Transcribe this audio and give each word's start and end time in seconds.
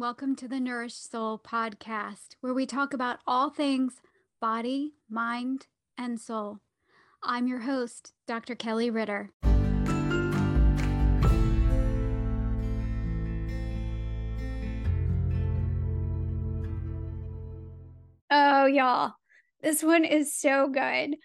welcome 0.00 0.34
to 0.34 0.48
the 0.48 0.58
Nourished 0.58 1.10
Soul 1.10 1.38
podcast, 1.38 2.28
where 2.40 2.54
we 2.54 2.64
talk 2.64 2.94
about 2.94 3.18
all 3.26 3.50
things 3.50 4.00
body, 4.40 4.94
mind, 5.10 5.66
and 5.98 6.18
soul. 6.18 6.60
I'm 7.22 7.46
your 7.46 7.58
host, 7.58 8.14
Dr. 8.26 8.54
Kelly 8.54 8.88
Ritter. 8.88 9.30
Oh, 18.30 18.64
y'all, 18.64 19.12
this 19.62 19.82
one 19.82 20.06
is 20.06 20.34
so 20.34 20.68
good. 20.68 21.16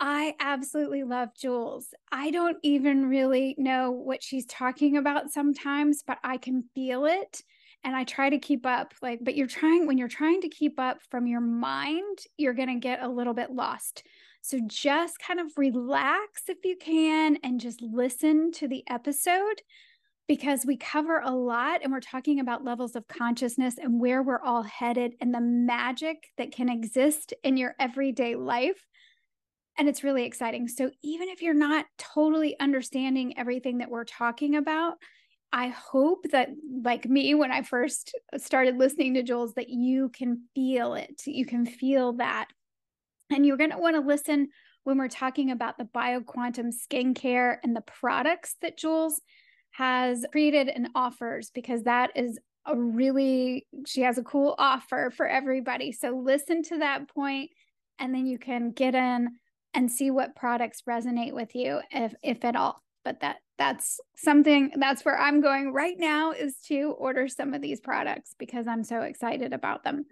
I 0.00 0.34
absolutely 0.40 1.04
love 1.04 1.28
Jewels. 1.40 1.94
I 2.10 2.32
don't 2.32 2.56
even 2.64 3.08
really 3.08 3.54
know 3.56 3.92
what 3.92 4.20
she's 4.20 4.46
talking 4.46 4.96
about 4.96 5.30
sometimes, 5.30 6.02
but 6.04 6.18
I 6.24 6.38
can 6.38 6.64
feel 6.74 7.04
it 7.04 7.42
and 7.84 7.96
I 7.96 8.04
try 8.04 8.30
to 8.30 8.38
keep 8.38 8.66
up. 8.66 8.94
Like, 9.02 9.20
but 9.22 9.36
you're 9.36 9.46
trying, 9.46 9.86
when 9.86 9.98
you're 9.98 10.08
trying 10.08 10.40
to 10.42 10.48
keep 10.48 10.78
up 10.78 10.98
from 11.10 11.26
your 11.26 11.40
mind, 11.40 12.18
you're 12.36 12.54
going 12.54 12.68
to 12.68 12.80
get 12.80 13.02
a 13.02 13.08
little 13.08 13.34
bit 13.34 13.50
lost. 13.50 14.02
So 14.42 14.58
just 14.66 15.18
kind 15.18 15.40
of 15.40 15.46
relax 15.56 16.42
if 16.48 16.58
you 16.64 16.76
can 16.80 17.38
and 17.42 17.60
just 17.60 17.82
listen 17.82 18.52
to 18.52 18.68
the 18.68 18.82
episode 18.88 19.62
because 20.26 20.64
we 20.64 20.76
cover 20.76 21.20
a 21.24 21.34
lot 21.34 21.80
and 21.82 21.92
we're 21.92 22.00
talking 22.00 22.40
about 22.40 22.64
levels 22.64 22.94
of 22.94 23.08
consciousness 23.08 23.76
and 23.78 24.00
where 24.00 24.22
we're 24.22 24.40
all 24.40 24.62
headed 24.62 25.12
and 25.20 25.34
the 25.34 25.40
magic 25.40 26.28
that 26.38 26.52
can 26.52 26.68
exist 26.68 27.34
in 27.42 27.56
your 27.56 27.74
everyday 27.78 28.36
life 28.36 28.86
and 29.80 29.88
it's 29.88 30.04
really 30.04 30.24
exciting. 30.24 30.68
So 30.68 30.90
even 31.02 31.28
if 31.30 31.40
you're 31.40 31.54
not 31.54 31.86
totally 31.96 32.54
understanding 32.60 33.38
everything 33.38 33.78
that 33.78 33.90
we're 33.90 34.04
talking 34.04 34.56
about, 34.56 34.98
I 35.52 35.68
hope 35.68 36.26
that, 36.30 36.50
like 36.82 37.06
me, 37.06 37.34
when 37.34 37.50
I 37.50 37.62
first 37.62 38.14
started 38.36 38.76
listening 38.76 39.14
to 39.14 39.22
Jewels, 39.22 39.54
that 39.54 39.68
you 39.68 40.08
can 40.10 40.46
feel 40.54 40.94
it. 40.94 41.22
You 41.26 41.44
can 41.44 41.66
feel 41.66 42.12
that. 42.14 42.46
And 43.30 43.44
you're 43.44 43.56
going 43.56 43.70
to 43.70 43.78
want 43.78 43.96
to 43.96 44.02
listen 44.02 44.48
when 44.84 44.96
we're 44.98 45.08
talking 45.08 45.50
about 45.50 45.76
the 45.76 45.84
bioquantum 45.84 46.72
skincare 46.72 47.56
and 47.62 47.74
the 47.74 47.82
products 47.82 48.56
that 48.62 48.78
Jewels 48.78 49.20
has 49.72 50.24
created 50.32 50.68
and 50.68 50.88
offers, 50.94 51.50
because 51.50 51.82
that 51.82 52.10
is 52.16 52.38
a 52.66 52.76
really, 52.76 53.66
she 53.86 54.02
has 54.02 54.18
a 54.18 54.22
cool 54.22 54.54
offer 54.58 55.12
for 55.16 55.26
everybody. 55.26 55.92
So 55.92 56.10
listen 56.10 56.62
to 56.64 56.78
that 56.78 57.08
point, 57.08 57.50
and 57.98 58.14
then 58.14 58.26
you 58.26 58.38
can 58.38 58.70
get 58.70 58.94
in 58.94 59.30
and 59.74 59.90
see 59.90 60.10
what 60.10 60.36
products 60.36 60.82
resonate 60.88 61.32
with 61.32 61.54
you 61.54 61.80
if 61.92 62.12
if 62.22 62.44
at 62.44 62.56
all 62.56 62.82
but 63.04 63.20
that 63.20 63.36
that's 63.60 64.00
something 64.16 64.72
that's 64.78 65.04
where 65.04 65.20
i'm 65.20 65.42
going 65.42 65.70
right 65.72 65.96
now 65.98 66.32
is 66.32 66.56
to 66.66 66.94
order 66.98 67.28
some 67.28 67.52
of 67.52 67.60
these 67.60 67.78
products 67.78 68.34
because 68.38 68.66
i'm 68.66 68.82
so 68.82 69.02
excited 69.02 69.52
about 69.52 69.84
them. 69.84 70.06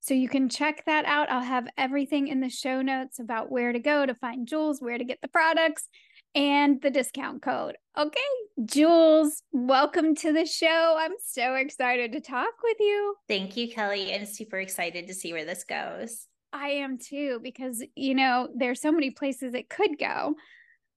So 0.00 0.14
you 0.14 0.28
can 0.28 0.48
check 0.48 0.84
that 0.86 1.04
out. 1.04 1.30
I'll 1.30 1.42
have 1.42 1.66
everything 1.76 2.28
in 2.28 2.40
the 2.40 2.48
show 2.48 2.80
notes 2.80 3.18
about 3.18 3.50
where 3.50 3.72
to 3.72 3.80
go 3.80 4.06
to 4.06 4.14
find 4.14 4.46
jewels 4.46 4.80
where 4.80 4.98
to 4.98 5.04
get 5.04 5.20
the 5.20 5.28
products 5.28 5.88
and 6.34 6.80
the 6.80 6.90
discount 6.90 7.42
code. 7.42 7.76
Okay 7.98 8.20
jewels 8.64 9.42
welcome 9.52 10.14
to 10.16 10.32
the 10.32 10.46
show. 10.46 10.96
I'm 10.98 11.14
so 11.22 11.54
excited 11.54 12.12
to 12.12 12.20
talk 12.20 12.54
with 12.62 12.78
you. 12.80 13.16
Thank 13.28 13.56
you 13.58 13.70
kelly 13.70 14.14
i'm 14.14 14.24
super 14.24 14.58
excited 14.58 15.06
to 15.08 15.14
see 15.14 15.32
where 15.34 15.44
this 15.44 15.64
goes. 15.64 16.28
I 16.52 16.68
am 16.68 16.96
too, 16.96 17.40
because, 17.42 17.84
you 17.94 18.14
know, 18.14 18.48
there's 18.56 18.80
so 18.80 18.90
many 18.90 19.10
places 19.10 19.52
it 19.52 19.68
could 19.68 19.98
go. 19.98 20.36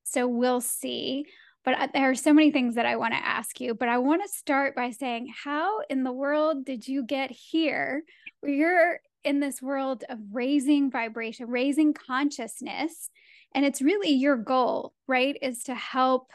So 0.03 0.27
we'll 0.27 0.61
see. 0.61 1.25
But 1.65 1.79
uh, 1.79 1.87
there 1.93 2.09
are 2.09 2.15
so 2.15 2.33
many 2.33 2.51
things 2.51 2.75
that 2.75 2.85
I 2.85 2.95
want 2.95 3.13
to 3.13 3.25
ask 3.25 3.59
you. 3.59 3.73
But 3.73 3.89
I 3.89 3.97
want 3.97 4.21
to 4.23 4.29
start 4.29 4.75
by 4.75 4.91
saying, 4.91 5.33
how 5.43 5.81
in 5.89 6.03
the 6.03 6.11
world 6.11 6.65
did 6.65 6.87
you 6.87 7.03
get 7.03 7.31
here? 7.31 8.03
Where 8.39 8.51
you're 8.51 8.99
in 9.23 9.39
this 9.39 9.61
world 9.61 10.03
of 10.09 10.17
raising 10.31 10.89
vibration, 10.89 11.49
raising 11.49 11.93
consciousness. 11.93 13.09
And 13.53 13.65
it's 13.65 13.81
really 13.81 14.11
your 14.11 14.37
goal, 14.37 14.93
right? 15.07 15.37
Is 15.41 15.63
to 15.63 15.75
help 15.75 16.31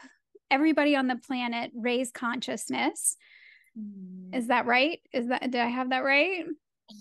everybody 0.51 0.95
on 0.95 1.07
the 1.07 1.15
planet 1.15 1.71
raise 1.75 2.11
consciousness. 2.11 3.17
Mm. 3.77 4.35
Is 4.35 4.47
that 4.47 4.65
right? 4.65 4.99
Is 5.11 5.27
that, 5.27 5.41
did 5.41 5.55
I 5.55 5.67
have 5.67 5.89
that 5.89 6.03
right? 6.03 6.45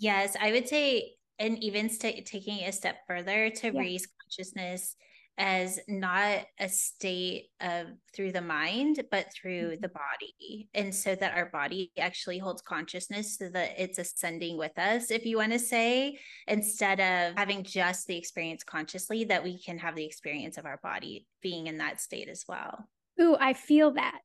Yes, 0.01 0.37
I 0.41 0.53
would 0.53 0.69
say 0.69 1.13
and 1.39 1.63
even 1.63 1.91
st- 1.91 2.27
taking 2.27 2.61
a 2.61 2.73
step 2.73 2.99
further 3.07 3.51
to 3.51 3.73
yeah. 3.73 3.79
raise 3.79 4.09
consciousness 4.23 4.97
as 5.37 5.81
not 5.89 6.39
a 6.61 6.69
state 6.69 7.47
of 7.61 7.87
through 8.15 8.31
the 8.31 8.41
mind 8.41 9.03
but 9.11 9.27
through 9.33 9.71
mm-hmm. 9.71 9.81
the 9.81 9.89
body 9.89 10.69
and 10.75 10.95
so 10.95 11.15
that 11.15 11.37
our 11.37 11.47
body 11.47 11.91
actually 11.99 12.39
holds 12.39 12.63
consciousness 12.63 13.37
so 13.37 13.49
that 13.49 13.73
it's 13.77 13.99
ascending 13.99 14.57
with 14.57 14.79
us 14.79 15.11
if 15.11 15.27
you 15.27 15.37
want 15.37 15.51
to 15.51 15.59
say 15.59 16.17
instead 16.47 17.01
of 17.01 17.37
having 17.37 17.65
just 17.65 18.07
the 18.07 18.17
experience 18.17 18.63
consciously 18.63 19.25
that 19.25 19.43
we 19.43 19.61
can 19.61 19.77
have 19.77 19.97
the 19.97 20.05
experience 20.05 20.57
of 20.57 20.67
our 20.67 20.79
body 20.83 21.27
being 21.43 21.67
in 21.67 21.79
that 21.79 22.01
state 22.01 22.29
as 22.29 22.45
well 22.49 22.87
ooh 23.21 23.37
i 23.41 23.53
feel 23.53 23.93
that 23.93 24.21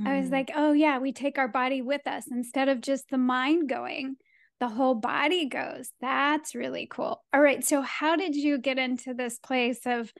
mm. 0.00 0.06
i 0.06 0.18
was 0.18 0.28
mm. 0.28 0.32
like 0.32 0.50
oh 0.56 0.72
yeah 0.72 0.98
we 0.98 1.12
take 1.12 1.36
our 1.36 1.48
body 1.48 1.82
with 1.82 2.06
us 2.06 2.24
instead 2.30 2.70
of 2.70 2.80
just 2.80 3.10
the 3.10 3.18
mind 3.18 3.68
going 3.68 4.16
the 4.60 4.68
whole 4.68 4.94
body 4.94 5.48
goes. 5.48 5.90
That's 6.00 6.54
really 6.54 6.88
cool. 6.90 7.22
All 7.32 7.40
right. 7.40 7.64
So, 7.64 7.80
how 7.80 8.16
did 8.16 8.34
you 8.34 8.58
get 8.58 8.76
into 8.76 9.14
this 9.14 9.38
place 9.38 9.80
of 9.86 10.12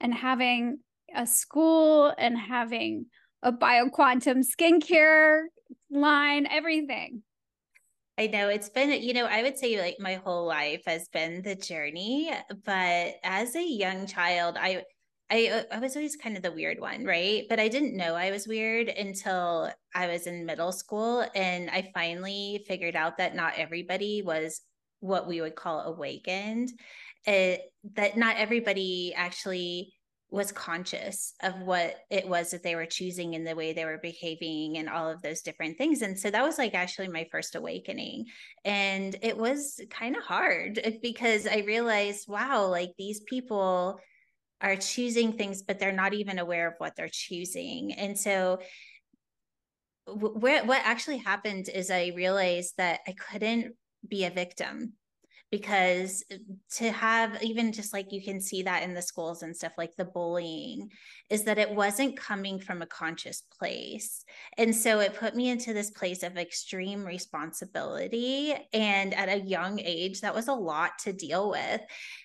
and 0.00 0.14
having 0.14 0.78
a 1.14 1.26
school 1.26 2.12
and 2.16 2.38
having 2.38 3.06
a 3.42 3.52
bioquantum 3.52 4.44
skincare 4.44 5.42
line, 5.90 6.46
everything? 6.46 7.22
I 8.18 8.26
know 8.26 8.48
it's 8.48 8.68
been, 8.68 8.90
you 9.02 9.14
know, 9.14 9.24
I 9.24 9.42
would 9.42 9.56
say 9.56 9.80
like 9.80 9.96
my 9.98 10.14
whole 10.14 10.46
life 10.46 10.82
has 10.86 11.08
been 11.08 11.42
the 11.42 11.54
journey. 11.54 12.30
But 12.64 13.14
as 13.24 13.56
a 13.56 13.64
young 13.64 14.06
child, 14.06 14.56
I, 14.60 14.82
I 15.30 15.64
I 15.70 15.78
was 15.78 15.96
always 15.96 16.16
kind 16.16 16.36
of 16.36 16.42
the 16.42 16.52
weird 16.52 16.80
one, 16.80 17.04
right? 17.04 17.44
But 17.48 17.60
I 17.60 17.68
didn't 17.68 17.96
know 17.96 18.14
I 18.14 18.30
was 18.30 18.46
weird 18.46 18.88
until 18.88 19.70
I 19.94 20.08
was 20.08 20.26
in 20.26 20.44
middle 20.44 20.72
school 20.72 21.24
and 21.34 21.70
I 21.70 21.90
finally 21.94 22.64
figured 22.66 22.96
out 22.96 23.16
that 23.18 23.34
not 23.34 23.54
everybody 23.56 24.22
was 24.22 24.60
what 24.98 25.26
we 25.26 25.40
would 25.40 25.54
call 25.54 25.80
awakened. 25.80 26.68
It, 27.26 27.62
that 27.94 28.16
not 28.16 28.36
everybody 28.36 29.12
actually 29.14 29.92
was 30.30 30.52
conscious 30.52 31.34
of 31.42 31.60
what 31.60 31.96
it 32.08 32.26
was 32.28 32.50
that 32.50 32.62
they 32.62 32.76
were 32.76 32.86
choosing 32.86 33.34
and 33.34 33.46
the 33.46 33.56
way 33.56 33.72
they 33.72 33.84
were 33.84 33.98
behaving 33.98 34.78
and 34.78 34.88
all 34.88 35.10
of 35.10 35.20
those 35.22 35.42
different 35.42 35.76
things. 35.76 36.02
And 36.02 36.18
so 36.18 36.30
that 36.30 36.44
was 36.44 36.56
like 36.56 36.74
actually 36.74 37.08
my 37.08 37.26
first 37.32 37.56
awakening. 37.56 38.26
And 38.64 39.16
it 39.22 39.36
was 39.36 39.80
kind 39.90 40.16
of 40.16 40.22
hard 40.22 40.78
eh, 40.82 40.98
because 41.02 41.46
I 41.46 41.64
realized, 41.66 42.28
wow, 42.28 42.66
like 42.66 42.90
these 42.96 43.20
people 43.28 43.98
are 44.60 44.76
choosing 44.76 45.32
things, 45.32 45.62
but 45.62 45.78
they're 45.78 45.90
not 45.90 46.14
even 46.14 46.38
aware 46.38 46.68
of 46.68 46.74
what 46.78 46.94
they're 46.96 47.08
choosing. 47.10 47.92
And 47.94 48.16
so, 48.16 48.60
wh- 50.06 50.36
what 50.36 50.82
actually 50.84 51.18
happened 51.18 51.68
is 51.68 51.90
I 51.90 52.12
realized 52.14 52.74
that 52.76 53.00
I 53.08 53.14
couldn't 53.30 53.74
be 54.06 54.24
a 54.24 54.30
victim 54.30 54.94
because 55.50 56.22
to 56.76 56.92
have 56.92 57.42
even 57.42 57.72
just 57.72 57.92
like 57.92 58.12
you 58.12 58.22
can 58.22 58.40
see 58.40 58.62
that 58.62 58.82
in 58.82 58.94
the 58.94 59.02
schools 59.02 59.42
and 59.42 59.56
stuff 59.56 59.72
like 59.76 59.96
the 59.96 60.04
bullying 60.04 60.88
is 61.30 61.44
that 61.44 61.58
it 61.58 61.74
wasn't 61.74 62.16
coming 62.16 62.58
from 62.58 62.82
a 62.82 62.86
conscious 62.86 63.42
place 63.58 64.24
and 64.58 64.74
so 64.74 65.00
it 65.00 65.14
put 65.14 65.34
me 65.34 65.48
into 65.48 65.72
this 65.72 65.90
place 65.90 66.22
of 66.22 66.36
extreme 66.36 67.04
responsibility 67.04 68.54
and 68.72 69.14
at 69.14 69.28
a 69.28 69.40
young 69.40 69.80
age 69.80 70.20
that 70.20 70.34
was 70.34 70.48
a 70.48 70.52
lot 70.52 70.98
to 70.98 71.12
deal 71.12 71.50
with 71.50 71.80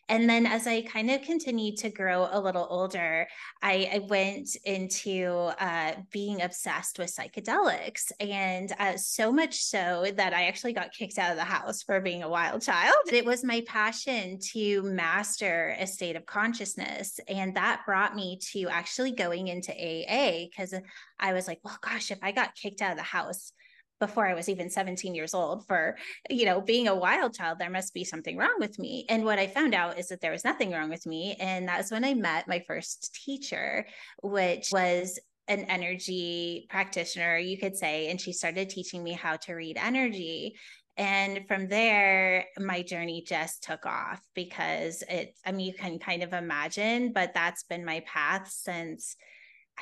and 0.07 0.29
then 0.29 0.45
as 0.45 0.67
I 0.67 0.81
kind 0.83 1.09
of 1.09 1.21
continued 1.23 1.77
to 1.77 1.89
grow 1.89 2.27
a 2.31 2.39
little 2.39 2.67
older, 2.69 3.27
I, 3.61 3.89
I 3.93 3.99
went 4.07 4.55
into 4.63 5.51
uh, 5.59 5.93
being 6.11 6.41
obsessed 6.43 6.99
with 6.99 7.15
psychedelics. 7.15 8.11
And 8.19 8.71
uh, 8.79 8.97
so 8.97 9.31
much 9.31 9.63
so 9.63 10.05
that 10.15 10.33
I 10.33 10.45
actually 10.45 10.73
got 10.73 10.93
kicked 10.93 11.17
out 11.17 11.31
of 11.31 11.37
the 11.37 11.43
house 11.43 11.81
for 11.81 11.99
being 12.01 12.23
a 12.23 12.29
wild 12.29 12.61
child. 12.61 12.93
It 13.11 13.25
was 13.25 13.43
my 13.43 13.63
passion 13.65 14.37
to 14.53 14.83
master 14.83 15.75
a 15.79 15.87
state 15.87 16.15
of 16.15 16.25
consciousness. 16.25 17.19
And 17.27 17.55
that 17.55 17.81
brought 17.85 18.15
me 18.15 18.39
to 18.51 18.67
actually 18.67 18.94
going 19.11 19.47
into 19.47 19.71
AA 19.71 20.45
because 20.49 20.73
I 21.19 21.33
was 21.33 21.47
like, 21.47 21.59
well, 21.63 21.77
gosh, 21.81 22.11
if 22.11 22.19
I 22.21 22.31
got 22.31 22.55
kicked 22.55 22.81
out 22.81 22.91
of 22.91 22.97
the 22.97 23.03
house, 23.03 23.51
before 23.99 24.27
I 24.27 24.33
was 24.33 24.49
even 24.49 24.69
17 24.69 25.15
years 25.15 25.33
old 25.33 25.65
for, 25.67 25.95
you 26.29 26.45
know, 26.45 26.59
being 26.59 26.87
a 26.87 26.95
wild 26.95 27.33
child, 27.33 27.59
there 27.59 27.69
must 27.69 27.93
be 27.93 28.03
something 28.03 28.37
wrong 28.37 28.55
with 28.59 28.77
me. 28.77 29.05
And 29.09 29.23
what 29.23 29.39
I 29.39 29.47
found 29.47 29.73
out 29.73 29.97
is 29.97 30.09
that 30.09 30.21
there 30.21 30.31
was 30.31 30.43
nothing 30.43 30.71
wrong 30.71 30.89
with 30.89 31.05
me. 31.05 31.35
And 31.39 31.67
that's 31.67 31.91
when 31.91 32.03
I 32.03 32.13
met 32.13 32.47
my 32.47 32.61
first 32.67 33.17
teacher, 33.25 33.85
which 34.21 34.69
was 34.71 35.19
an 35.47 35.65
energy 35.65 36.67
practitioner, 36.69 37.37
you 37.37 37.57
could 37.57 37.77
say. 37.77 38.09
And 38.09 38.19
she 38.19 38.33
started 38.33 38.69
teaching 38.69 39.03
me 39.03 39.13
how 39.13 39.37
to 39.37 39.53
read 39.53 39.77
energy. 39.77 40.55
And 40.97 41.45
from 41.47 41.67
there, 41.67 42.45
my 42.57 42.81
journey 42.81 43.23
just 43.27 43.63
took 43.63 43.85
off 43.85 44.21
because 44.33 45.03
it, 45.09 45.35
I 45.45 45.51
mean, 45.51 45.67
you 45.67 45.73
can 45.73 45.99
kind 45.99 46.23
of 46.23 46.31
imagine, 46.31 47.11
but 47.11 47.33
that's 47.33 47.63
been 47.63 47.83
my 47.83 48.01
path 48.05 48.49
since, 48.49 49.17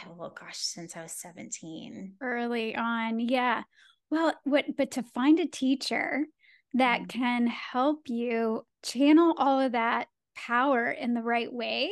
oh 0.07 0.33
gosh, 0.39 0.57
since 0.57 0.97
I 0.97 1.03
was 1.03 1.11
17. 1.11 2.15
Early 2.19 2.75
on. 2.75 3.19
Yeah. 3.19 3.63
Well, 4.09 4.33
what 4.43 4.65
but 4.75 4.91
to 4.91 5.03
find 5.03 5.39
a 5.39 5.45
teacher 5.45 6.25
that 6.73 7.01
mm-hmm. 7.01 7.19
can 7.19 7.47
help 7.47 8.01
you 8.07 8.65
channel 8.83 9.35
all 9.37 9.59
of 9.59 9.73
that 9.73 10.07
power 10.35 10.89
in 10.89 11.13
the 11.13 11.21
right 11.21 11.51
way 11.51 11.91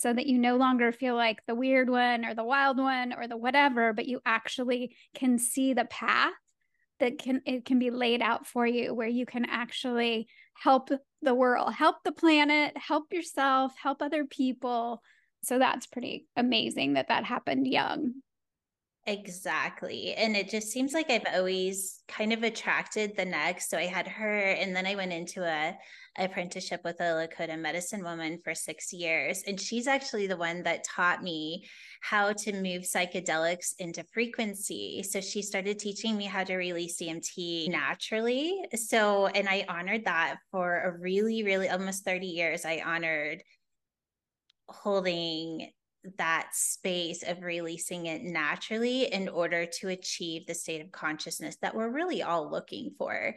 so 0.00 0.12
that 0.12 0.26
you 0.26 0.38
no 0.38 0.56
longer 0.56 0.92
feel 0.92 1.14
like 1.16 1.38
the 1.46 1.54
weird 1.54 1.90
one 1.90 2.24
or 2.24 2.34
the 2.34 2.44
wild 2.44 2.78
one 2.78 3.12
or 3.12 3.26
the 3.26 3.36
whatever, 3.36 3.92
but 3.92 4.06
you 4.06 4.20
actually 4.24 4.96
can 5.14 5.38
see 5.38 5.74
the 5.74 5.84
path 5.84 6.32
that 7.00 7.18
can 7.18 7.42
it 7.46 7.64
can 7.64 7.78
be 7.78 7.90
laid 7.90 8.22
out 8.22 8.46
for 8.46 8.66
you 8.66 8.94
where 8.94 9.08
you 9.08 9.26
can 9.26 9.44
actually 9.44 10.28
help 10.54 10.90
the 11.22 11.34
world, 11.34 11.72
help 11.74 11.96
the 12.04 12.12
planet, 12.12 12.76
help 12.76 13.12
yourself, 13.12 13.72
help 13.80 14.02
other 14.02 14.24
people. 14.24 15.02
So 15.42 15.58
that's 15.58 15.86
pretty 15.86 16.26
amazing 16.36 16.94
that 16.94 17.08
that 17.08 17.24
happened 17.24 17.66
young. 17.66 18.14
Exactly. 19.08 20.12
And 20.12 20.36
it 20.36 20.50
just 20.50 20.68
seems 20.68 20.92
like 20.92 21.08
I've 21.08 21.24
always 21.34 22.02
kind 22.08 22.30
of 22.30 22.42
attracted 22.42 23.16
the 23.16 23.24
next. 23.24 23.70
So 23.70 23.78
I 23.78 23.86
had 23.86 24.06
her, 24.06 24.38
and 24.38 24.76
then 24.76 24.86
I 24.86 24.96
went 24.96 25.14
into 25.14 25.42
a 25.42 25.78
apprenticeship 26.18 26.82
with 26.84 27.00
a 27.00 27.04
Lakota 27.04 27.58
medicine 27.58 28.04
woman 28.04 28.38
for 28.44 28.54
six 28.54 28.92
years. 28.92 29.42
And 29.46 29.58
she's 29.58 29.86
actually 29.86 30.26
the 30.26 30.36
one 30.36 30.62
that 30.64 30.84
taught 30.84 31.22
me 31.22 31.66
how 32.02 32.34
to 32.34 32.52
move 32.52 32.82
psychedelics 32.82 33.72
into 33.78 34.04
frequency. 34.12 35.02
So 35.02 35.22
she 35.22 35.40
started 35.40 35.78
teaching 35.78 36.18
me 36.18 36.26
how 36.26 36.44
to 36.44 36.56
release 36.56 37.00
DMT 37.00 37.70
naturally. 37.70 38.62
So, 38.74 39.28
and 39.28 39.48
I 39.48 39.64
honored 39.70 40.04
that 40.04 40.36
for 40.50 40.82
a 40.82 40.98
really, 40.98 41.44
really 41.44 41.70
almost 41.70 42.04
30 42.04 42.26
years. 42.26 42.66
I 42.66 42.82
honored 42.84 43.42
holding 44.68 45.70
that 46.16 46.50
space 46.52 47.22
of 47.22 47.42
releasing 47.42 48.06
it 48.06 48.22
naturally 48.22 49.12
in 49.12 49.28
order 49.28 49.66
to 49.80 49.88
achieve 49.88 50.46
the 50.46 50.54
state 50.54 50.80
of 50.80 50.92
consciousness 50.92 51.56
that 51.62 51.74
we're 51.74 51.90
really 51.90 52.22
all 52.22 52.50
looking 52.50 52.92
for. 52.96 53.34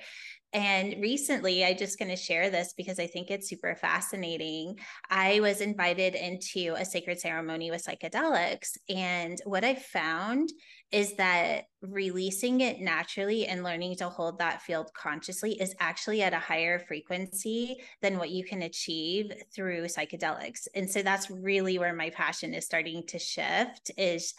And 0.53 0.95
recently, 1.01 1.63
I 1.63 1.73
just 1.73 1.97
going 1.97 2.09
to 2.09 2.17
share 2.17 2.49
this 2.49 2.73
because 2.75 2.99
I 2.99 3.07
think 3.07 3.31
it's 3.31 3.47
super 3.47 3.75
fascinating. 3.75 4.77
I 5.09 5.39
was 5.39 5.61
invited 5.61 6.13
into 6.13 6.75
a 6.77 6.83
sacred 6.83 7.21
ceremony 7.21 7.71
with 7.71 7.85
psychedelics. 7.85 8.77
And 8.89 9.39
what 9.45 9.63
I 9.63 9.75
found 9.75 10.49
is 10.91 11.15
that 11.15 11.65
releasing 11.81 12.61
it 12.61 12.81
naturally 12.81 13.47
and 13.47 13.63
learning 13.63 13.95
to 13.95 14.09
hold 14.09 14.39
that 14.39 14.61
field 14.61 14.91
consciously 14.93 15.53
is 15.53 15.73
actually 15.79 16.21
at 16.21 16.33
a 16.33 16.39
higher 16.39 16.79
frequency 16.79 17.77
than 18.01 18.17
what 18.17 18.29
you 18.29 18.43
can 18.43 18.61
achieve 18.63 19.31
through 19.55 19.85
psychedelics. 19.85 20.67
And 20.75 20.89
so 20.89 21.01
that's 21.01 21.31
really 21.31 21.79
where 21.79 21.93
my 21.93 22.09
passion 22.09 22.53
is 22.53 22.65
starting 22.65 23.03
to 23.07 23.19
shift 23.19 23.91
is 23.97 24.33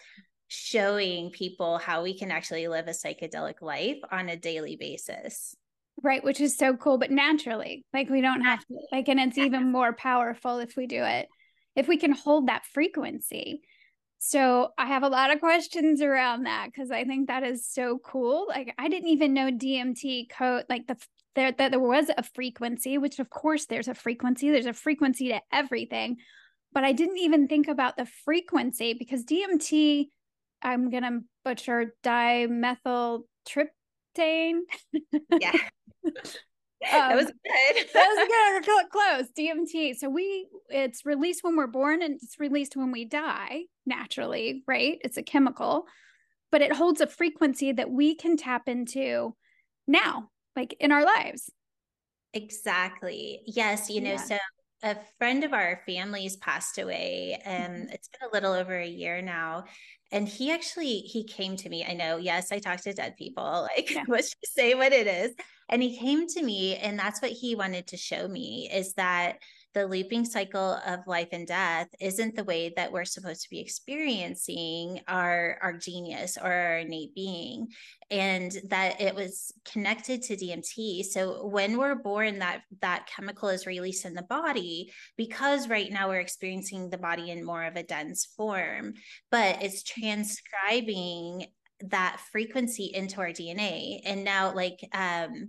showing 0.49 1.31
people 1.31 1.79
how 1.79 2.03
we 2.03 2.17
can 2.17 2.31
actually 2.31 2.69
live 2.69 2.87
a 2.87 2.91
psychedelic 2.91 3.63
life 3.63 3.99
on 4.11 4.29
a 4.29 4.37
daily 4.37 4.77
basis. 4.77 5.57
Right, 6.03 6.23
which 6.23 6.41
is 6.41 6.59
so 6.59 6.77
cool, 6.77 6.99
but 6.99 7.11
naturally, 7.11 7.85
like 7.95 8.11
we 8.11 8.21
don't 8.21 8.43
have 8.43 8.61
to, 8.67 8.75
like, 8.91 9.09
and 9.09 9.21
it's 9.21 9.39
even 9.39 9.73
more 9.73 9.95
powerful 9.95 10.59
if 10.59 10.77
we 10.77 10.87
do 10.87 11.03
it, 11.03 11.29
if 11.77 11.89
we 11.89 11.97
can 11.97 12.13
hold 12.13 12.49
that 12.49 12.67
frequency. 12.67 13.63
So 14.25 14.69
I 14.79 14.87
have 14.87 15.03
a 15.03 15.09
lot 15.09 15.33
of 15.33 15.41
questions 15.41 16.01
around 16.01 16.45
that 16.45 16.67
because 16.67 16.93
I 16.93 17.03
think 17.03 17.27
that 17.27 17.43
is 17.43 17.67
so 17.67 17.99
cool. 17.99 18.47
Like 18.49 18.73
I 18.79 18.89
didn't 18.89 19.09
even 19.09 19.35
know 19.35 19.51
DMT 19.51 20.31
code, 20.31 20.65
like 20.69 20.87
the 20.87 20.97
there 21.35 21.51
that 21.51 21.73
there 21.73 21.81
was 21.81 22.09
a 22.17 22.23
frequency, 22.23 22.99
which 22.99 23.19
of 23.19 23.29
course 23.29 23.67
there's 23.67 23.89
a 23.89 23.95
frequency. 23.95 24.49
There's 24.53 24.67
a 24.67 24.73
frequency 24.73 25.31
to 25.31 25.41
everything, 25.53 26.19
but 26.73 26.85
I 26.85 26.93
didn't 26.93 27.19
even 27.19 27.49
think 27.49 27.67
about 27.67 27.97
the 27.97 28.07
frequency 28.25 28.95
because 28.95 29.25
DMT. 29.25 30.07
I'm 30.63 30.91
gonna 30.91 31.23
butcher 31.45 31.93
dimethyl 32.05 33.23
tryptane. 33.49 34.61
Yeah. 35.41 35.59
that 36.91 37.17
was 37.17 37.27
um, 37.27 37.33
good. 37.33 37.87
that 37.95 38.09
was 38.09 38.65
good. 38.65 38.91
Close. 38.91 39.27
DMT. 39.39 39.97
So 39.97 40.09
we, 40.09 40.49
it's 40.69 41.05
released 41.05 41.45
when 41.45 41.57
we're 41.57 41.67
born 41.67 42.03
and 42.03 42.19
it's 42.23 42.39
released 42.39 42.77
when 42.77 42.93
we 42.93 43.05
die 43.05 43.63
naturally, 43.87 44.63
right? 44.67 44.99
It's 45.03 45.17
a 45.17 45.23
chemical, 45.23 45.87
but 46.51 46.63
it 46.63 46.75
holds 46.75 47.01
a 47.01 47.07
frequency 47.07 47.73
that 47.73 47.91
we 47.91 48.15
can 48.15 48.37
tap 48.37 48.69
into 48.69 49.35
now, 49.87 50.31
like 50.57 50.77
in 50.81 50.93
our 50.93 51.05
lives. 51.05 51.51
Exactly. 52.35 53.41
Yes. 53.47 53.91
You 53.91 54.01
know, 54.01 54.11
yeah. 54.13 54.17
so 54.17 54.39
a 54.83 54.97
friend 55.19 55.45
of 55.45 55.53
our 55.53 55.81
family's 55.87 56.37
passed 56.37 56.79
away 56.79 57.41
and 57.45 57.85
mm-hmm. 57.85 57.93
it's 57.93 58.09
been 58.09 58.29
a 58.29 58.33
little 58.33 58.53
over 58.53 58.77
a 58.77 58.87
year 58.87 59.23
now 59.23 59.65
and 60.11 60.29
he 60.29 60.51
actually 60.51 60.99
he 60.99 61.25
came 61.25 61.57
to 61.57 61.69
me 61.69 61.85
i 61.89 61.95
know 61.95 62.17
yes 62.17 62.53
i 62.53 62.59
talk 62.59 62.81
to 62.81 62.93
dead 62.93 63.17
people 63.17 63.69
like 63.77 63.91
yeah. 63.91 64.05
let's 64.09 64.35
just 64.35 64.55
say 64.55 64.75
what 64.75 64.93
it 64.93 65.07
is 65.07 65.33
and 65.69 65.83
he 65.83 65.97
came 65.97 66.27
to 66.27 66.43
me 66.43 66.77
and 66.77 66.99
that's 66.99 67.23
what 67.23 67.31
he 67.31 67.55
wanted 67.55 67.87
to 67.87 67.97
show 67.97 68.27
me 68.29 68.69
is 68.73 68.95
that 68.95 69.39
the 69.75 69.87
looping 69.87 70.25
cycle 70.25 70.79
of 70.87 71.07
life 71.07 71.29
and 71.33 71.47
death 71.47 71.89
isn't 72.01 72.37
the 72.37 72.45
way 72.45 72.73
that 72.77 72.93
we're 72.93 73.05
supposed 73.05 73.43
to 73.43 73.51
be 73.51 73.61
experiencing 73.61 75.01
our 75.09 75.59
our 75.63 75.73
genius 75.73 76.37
or 76.37 76.53
our 76.53 76.79
innate 76.79 77.15
being 77.15 77.69
and 78.11 78.53
that 78.69 79.01
it 79.01 79.15
was 79.15 79.53
connected 79.65 80.23
to 80.23 80.37
DMT 80.37 81.05
so 81.05 81.47
when 81.47 81.79
we're 81.79 81.95
born 81.95 82.39
that 82.41 82.63
that 82.81 83.07
chemical 83.07 83.49
is 83.49 83.67
released 83.67 84.05
in 84.05 84.15
the 84.15 84.23
body 84.23 84.93
because 85.17 85.69
right 85.69 85.91
now 85.91 86.09
we're 86.09 86.21
experiencing 86.21 86.91
the 86.91 86.99
body 86.99 87.31
in 87.31 87.45
more 87.45 87.65
of 87.65 87.77
a 87.77 87.83
dense 87.83 88.27
form 88.37 88.95
but 89.31 89.63
it's 89.63 89.83
transcribing 89.83 91.47
that 91.91 92.21
frequency 92.31 92.93
into 92.95 93.21
our 93.21 93.31
DNA 93.31 94.01
and 94.05 94.25
now 94.25 94.55
like 94.55 94.79
um 94.93 95.49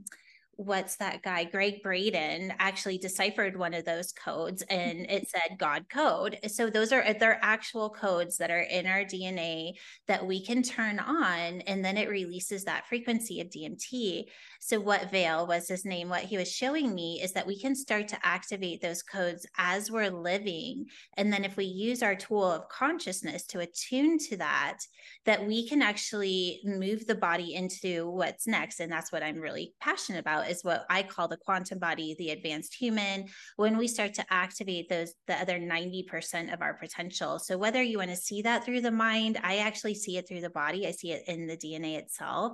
what's 0.55 0.97
that 0.97 1.21
guy 1.23 1.43
Gregg 1.43 1.81
Braden 1.81 2.53
actually 2.59 2.97
deciphered 2.97 3.57
one 3.57 3.73
of 3.73 3.85
those 3.85 4.11
codes 4.11 4.61
and 4.69 5.05
it 5.09 5.27
said 5.29 5.57
God 5.57 5.85
code. 5.89 6.37
So 6.47 6.69
those 6.69 6.91
are 6.91 7.13
they're 7.13 7.39
actual 7.41 7.89
codes 7.89 8.37
that 8.37 8.51
are 8.51 8.61
in 8.61 8.85
our 8.85 9.03
DNA 9.03 9.73
that 10.07 10.25
we 10.25 10.43
can 10.45 10.61
turn 10.61 10.99
on 10.99 11.61
and 11.61 11.83
then 11.83 11.97
it 11.97 12.09
releases 12.09 12.65
that 12.65 12.87
frequency 12.87 13.41
of 13.41 13.49
DMT. 13.49 14.25
So 14.59 14.79
what 14.79 15.11
Vale 15.11 15.47
was 15.47 15.67
his 15.67 15.85
name 15.85 16.09
what 16.09 16.21
he 16.21 16.37
was 16.37 16.51
showing 16.51 16.93
me 16.93 17.21
is 17.21 17.33
that 17.33 17.47
we 17.47 17.59
can 17.59 17.75
start 17.75 18.07
to 18.09 18.25
activate 18.25 18.81
those 18.81 19.03
codes 19.03 19.45
as 19.57 19.91
we're 19.91 20.09
living 20.09 20.85
and 21.17 21.31
then 21.31 21.43
if 21.43 21.57
we 21.57 21.65
use 21.65 22.03
our 22.03 22.15
tool 22.15 22.43
of 22.43 22.69
consciousness 22.69 23.45
to 23.47 23.59
attune 23.59 24.17
to 24.17 24.37
that 24.37 24.77
that 25.25 25.45
we 25.45 25.67
can 25.67 25.81
actually 25.81 26.61
move 26.63 27.05
the 27.07 27.15
body 27.15 27.53
into 27.55 28.09
what's 28.09 28.47
next 28.47 28.79
and 28.79 28.91
that's 28.91 29.11
what 29.11 29.23
I'm 29.23 29.39
really 29.39 29.73
passionate 29.79 30.19
about 30.19 30.42
is 30.49 30.63
what 30.63 30.85
I 30.89 31.03
call 31.03 31.27
the 31.27 31.37
quantum 31.37 31.79
body, 31.79 32.15
the 32.17 32.31
advanced 32.31 32.75
human, 32.75 33.25
when 33.55 33.77
we 33.77 33.87
start 33.87 34.13
to 34.15 34.25
activate 34.29 34.89
those, 34.89 35.13
the 35.27 35.39
other 35.39 35.59
90% 35.59 36.53
of 36.53 36.61
our 36.61 36.73
potential. 36.75 37.39
So, 37.39 37.57
whether 37.57 37.81
you 37.81 37.97
want 37.97 38.11
to 38.11 38.15
see 38.15 38.41
that 38.43 38.63
through 38.63 38.81
the 38.81 38.91
mind, 38.91 39.39
I 39.43 39.57
actually 39.57 39.95
see 39.95 40.17
it 40.17 40.27
through 40.27 40.41
the 40.41 40.49
body, 40.49 40.87
I 40.87 40.91
see 40.91 41.11
it 41.11 41.23
in 41.27 41.47
the 41.47 41.57
DNA 41.57 41.97
itself. 41.97 42.53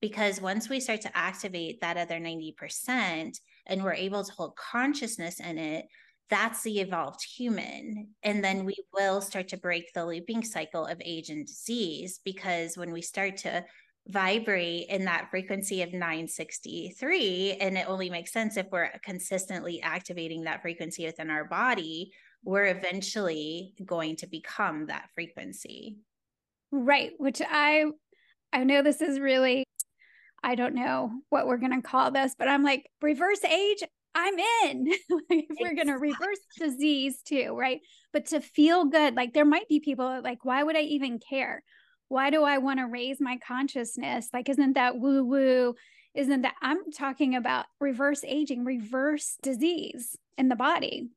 Because 0.00 0.40
once 0.40 0.70
we 0.70 0.80
start 0.80 1.02
to 1.02 1.16
activate 1.16 1.82
that 1.82 1.98
other 1.98 2.18
90% 2.18 3.38
and 3.66 3.84
we're 3.84 3.92
able 3.92 4.24
to 4.24 4.32
hold 4.32 4.56
consciousness 4.56 5.40
in 5.40 5.58
it, 5.58 5.84
that's 6.30 6.62
the 6.62 6.80
evolved 6.80 7.22
human. 7.22 8.08
And 8.22 8.42
then 8.42 8.64
we 8.64 8.76
will 8.94 9.20
start 9.20 9.48
to 9.48 9.58
break 9.58 9.92
the 9.92 10.06
looping 10.06 10.44
cycle 10.44 10.86
of 10.86 11.02
age 11.04 11.28
and 11.28 11.44
disease 11.44 12.20
because 12.24 12.78
when 12.78 12.92
we 12.92 13.02
start 13.02 13.38
to 13.38 13.64
vibrate 14.08 14.88
in 14.88 15.04
that 15.04 15.28
frequency 15.30 15.82
of 15.82 15.92
963 15.92 17.58
and 17.60 17.76
it 17.76 17.88
only 17.88 18.10
makes 18.10 18.32
sense 18.32 18.56
if 18.56 18.66
we're 18.72 18.90
consistently 19.04 19.80
activating 19.82 20.44
that 20.44 20.62
frequency 20.62 21.04
within 21.04 21.30
our 21.30 21.44
body 21.44 22.10
we're 22.42 22.66
eventually 22.66 23.74
going 23.84 24.16
to 24.16 24.26
become 24.26 24.86
that 24.86 25.08
frequency. 25.14 25.98
Right 26.72 27.12
which 27.18 27.42
i 27.46 27.84
i 28.52 28.64
know 28.64 28.82
this 28.82 29.00
is 29.00 29.20
really 29.20 29.64
i 30.42 30.54
don't 30.54 30.74
know 30.74 31.10
what 31.28 31.46
we're 31.46 31.58
going 31.58 31.74
to 31.74 31.86
call 31.86 32.10
this 32.10 32.34
but 32.38 32.48
i'm 32.48 32.62
like 32.62 32.88
reverse 33.02 33.44
age 33.44 33.82
i'm 34.14 34.38
in. 34.64 34.92
If 35.30 35.56
we're 35.60 35.74
going 35.74 35.88
to 35.88 35.94
reverse 35.94 36.38
disease 36.58 37.22
too 37.22 37.56
right? 37.56 37.80
But 38.12 38.26
to 38.26 38.40
feel 38.40 38.86
good 38.86 39.14
like 39.14 39.34
there 39.34 39.44
might 39.44 39.68
be 39.68 39.80
people 39.80 40.20
like 40.22 40.44
why 40.44 40.62
would 40.62 40.76
i 40.76 40.80
even 40.80 41.18
care 41.18 41.62
why 42.10 42.28
do 42.30 42.42
I 42.42 42.58
want 42.58 42.80
to 42.80 42.86
raise 42.86 43.20
my 43.20 43.38
consciousness? 43.38 44.28
Like, 44.34 44.48
isn't 44.48 44.74
that 44.74 44.98
woo 44.98 45.24
woo? 45.24 45.76
Isn't 46.12 46.42
that 46.42 46.56
I'm 46.60 46.90
talking 46.90 47.36
about 47.36 47.66
reverse 47.80 48.24
aging, 48.26 48.64
reverse 48.64 49.38
disease 49.42 50.18
in 50.36 50.48
the 50.48 50.56
body? 50.56 51.08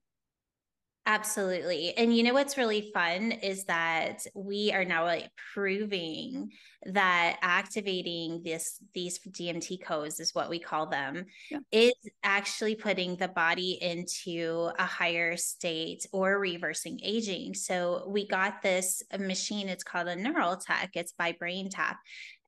Absolutely. 1.06 1.94
And 1.98 2.16
you 2.16 2.24
know 2.24 2.34
what's 2.34 2.58
really 2.58 2.90
fun 2.94 3.34
is 3.34 3.66
that 3.66 4.26
we 4.34 4.72
are 4.72 4.86
now 4.86 5.04
like 5.04 5.30
proving 5.54 6.52
that 6.86 7.38
activating 7.42 8.42
this 8.44 8.80
these 8.94 9.20
DMT 9.20 9.82
codes 9.82 10.22
is 10.22 10.34
what 10.34 10.50
we 10.50 10.60
call 10.60 10.88
them 10.88 11.26
yeah. 11.52 11.60
is 11.74 11.94
actually 12.24 12.76
putting 12.76 13.18
the 13.18 13.28
body 13.28 13.78
into 13.82 14.70
a 14.80 14.86
higher 14.86 15.36
state 15.36 16.06
or 16.14 16.40
reversing 16.40 17.00
aging. 17.04 17.54
So 17.54 18.06
we 18.08 18.26
got 18.26 18.62
this 18.62 19.04
machine 19.20 19.68
it's 19.68 19.84
called 19.84 20.08
a 20.08 20.16
Neuraltec 20.16 20.90
it's 20.94 21.12
by 21.12 21.34
BrainTap 21.34 21.96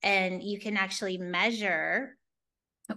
and 0.01 0.41
you 0.41 0.59
can 0.59 0.77
actually 0.77 1.17
measure 1.17 2.15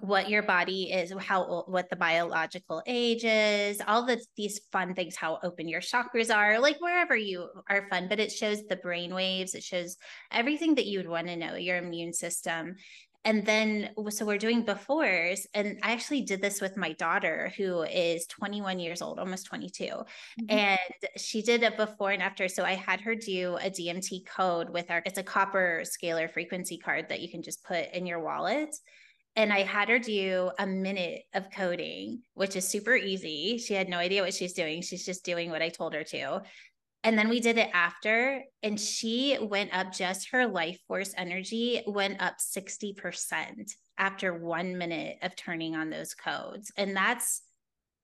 what 0.01 0.29
your 0.29 0.43
body 0.43 0.91
is 0.93 1.13
how 1.19 1.65
what 1.67 1.89
the 1.89 1.97
biological 1.97 2.83
age 2.87 3.25
is 3.25 3.81
all 3.87 4.05
the 4.05 4.21
these 4.37 4.61
fun 4.71 4.95
things 4.95 5.17
how 5.17 5.39
open 5.43 5.69
your 5.69 5.81
chakras 5.81 6.35
are 6.35 6.59
like 6.59 6.81
wherever 6.81 7.17
you 7.17 7.49
are 7.71 7.89
fun 7.89 8.07
but 8.09 8.21
it 8.21 8.31
shows 8.31 8.63
the 8.69 8.77
brain 8.77 9.15
waves 9.15 9.55
it 9.55 9.63
shows 9.63 9.97
everything 10.31 10.75
that 10.75 10.87
you 10.87 10.99
would 10.99 11.09
want 11.09 11.27
to 11.27 11.37
know 11.37 11.55
your 11.55 11.79
immune 11.79 12.13
system 12.13 12.77
and 13.25 13.45
then 13.45 13.91
so 14.11 14.25
we're 14.25 14.39
doing 14.39 14.65
befores 14.65 15.47
and 15.55 15.79
i 15.83 15.93
actually 15.93 16.21
did 16.21 16.41
this 16.41 16.61
with 16.61 16.77
my 16.77 16.93
daughter 16.93 17.53
who 17.57 17.83
is 17.83 18.27
21 18.27 18.79
years 18.79 19.03
old 19.03 19.19
almost 19.19 19.47
22 19.47 19.85
mm-hmm. 19.85 20.05
and 20.51 20.79
she 21.17 21.43
did 21.43 21.63
a 21.63 21.71
before 21.73 22.11
and 22.11 22.23
after 22.23 22.47
so 22.47 22.63
i 22.63 22.75
had 22.75 23.01
her 23.01 23.15
do 23.15 23.57
a 23.63 23.71
dmt 23.71 24.27
code 24.27 24.71
with 24.71 24.91
our 24.91 25.03
it's 25.05 25.19
a 25.19 25.23
copper 25.23 25.83
scalar 25.85 26.31
frequency 26.31 26.79
card 26.79 27.09
that 27.09 27.21
you 27.21 27.29
can 27.29 27.43
just 27.43 27.65
put 27.65 27.91
in 27.93 28.07
your 28.07 28.21
wallet 28.21 28.75
and 29.39 29.53
I 29.53 29.63
had 29.63 29.89
her 29.89 30.01
do 30.01 30.51
a 30.59 30.67
minute 30.67 31.23
of 31.33 31.49
coding, 31.53 32.23
which 32.35 32.57
is 32.57 32.67
super 32.67 32.97
easy. 32.97 33.57
She 33.59 33.73
had 33.73 33.89
no 33.89 33.97
idea 33.97 34.21
what 34.21 34.35
she's 34.35 34.53
doing. 34.53 34.83
She's 34.83 35.07
just 35.07 35.25
doing 35.25 35.49
what 35.51 35.63
I 35.63 35.69
told 35.69 35.95
her 35.95 36.03
to. 36.03 36.43
And 37.05 37.17
then 37.17 37.29
we 37.29 37.39
did 37.39 37.57
it 37.57 37.71
after, 37.73 38.43
and 38.65 38.81
she 38.81 39.39
went 39.41 39.73
up 39.73 39.93
just 39.93 40.31
her 40.33 40.49
life 40.49 40.81
force 40.89 41.15
energy 41.17 41.85
went 41.87 42.21
up 42.21 42.39
60% 42.39 43.73
after 43.97 44.37
one 44.37 44.77
minute 44.77 45.19
of 45.23 45.37
turning 45.37 45.77
on 45.77 45.89
those 45.89 46.15
codes. 46.15 46.73
And 46.77 46.97
that's, 46.97 47.43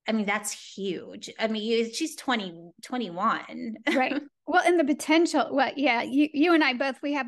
I 0.08 0.12
mean, 0.12 0.26
that's 0.26 0.52
huge. 0.76 1.30
I 1.40 1.48
mean, 1.48 1.92
she's 1.92 2.14
20, 2.14 2.70
21. 2.82 3.74
right. 3.92 4.22
Well, 4.46 4.62
and 4.62 4.78
the 4.78 4.84
potential, 4.84 5.48
well, 5.52 5.72
yeah, 5.74 6.02
you, 6.02 6.28
you 6.34 6.52
and 6.52 6.62
I 6.62 6.74
both, 6.74 7.00
we 7.02 7.14
have 7.14 7.26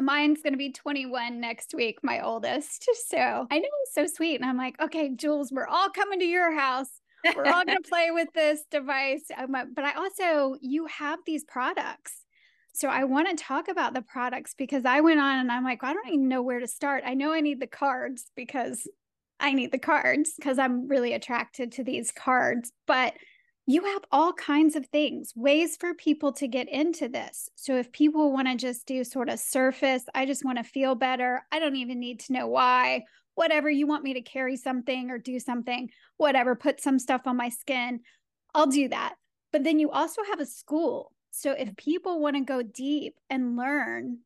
mine's 0.00 0.42
going 0.42 0.52
to 0.52 0.58
be 0.58 0.72
21 0.72 1.40
next 1.40 1.74
week, 1.74 1.98
my 2.02 2.20
oldest. 2.20 2.88
So 3.08 3.18
I 3.18 3.58
know 3.58 3.68
it's 3.82 3.94
so 3.94 4.06
sweet. 4.06 4.40
And 4.40 4.48
I'm 4.48 4.56
like, 4.56 4.80
okay, 4.80 5.10
Jewels, 5.14 5.52
we're 5.52 5.66
all 5.66 5.88
coming 5.90 6.18
to 6.20 6.24
your 6.24 6.52
house. 6.52 6.88
We're 7.36 7.46
all 7.46 7.64
going 7.64 7.78
to 7.82 7.88
play 7.88 8.10
with 8.10 8.28
this 8.34 8.64
device. 8.70 9.24
But 9.48 9.84
I 9.84 9.92
also, 9.94 10.56
you 10.60 10.86
have 10.86 11.20
these 11.26 11.44
products. 11.44 12.24
So 12.72 12.88
I 12.88 13.04
want 13.04 13.28
to 13.28 13.42
talk 13.44 13.68
about 13.68 13.94
the 13.94 14.02
products 14.02 14.54
because 14.56 14.84
I 14.84 15.00
went 15.00 15.20
on 15.20 15.38
and 15.38 15.52
I'm 15.52 15.62
like, 15.62 15.84
I 15.84 15.92
don't 15.92 16.08
even 16.08 16.28
know 16.28 16.42
where 16.42 16.58
to 16.58 16.66
start. 16.66 17.04
I 17.06 17.14
know 17.14 17.32
I 17.32 17.40
need 17.40 17.60
the 17.60 17.68
cards 17.68 18.32
because 18.34 18.88
I 19.38 19.52
need 19.52 19.70
the 19.70 19.78
cards 19.78 20.32
because 20.36 20.58
I'm 20.58 20.88
really 20.88 21.12
attracted 21.12 21.70
to 21.72 21.84
these 21.84 22.10
cards. 22.10 22.72
But 22.86 23.14
you 23.66 23.82
have 23.84 24.02
all 24.12 24.32
kinds 24.32 24.76
of 24.76 24.86
things, 24.86 25.32
ways 25.34 25.76
for 25.76 25.94
people 25.94 26.32
to 26.32 26.46
get 26.46 26.68
into 26.68 27.08
this. 27.08 27.48
So 27.54 27.76
if 27.76 27.90
people 27.92 28.32
want 28.32 28.48
to 28.48 28.56
just 28.56 28.86
do 28.86 29.04
sort 29.04 29.30
of 29.30 29.40
surface, 29.40 30.04
I 30.14 30.26
just 30.26 30.44
want 30.44 30.58
to 30.58 30.64
feel 30.64 30.94
better. 30.94 31.46
I 31.50 31.60
don't 31.60 31.76
even 31.76 31.98
need 31.98 32.20
to 32.20 32.34
know 32.34 32.46
why. 32.46 33.04
Whatever 33.36 33.70
you 33.70 33.86
want 33.86 34.04
me 34.04 34.14
to 34.14 34.20
carry 34.20 34.56
something 34.56 35.10
or 35.10 35.18
do 35.18 35.40
something, 35.40 35.90
whatever, 36.18 36.54
put 36.54 36.80
some 36.80 36.98
stuff 36.98 37.22
on 37.26 37.36
my 37.36 37.48
skin, 37.48 38.00
I'll 38.54 38.66
do 38.66 38.88
that. 38.88 39.14
But 39.50 39.64
then 39.64 39.78
you 39.78 39.90
also 39.90 40.22
have 40.30 40.40
a 40.40 40.46
school. 40.46 41.12
So 41.30 41.52
if 41.52 41.74
people 41.76 42.20
want 42.20 42.36
to 42.36 42.42
go 42.42 42.62
deep 42.62 43.18
and 43.30 43.56
learn 43.56 44.18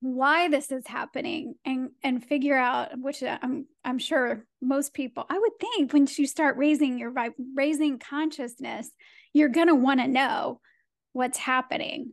why 0.00 0.48
this 0.48 0.72
is 0.72 0.86
happening 0.86 1.54
and 1.64 1.90
and 2.02 2.24
figure 2.24 2.56
out 2.56 2.98
which 2.98 3.22
I'm 3.22 3.66
I'm 3.84 3.98
sure 3.98 4.46
most 4.62 4.94
people 4.94 5.26
I 5.28 5.38
would 5.38 5.52
think 5.60 5.92
once 5.92 6.18
you 6.18 6.26
start 6.26 6.56
raising 6.56 6.98
your 6.98 7.12
vibe 7.12 7.34
raising 7.54 7.98
consciousness 7.98 8.90
you're 9.32 9.48
going 9.48 9.68
to 9.68 9.74
want 9.74 10.00
to 10.00 10.08
know 10.08 10.60
what's 11.12 11.38
happening. 11.38 12.12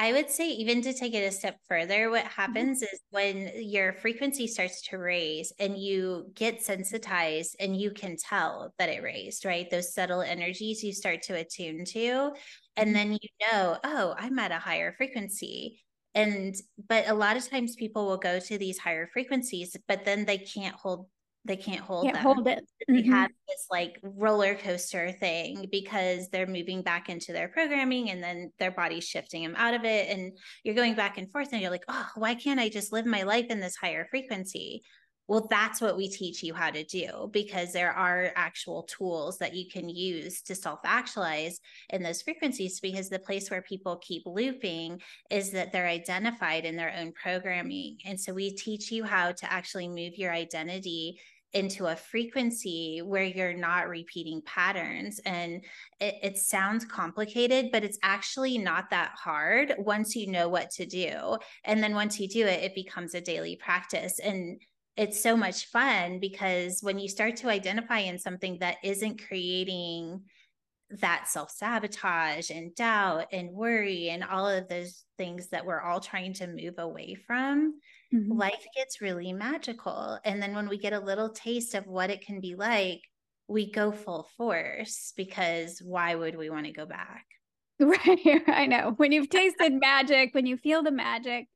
I 0.00 0.12
would 0.12 0.30
say 0.30 0.50
even 0.50 0.80
to 0.82 0.92
take 0.92 1.14
it 1.14 1.26
a 1.26 1.32
step 1.32 1.58
further 1.68 2.08
what 2.08 2.24
mm-hmm. 2.24 2.40
happens 2.40 2.82
mm-hmm. 2.82 2.94
is 2.94 3.00
when 3.10 3.50
your 3.56 3.94
frequency 3.94 4.46
starts 4.46 4.82
to 4.88 4.98
raise 4.98 5.52
and 5.58 5.76
you 5.76 6.30
get 6.34 6.62
sensitized 6.62 7.56
and 7.58 7.76
you 7.76 7.90
can 7.90 8.16
tell 8.16 8.72
that 8.78 8.90
it 8.90 9.02
raised, 9.02 9.44
right? 9.44 9.68
Those 9.68 9.92
subtle 9.92 10.22
energies 10.22 10.84
you 10.84 10.92
start 10.92 11.22
to 11.22 11.34
attune 11.34 11.84
to 11.86 12.32
and 12.76 12.88
mm-hmm. 12.88 12.92
then 12.92 13.12
you 13.14 13.28
know, 13.50 13.78
oh, 13.82 14.14
I'm 14.16 14.38
at 14.38 14.52
a 14.52 14.58
higher 14.58 14.92
frequency 14.92 15.82
and 16.14 16.56
but 16.88 17.08
a 17.08 17.14
lot 17.14 17.36
of 17.36 17.48
times 17.48 17.76
people 17.76 18.06
will 18.06 18.16
go 18.16 18.38
to 18.38 18.58
these 18.58 18.78
higher 18.78 19.08
frequencies 19.12 19.76
but 19.86 20.04
then 20.04 20.24
they 20.24 20.38
can't 20.38 20.74
hold 20.74 21.06
they 21.44 21.56
can't 21.56 21.80
hold 21.80 22.04
can't 22.04 22.14
them. 22.14 22.22
hold 22.22 22.48
it 22.48 22.60
they 22.88 22.94
mm-hmm. 22.94 23.12
have 23.12 23.30
this 23.48 23.66
like 23.70 23.98
roller 24.02 24.54
coaster 24.54 25.12
thing 25.12 25.66
because 25.70 26.28
they're 26.28 26.46
moving 26.46 26.82
back 26.82 27.08
into 27.08 27.32
their 27.32 27.48
programming 27.48 28.10
and 28.10 28.22
then 28.22 28.52
their 28.58 28.70
body's 28.70 29.04
shifting 29.04 29.42
them 29.42 29.54
out 29.56 29.74
of 29.74 29.84
it 29.84 30.08
and 30.08 30.32
you're 30.64 30.74
going 30.74 30.94
back 30.94 31.16
and 31.18 31.30
forth 31.30 31.52
and 31.52 31.62
you're 31.62 31.70
like 31.70 31.84
oh 31.88 32.06
why 32.16 32.34
can't 32.34 32.60
i 32.60 32.68
just 32.68 32.92
live 32.92 33.06
my 33.06 33.22
life 33.22 33.46
in 33.50 33.60
this 33.60 33.76
higher 33.76 34.06
frequency 34.10 34.82
well, 35.28 35.46
that's 35.50 35.82
what 35.82 35.96
we 35.96 36.08
teach 36.08 36.42
you 36.42 36.54
how 36.54 36.70
to 36.70 36.82
do 36.84 37.28
because 37.32 37.72
there 37.72 37.92
are 37.92 38.32
actual 38.34 38.84
tools 38.84 39.36
that 39.38 39.54
you 39.54 39.68
can 39.70 39.88
use 39.88 40.40
to 40.42 40.54
self 40.54 40.80
actualize 40.84 41.60
in 41.90 42.02
those 42.02 42.22
frequencies. 42.22 42.80
Because 42.80 43.10
the 43.10 43.18
place 43.18 43.50
where 43.50 43.60
people 43.60 43.96
keep 43.96 44.22
looping 44.24 45.00
is 45.30 45.50
that 45.52 45.70
they're 45.70 45.86
identified 45.86 46.64
in 46.64 46.76
their 46.76 46.94
own 46.98 47.12
programming. 47.12 47.98
And 48.06 48.18
so 48.18 48.32
we 48.32 48.52
teach 48.52 48.90
you 48.90 49.04
how 49.04 49.32
to 49.32 49.52
actually 49.52 49.88
move 49.88 50.16
your 50.16 50.32
identity 50.32 51.20
into 51.54 51.86
a 51.86 51.96
frequency 51.96 53.00
where 53.02 53.24
you're 53.24 53.54
not 53.54 53.88
repeating 53.88 54.42
patterns. 54.44 55.18
And 55.24 55.64
it, 55.98 56.14
it, 56.22 56.38
sounds 56.38 56.84
complicated, 56.84 57.70
but 57.72 57.84
it's 57.84 57.98
actually 58.02 58.58
not 58.58 58.90
that 58.90 59.12
hard 59.14 59.74
once 59.78 60.14
you 60.14 60.30
know 60.30 60.48
what 60.48 60.70
to 60.72 60.84
do. 60.84 61.38
And 61.64 61.82
then 61.82 61.94
once 61.94 62.20
you 62.20 62.28
do 62.28 62.46
it, 62.46 62.62
it 62.62 62.74
becomes 62.74 63.14
a 63.14 63.20
daily 63.20 63.56
practice. 63.56 64.18
And 64.18 64.60
it's 64.98 65.22
so 65.22 65.36
much 65.36 65.66
fun 65.66 66.18
because 66.18 66.80
when 66.82 66.98
you 66.98 67.08
start 67.08 67.36
to 67.36 67.48
identify 67.48 68.00
in 68.00 68.18
something 68.18 68.58
that 68.58 68.78
isn't 68.82 69.24
creating 69.28 70.20
that 70.90 71.28
self 71.28 71.50
sabotage 71.52 72.50
and 72.50 72.74
doubt 72.74 73.26
and 73.30 73.50
worry 73.52 74.08
and 74.08 74.24
all 74.24 74.48
of 74.48 74.68
those 74.68 75.04
things 75.16 75.48
that 75.48 75.64
we're 75.64 75.80
all 75.80 76.00
trying 76.00 76.32
to 76.34 76.48
move 76.48 76.74
away 76.78 77.14
from, 77.14 77.74
mm-hmm. 78.12 78.32
life 78.32 78.66
gets 78.74 79.00
really 79.00 79.32
magical. 79.32 80.18
And 80.24 80.42
then 80.42 80.52
when 80.54 80.68
we 80.68 80.78
get 80.78 80.92
a 80.92 81.00
little 81.00 81.30
taste 81.30 81.74
of 81.74 81.86
what 81.86 82.10
it 82.10 82.26
can 82.26 82.40
be 82.40 82.56
like, 82.56 83.02
we 83.46 83.70
go 83.70 83.92
full 83.92 84.28
force 84.36 85.12
because 85.16 85.80
why 85.80 86.16
would 86.16 86.36
we 86.36 86.50
want 86.50 86.66
to 86.66 86.72
go 86.72 86.86
back? 86.86 87.24
Right. 87.80 88.42
I 88.48 88.66
know. 88.66 88.94
When 88.96 89.12
you've 89.12 89.30
tasted 89.30 89.72
magic, 89.72 90.34
when 90.34 90.46
you 90.46 90.56
feel 90.56 90.82
the 90.82 90.90
magic, 90.90 91.46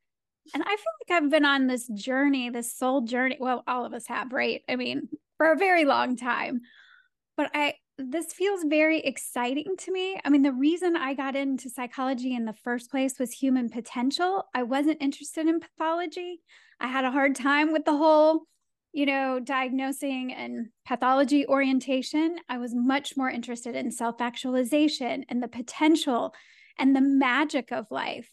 and 0.54 0.62
I 0.62 0.76
feel 0.76 0.92
like 1.08 1.22
I've 1.22 1.30
been 1.30 1.44
on 1.44 1.66
this 1.66 1.86
journey, 1.88 2.50
this 2.50 2.76
soul 2.76 3.02
journey. 3.02 3.36
Well, 3.38 3.62
all 3.66 3.84
of 3.84 3.94
us 3.94 4.06
have, 4.08 4.32
right? 4.32 4.62
I 4.68 4.76
mean, 4.76 5.08
for 5.36 5.52
a 5.52 5.56
very 5.56 5.84
long 5.84 6.16
time. 6.16 6.62
But 7.36 7.50
I 7.54 7.74
this 7.98 8.32
feels 8.32 8.64
very 8.64 9.00
exciting 9.00 9.76
to 9.78 9.92
me. 9.92 10.18
I 10.24 10.30
mean, 10.30 10.42
the 10.42 10.52
reason 10.52 10.96
I 10.96 11.14
got 11.14 11.36
into 11.36 11.68
psychology 11.68 12.34
in 12.34 12.44
the 12.44 12.52
first 12.52 12.90
place 12.90 13.18
was 13.18 13.32
human 13.32 13.68
potential. 13.68 14.44
I 14.54 14.62
wasn't 14.62 15.02
interested 15.02 15.46
in 15.46 15.60
pathology. 15.60 16.40
I 16.80 16.88
had 16.88 17.04
a 17.04 17.10
hard 17.10 17.36
time 17.36 17.72
with 17.72 17.84
the 17.84 17.96
whole, 17.96 18.42
you 18.92 19.06
know, 19.06 19.40
diagnosing 19.40 20.32
and 20.32 20.68
pathology 20.86 21.46
orientation. 21.46 22.36
I 22.48 22.58
was 22.58 22.74
much 22.74 23.16
more 23.16 23.30
interested 23.30 23.76
in 23.76 23.90
self 23.90 24.20
actualization 24.20 25.24
and 25.28 25.42
the 25.42 25.48
potential 25.48 26.34
and 26.78 26.96
the 26.96 27.00
magic 27.00 27.72
of 27.72 27.86
life. 27.90 28.28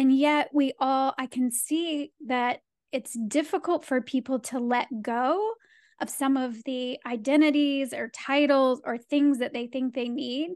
And 0.00 0.16
yet, 0.16 0.48
we 0.54 0.72
all, 0.80 1.12
I 1.18 1.26
can 1.26 1.52
see 1.52 2.10
that 2.26 2.60
it's 2.90 3.14
difficult 3.28 3.84
for 3.84 4.00
people 4.00 4.38
to 4.38 4.58
let 4.58 4.88
go 5.02 5.52
of 6.00 6.08
some 6.08 6.38
of 6.38 6.56
the 6.64 6.98
identities 7.04 7.92
or 7.92 8.08
titles 8.08 8.80
or 8.86 8.96
things 8.96 9.40
that 9.40 9.52
they 9.52 9.66
think 9.66 9.92
they 9.92 10.08
need 10.08 10.52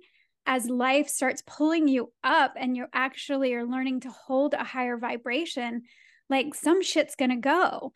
as 0.47 0.71
life 0.71 1.11
starts 1.11 1.43
pulling 1.47 1.89
you 1.89 2.11
up 2.25 2.55
and 2.57 2.75
you 2.75 2.87
actually 2.95 3.53
are 3.53 3.67
learning 3.67 4.01
to 4.01 4.09
hold 4.09 4.55
a 4.55 4.65
higher 4.65 4.97
vibration 4.97 5.83
like 6.31 6.55
some 6.55 6.83
shit's 6.83 7.15
going 7.15 7.31
to 7.31 7.37
go. 7.37 7.93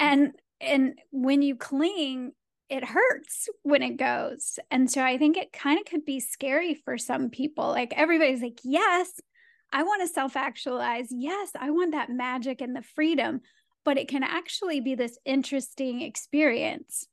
And 0.00 0.32
and 0.60 0.98
when 1.12 1.42
you 1.42 1.54
cling 1.54 2.32
it 2.68 2.84
hurts 2.84 3.48
when 3.62 3.84
it 3.84 3.98
goes. 3.98 4.58
And 4.68 4.90
so 4.90 5.04
i 5.04 5.16
think 5.16 5.36
it 5.36 5.52
kind 5.52 5.78
of 5.78 5.86
could 5.86 6.04
be 6.04 6.18
scary 6.18 6.74
for 6.74 6.98
some 6.98 7.30
people. 7.30 7.68
Like 7.68 7.94
everybody's 7.96 8.42
like 8.42 8.58
yes 8.64 9.12
I 9.72 9.82
want 9.82 10.02
to 10.02 10.08
self 10.08 10.36
actualize. 10.36 11.08
Yes, 11.10 11.50
I 11.58 11.70
want 11.70 11.92
that 11.92 12.10
magic 12.10 12.60
and 12.60 12.74
the 12.74 12.82
freedom, 12.82 13.40
but 13.84 13.98
it 13.98 14.08
can 14.08 14.22
actually 14.22 14.80
be 14.80 14.94
this 14.94 15.18
interesting 15.24 16.02
experience. 16.02 17.06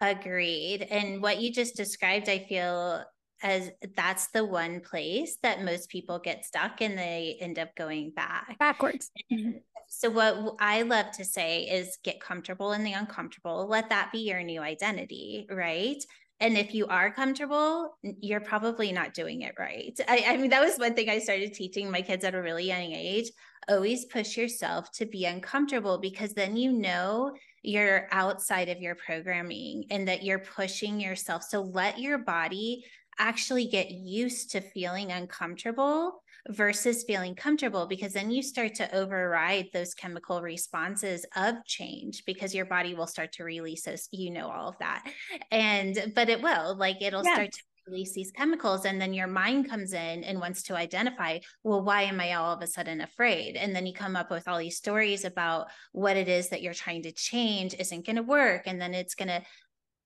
Agreed. 0.00 0.82
And 0.82 1.22
what 1.22 1.40
you 1.40 1.52
just 1.52 1.76
described, 1.76 2.28
I 2.28 2.40
feel 2.48 3.04
as 3.42 3.70
that's 3.96 4.28
the 4.28 4.44
one 4.44 4.80
place 4.80 5.36
that 5.42 5.62
most 5.62 5.88
people 5.88 6.18
get 6.18 6.44
stuck 6.44 6.80
and 6.80 6.96
they 6.98 7.36
end 7.40 7.58
up 7.58 7.74
going 7.76 8.10
back 8.10 8.58
backwards. 8.58 9.10
Mm-hmm. 9.32 9.58
So, 9.88 10.10
what 10.10 10.56
I 10.60 10.82
love 10.82 11.12
to 11.12 11.24
say 11.24 11.64
is 11.64 11.98
get 12.02 12.20
comfortable 12.20 12.72
in 12.72 12.84
the 12.84 12.94
uncomfortable. 12.94 13.66
Let 13.68 13.90
that 13.90 14.10
be 14.12 14.20
your 14.20 14.42
new 14.42 14.60
identity, 14.60 15.46
right? 15.50 16.02
And 16.40 16.58
if 16.58 16.74
you 16.74 16.86
are 16.86 17.12
comfortable 17.12 17.96
you're 18.02 18.40
probably 18.40 18.92
not 18.92 19.14
doing 19.14 19.42
it 19.42 19.54
right 19.58 19.98
I, 20.08 20.24
I, 20.28 20.36
mean 20.36 20.50
that 20.50 20.64
was 20.64 20.76
one 20.76 20.94
thing 20.94 21.08
i 21.08 21.18
started 21.18 21.54
teaching 21.54 21.90
my 21.90 22.02
kids 22.02 22.24
at 22.24 22.34
a 22.34 22.42
really 22.42 22.66
young 22.66 22.92
age 22.92 23.30
always 23.68 24.04
push 24.06 24.36
yourself 24.36 24.90
to 24.92 25.06
be 25.06 25.24
uncomfortable 25.24 25.98
because 25.98 26.34
then 26.34 26.56
you 26.56 26.72
know 26.72 27.32
you're 27.64 28.08
outside 28.10 28.68
of 28.68 28.80
your 28.80 28.94
programming 28.94 29.84
and 29.90 30.06
that 30.06 30.22
you're 30.22 30.38
pushing 30.38 31.00
yourself. 31.00 31.42
So 31.42 31.62
let 31.62 31.98
your 31.98 32.18
body 32.18 32.84
actually 33.18 33.66
get 33.66 33.90
used 33.90 34.50
to 34.50 34.60
feeling 34.60 35.12
uncomfortable 35.12 36.22
versus 36.50 37.04
feeling 37.04 37.34
comfortable 37.34 37.86
because 37.86 38.12
then 38.12 38.30
you 38.30 38.42
start 38.42 38.74
to 38.74 38.94
override 38.94 39.68
those 39.72 39.94
chemical 39.94 40.42
responses 40.42 41.24
of 41.36 41.54
change 41.64 42.22
because 42.26 42.54
your 42.54 42.66
body 42.66 42.94
will 42.94 43.06
start 43.06 43.32
to 43.32 43.44
release 43.44 43.84
those 43.84 44.08
you 44.12 44.30
know 44.30 44.50
all 44.50 44.68
of 44.68 44.78
that 44.78 45.10
and 45.50 46.12
but 46.14 46.28
it 46.28 46.42
will 46.42 46.76
like 46.76 47.00
it'll 47.00 47.24
yes. 47.24 47.34
start 47.34 47.52
to 47.52 47.62
release 47.86 48.12
these 48.12 48.30
chemicals 48.30 48.84
and 48.84 49.00
then 49.00 49.12
your 49.12 49.26
mind 49.26 49.68
comes 49.68 49.92
in 49.92 50.24
and 50.24 50.40
wants 50.40 50.62
to 50.62 50.76
identify 50.76 51.38
well 51.62 51.82
why 51.82 52.02
am 52.02 52.20
i 52.20 52.34
all 52.34 52.54
of 52.54 52.62
a 52.62 52.66
sudden 52.66 53.00
afraid 53.00 53.56
and 53.56 53.74
then 53.74 53.86
you 53.86 53.92
come 53.92 54.16
up 54.16 54.30
with 54.30 54.46
all 54.46 54.58
these 54.58 54.76
stories 54.76 55.24
about 55.24 55.66
what 55.92 56.16
it 56.16 56.28
is 56.28 56.48
that 56.48 56.62
you're 56.62 56.74
trying 56.74 57.02
to 57.02 57.12
change 57.12 57.74
isn't 57.78 58.06
going 58.06 58.16
to 58.16 58.22
work 58.22 58.62
and 58.66 58.80
then 58.80 58.94
it's 58.94 59.14
going 59.14 59.28
to 59.28 59.42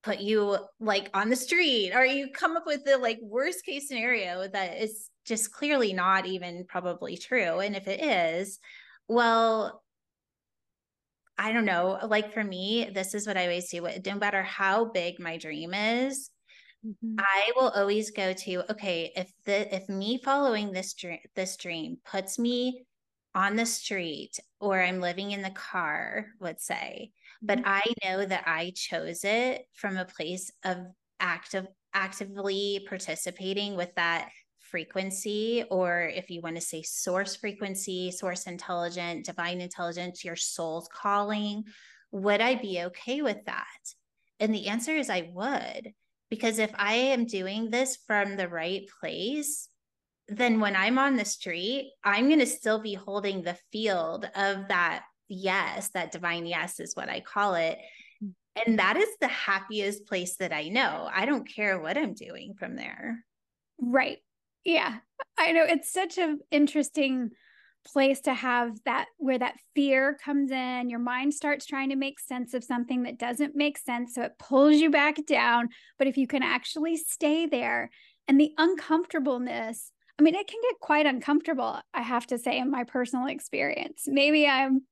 put 0.03 0.21
you 0.21 0.57
like 0.81 1.11
on 1.15 1.29
the 1.29 1.37
street 1.37 1.93
or 1.93 2.05
you 2.05 2.31
come 2.31 2.57
up 2.57 2.67
with 2.67 2.85
the 2.85 2.97
like 2.97 3.19
worst 3.21 3.65
case 3.65 3.89
scenario 3.89 4.47
that 4.47 4.81
is 4.81 5.11
just 5.29 5.53
clearly 5.53 5.93
not 5.93 6.27
even 6.27 6.65
probably 6.67 7.17
true 7.17 7.61
and 7.61 7.77
if 7.77 7.87
it 7.87 8.03
is 8.03 8.59
well 9.07 9.83
I 11.41 11.53
don't 11.53 11.67
know. 11.67 12.01
Like 12.03 12.33
for 12.33 12.43
me, 12.43 12.91
this 12.93 13.15
is 13.15 13.25
what 13.25 13.37
I 13.37 13.45
always 13.45 13.71
do. 13.71 13.87
No 14.05 14.17
matter 14.17 14.43
how 14.43 14.87
big 14.87 15.21
my 15.21 15.37
dream 15.37 15.73
is, 15.73 16.31
Mm-hmm. 16.87 17.17
I 17.19 17.51
will 17.57 17.71
always 17.71 18.13
go 18.13 18.33
to 18.33 18.71
okay 18.71 19.11
if 19.17 19.33
the 19.45 19.75
if 19.75 19.89
me 19.89 20.21
following 20.23 20.71
this 20.71 20.95
dream 20.95 21.19
this 21.35 21.57
dream 21.57 21.99
puts 22.05 22.39
me 22.39 22.85
on 23.35 23.57
the 23.57 23.67
street 23.67 24.39
or 24.61 24.81
I'm 24.81 25.01
living 25.01 25.33
in 25.33 25.43
the 25.43 25.51
car, 25.51 26.27
let's 26.41 26.65
say, 26.65 27.11
but 27.43 27.59
mm-hmm. 27.59 27.69
I 27.69 27.83
know 28.05 28.25
that 28.25 28.45
I 28.47 28.73
chose 28.77 29.25
it 29.25 29.67
from 29.73 29.97
a 29.97 30.05
place 30.05 30.53
of 30.65 30.79
active 31.19 31.67
actively 31.95 32.87
participating 32.89 33.75
with 33.75 33.93
that 33.97 34.29
frequency 34.71 35.65
or 35.71 36.03
if 36.03 36.31
you 36.31 36.41
want 36.41 36.57
to 36.57 36.63
say 36.63 36.83
source 36.83 37.37
frequency, 37.37 38.11
source 38.11 38.47
intelligent, 38.47 39.27
divine 39.27 39.61
intelligence, 39.61 40.25
your 40.25 40.37
soul's 40.37 40.89
calling, 40.93 41.65
would 42.11 42.41
I 42.41 42.55
be 42.55 42.83
okay 42.87 43.23
with 43.23 43.45
that? 43.47 43.67
And 44.41 44.55
the 44.55 44.69
answer 44.69 44.93
is 44.93 45.11
I 45.11 45.31
would 45.33 45.93
because 46.31 46.59
if 46.59 46.71
I 46.75 46.95
am 46.95 47.27
doing 47.27 47.71
this 47.71 47.99
from 48.07 48.37
the 48.37 48.49
right 48.49 48.83
place, 49.01 49.69
then 50.29 50.61
when 50.61 50.77
I'm 50.77 50.99
on 50.99 51.17
the 51.17 51.25
street, 51.25 51.93
I'm 52.05 52.29
going 52.29 52.41
to 52.41 52.47
still 52.47 52.81
be 52.81 52.95
holding 52.95 53.43
the 53.43 53.57
field 53.73 54.27
of 54.37 54.69
that 54.69 55.05
yes, 55.29 55.91
that 55.91 56.13
divine 56.13 56.47
yes 56.47 56.81
is 56.81 56.95
what 56.95 57.09
I 57.09 57.21
call 57.21 57.55
it. 57.55 57.79
Mm. 58.23 58.33
And 58.67 58.79
that 58.79 58.97
is 58.97 59.09
the 59.21 59.29
happiest 59.29 60.07
place 60.07 60.37
that 60.37 60.53
I 60.53 60.69
know. 60.69 61.09
I 61.13 61.27
don't 61.27 61.49
care 61.49 61.81
what 61.81 61.97
I'm 61.97 62.15
doing 62.15 62.55
from 62.59 62.77
there. 62.77 63.25
Right. 63.81 64.19
Yeah. 64.69 64.97
I 65.39 65.53
know 65.53 65.65
it's 65.65 65.91
such 65.91 66.19
an 66.19 66.41
interesting 66.51 67.31
place 67.87 68.21
to 68.21 68.35
have 68.35 68.73
that 68.85 69.07
where 69.17 69.39
that 69.39 69.55
fear 69.75 70.19
comes 70.23 70.51
in 70.51 70.91
your 70.91 70.99
mind 70.99 71.33
starts 71.33 71.65
trying 71.65 71.89
to 71.89 71.97
make 71.97 72.21
sense 72.21 72.53
of 72.53 72.63
something 72.63 73.05
that 73.05 73.19
doesn't 73.19 73.57
make 73.57 73.79
sense 73.79 74.15
so 74.15 74.23
it 74.23 74.39
pulls 74.39 74.77
you 74.77 74.91
back 74.91 75.17
down 75.27 75.69
but 75.97 76.07
if 76.07 76.19
you 76.19 76.27
can 76.27 76.43
actually 76.43 76.97
stay 76.99 77.47
there 77.47 77.89
and 78.27 78.39
the 78.39 78.53
uncomfortableness 78.59 79.93
i 80.19 80.23
mean 80.23 80.35
it 80.35 80.49
can 80.49 80.61
get 80.61 80.81
quite 80.81 81.07
uncomfortable 81.07 81.81
i 81.95 82.03
have 82.03 82.27
to 82.27 82.37
say 82.37 82.59
in 82.59 82.71
my 82.71 82.85
personal 82.85 83.27
experience 83.27 84.03
maybe 84.07 84.47
i'm 84.47 84.83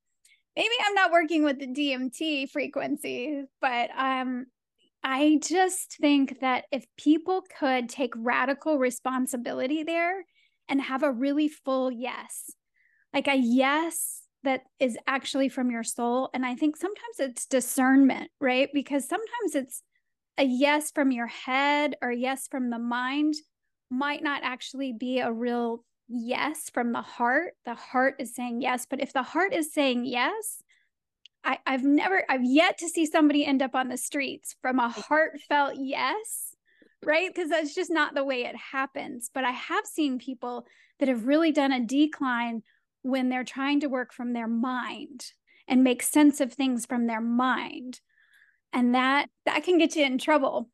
maybe 0.56 0.74
i'm 0.86 0.94
not 0.94 1.10
working 1.10 1.42
with 1.42 1.58
the 1.58 1.66
dmt 1.66 2.48
frequency 2.48 3.42
but 3.60 3.90
um 3.98 4.46
i 5.06 5.38
just 5.42 5.96
think 5.98 6.40
that 6.40 6.64
if 6.70 6.84
people 6.98 7.42
could 7.58 7.88
take 7.88 8.12
radical 8.14 8.78
responsibility 8.78 9.82
there 9.82 10.24
and 10.68 10.82
have 10.82 11.02
a 11.02 11.12
really 11.12 11.48
full 11.48 11.90
yes 11.90 12.50
like 13.14 13.28
a 13.28 13.36
yes 13.36 14.26
that 14.46 14.62
is 14.78 14.96
actually 15.06 15.48
from 15.48 15.70
your 15.70 15.82
soul. 15.82 16.30
And 16.32 16.46
I 16.46 16.54
think 16.54 16.76
sometimes 16.76 17.18
it's 17.18 17.46
discernment, 17.46 18.30
right? 18.40 18.68
Because 18.72 19.06
sometimes 19.06 19.54
it's 19.54 19.82
a 20.38 20.44
yes 20.44 20.92
from 20.92 21.10
your 21.10 21.26
head 21.26 21.96
or 22.00 22.12
yes 22.12 22.46
from 22.48 22.70
the 22.70 22.78
mind 22.78 23.34
might 23.90 24.22
not 24.22 24.42
actually 24.44 24.92
be 24.92 25.18
a 25.18 25.32
real 25.32 25.84
yes 26.08 26.70
from 26.72 26.92
the 26.92 27.02
heart. 27.02 27.54
The 27.64 27.74
heart 27.74 28.14
is 28.20 28.34
saying 28.34 28.62
yes. 28.62 28.86
But 28.88 29.00
if 29.00 29.12
the 29.12 29.22
heart 29.22 29.52
is 29.52 29.74
saying 29.74 30.04
yes, 30.04 30.62
I, 31.46 31.58
I've 31.64 31.84
never, 31.84 32.24
I've 32.28 32.44
yet 32.44 32.78
to 32.78 32.88
see 32.88 33.06
somebody 33.06 33.46
end 33.46 33.62
up 33.62 33.76
on 33.76 33.88
the 33.88 33.96
streets 33.96 34.56
from 34.60 34.80
a 34.80 34.88
heartfelt 34.88 35.74
yes, 35.78 36.56
right? 37.04 37.32
Because 37.32 37.50
that's 37.50 37.74
just 37.74 37.90
not 37.90 38.14
the 38.14 38.24
way 38.24 38.44
it 38.44 38.56
happens. 38.56 39.30
But 39.32 39.44
I 39.44 39.52
have 39.52 39.86
seen 39.86 40.18
people 40.18 40.66
that 40.98 41.08
have 41.08 41.26
really 41.26 41.52
done 41.52 41.70
a 41.72 41.84
decline 41.84 42.62
when 43.02 43.28
they're 43.28 43.44
trying 43.44 43.80
to 43.80 43.86
work 43.86 44.12
from 44.12 44.32
their 44.32 44.48
mind 44.48 45.24
and 45.68 45.84
make 45.84 46.02
sense 46.02 46.40
of 46.40 46.52
things 46.52 46.84
from 46.84 47.06
their 47.06 47.20
mind 47.20 48.00
and 48.72 48.94
that 48.94 49.28
that 49.44 49.64
can 49.64 49.78
get 49.78 49.96
you 49.96 50.04
in 50.04 50.18
trouble 50.18 50.68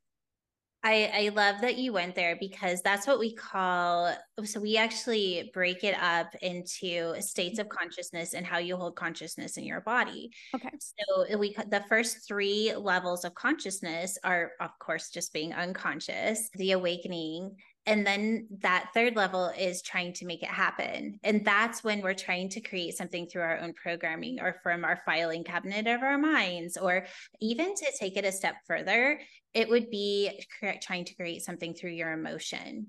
I, 0.85 1.13
I 1.15 1.29
love 1.29 1.61
that 1.61 1.79
you 1.79 1.93
went 1.93 2.17
there 2.17 2.37
because 2.41 2.83
that's 2.83 3.07
what 3.07 3.21
we 3.21 3.35
call 3.35 4.13
so 4.45 4.59
we 4.59 4.77
actually 4.77 5.51
break 5.55 5.85
it 5.85 5.95
up 6.03 6.35
into 6.43 7.15
states 7.21 7.61
of 7.61 7.67
mm-hmm. 7.67 7.79
consciousness 7.79 8.35
and 8.35 8.45
how 8.45 8.59
you 8.59 8.77
hold 8.77 8.97
consciousness 8.97 9.57
in 9.57 9.65
your 9.65 9.81
body. 9.83 10.31
Okay. 10.55 10.71
So 10.81 11.39
we 11.39 11.55
the 11.69 11.85
first 11.89 12.27
three 12.27 12.75
levels 12.77 13.25
of 13.25 13.35
consciousness 13.35 14.19
are 14.25 14.53
of 14.61 14.71
course 14.81 15.11
just 15.11 15.33
being 15.33 15.53
unconscious, 15.53 16.49
the 16.55 16.73
awakening, 16.73 17.57
and 17.87 18.07
then 18.07 18.47
that 18.61 18.91
third 18.95 19.17
level 19.17 19.53
is 19.59 19.83
trying 19.83 20.13
to 20.15 20.27
make 20.27 20.43
it 20.43 20.49
happen. 20.49 21.19
And 21.25 21.45
that's 21.45 21.83
when 21.83 22.01
we're 22.01 22.15
trying 22.15 22.49
to 22.51 22.61
create 22.61 22.97
something 22.97 23.27
through 23.27 23.43
our 23.43 23.59
own 23.59 23.73
programming 23.75 24.41
or 24.41 24.57
from 24.63 24.85
our 24.85 25.01
filing 25.05 25.43
cabinet 25.43 25.87
of 25.87 26.03
our 26.03 26.19
minds, 26.19 26.77
or 26.77 27.07
even 27.41 27.75
to 27.75 27.87
take 27.99 28.17
it 28.17 28.25
a 28.25 28.33
step 28.33 28.55
further, 28.67 29.21
it 29.53 29.69
would 29.69 29.91
be 29.91 30.43
trying 30.83 31.05
to 31.07 31.15
create 31.15 31.43
something 31.43 31.75
through 31.75 31.91
your 31.91 32.13
emotion. 32.13 32.87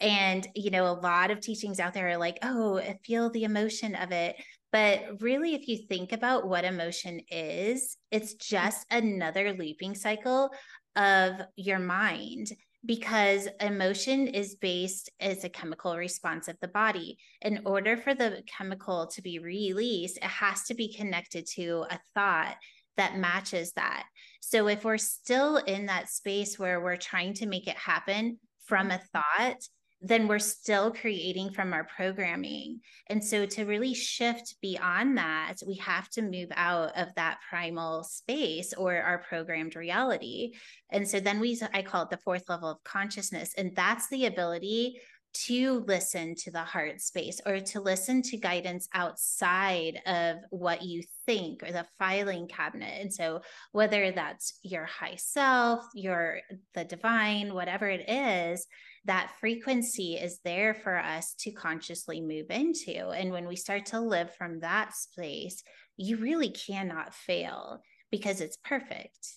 And, 0.00 0.46
you 0.54 0.70
know, 0.70 0.86
a 0.86 1.00
lot 1.00 1.30
of 1.30 1.40
teachings 1.40 1.80
out 1.80 1.94
there 1.94 2.10
are 2.10 2.18
like, 2.18 2.38
oh, 2.42 2.82
feel 3.04 3.30
the 3.30 3.44
emotion 3.44 3.94
of 3.94 4.12
it. 4.12 4.36
But 4.72 5.20
really, 5.20 5.54
if 5.54 5.68
you 5.68 5.86
think 5.88 6.12
about 6.12 6.48
what 6.48 6.64
emotion 6.64 7.20
is, 7.30 7.96
it's 8.10 8.34
just 8.34 8.84
another 8.90 9.52
looping 9.52 9.94
cycle 9.94 10.50
of 10.96 11.40
your 11.56 11.78
mind 11.78 12.48
because 12.84 13.48
emotion 13.60 14.28
is 14.28 14.56
based 14.56 15.10
as 15.20 15.44
a 15.44 15.48
chemical 15.48 15.96
response 15.96 16.48
of 16.48 16.56
the 16.60 16.68
body. 16.68 17.16
In 17.40 17.62
order 17.64 17.96
for 17.96 18.14
the 18.14 18.42
chemical 18.46 19.06
to 19.08 19.22
be 19.22 19.38
released, 19.38 20.18
it 20.18 20.24
has 20.24 20.64
to 20.64 20.74
be 20.74 20.92
connected 20.92 21.46
to 21.54 21.86
a 21.90 21.98
thought 22.14 22.56
that 22.96 23.18
matches 23.18 23.72
that. 23.72 24.06
So 24.40 24.68
if 24.68 24.84
we're 24.84 24.98
still 24.98 25.56
in 25.56 25.86
that 25.86 26.08
space 26.08 26.58
where 26.58 26.80
we're 26.80 26.96
trying 26.96 27.34
to 27.34 27.46
make 27.46 27.66
it 27.66 27.76
happen 27.76 28.38
from 28.66 28.90
a 28.90 28.94
mm-hmm. 28.94 29.04
thought, 29.12 29.60
then 30.06 30.28
we're 30.28 30.38
still 30.38 30.92
creating 30.92 31.50
from 31.50 31.72
our 31.72 31.84
programming. 31.84 32.80
And 33.08 33.24
so 33.24 33.46
to 33.46 33.64
really 33.64 33.94
shift 33.94 34.56
beyond 34.60 35.16
that, 35.16 35.54
we 35.66 35.76
have 35.76 36.10
to 36.10 36.22
move 36.22 36.50
out 36.54 36.94
of 36.94 37.08
that 37.16 37.38
primal 37.48 38.04
space 38.04 38.74
or 38.74 38.94
our 38.94 39.24
programmed 39.26 39.76
reality. 39.76 40.52
And 40.90 41.08
so 41.08 41.20
then 41.20 41.40
we, 41.40 41.58
I 41.72 41.80
call 41.80 42.02
it 42.02 42.10
the 42.10 42.18
fourth 42.18 42.50
level 42.50 42.68
of 42.68 42.84
consciousness. 42.84 43.54
And 43.56 43.74
that's 43.74 44.08
the 44.10 44.26
ability 44.26 45.00
to 45.34 45.84
listen 45.88 46.34
to 46.36 46.50
the 46.50 46.62
heart 46.62 47.00
space 47.00 47.40
or 47.44 47.58
to 47.58 47.80
listen 47.80 48.22
to 48.22 48.36
guidance 48.36 48.88
outside 48.94 50.00
of 50.06 50.36
what 50.50 50.82
you 50.82 51.02
think 51.26 51.62
or 51.62 51.72
the 51.72 51.84
filing 51.98 52.46
cabinet 52.46 53.00
and 53.00 53.12
so 53.12 53.40
whether 53.72 54.12
that's 54.12 54.60
your 54.62 54.84
high 54.84 55.16
self 55.16 55.84
your 55.92 56.38
the 56.74 56.84
divine 56.84 57.52
whatever 57.52 57.88
it 57.88 58.08
is 58.08 58.64
that 59.06 59.32
frequency 59.38 60.14
is 60.14 60.40
there 60.44 60.74
for 60.74 60.96
us 60.96 61.34
to 61.40 61.52
consciously 61.52 62.20
move 62.20 62.46
into. 62.50 63.10
And 63.10 63.30
when 63.30 63.46
we 63.46 63.56
start 63.56 63.86
to 63.86 64.00
live 64.00 64.34
from 64.34 64.60
that 64.60 64.94
space, 64.94 65.62
you 65.96 66.16
really 66.16 66.50
cannot 66.50 67.14
fail 67.14 67.82
because 68.10 68.40
it's 68.40 68.56
perfect. 68.56 69.28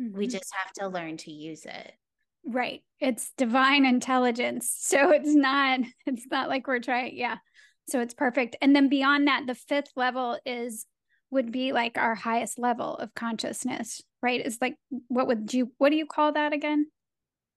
Mm-hmm. 0.00 0.16
We 0.16 0.26
just 0.28 0.52
have 0.62 0.72
to 0.74 0.88
learn 0.88 1.16
to 1.18 1.32
use 1.32 1.64
it. 1.64 1.92
Right. 2.46 2.82
It's 3.00 3.32
divine 3.36 3.84
intelligence. 3.84 4.74
So 4.88 5.10
it's 5.10 5.34
not 5.34 5.80
it's 6.06 6.26
not 6.30 6.48
like 6.48 6.66
we're 6.66 6.80
trying 6.80 7.16
yeah. 7.16 7.36
So 7.88 8.00
it's 8.00 8.14
perfect. 8.14 8.56
And 8.62 8.74
then 8.74 8.88
beyond 8.88 9.26
that 9.26 9.44
the 9.46 9.54
fifth 9.54 9.90
level 9.96 10.38
is 10.46 10.86
would 11.30 11.52
be 11.52 11.72
like 11.72 11.98
our 11.98 12.14
highest 12.14 12.58
level 12.58 12.94
of 12.96 13.14
consciousness, 13.14 14.00
right? 14.22 14.40
It's 14.44 14.58
like 14.60 14.76
what 15.08 15.26
would 15.26 15.52
you 15.52 15.72
what 15.78 15.90
do 15.90 15.96
you 15.96 16.06
call 16.06 16.32
that 16.32 16.52
again? 16.52 16.86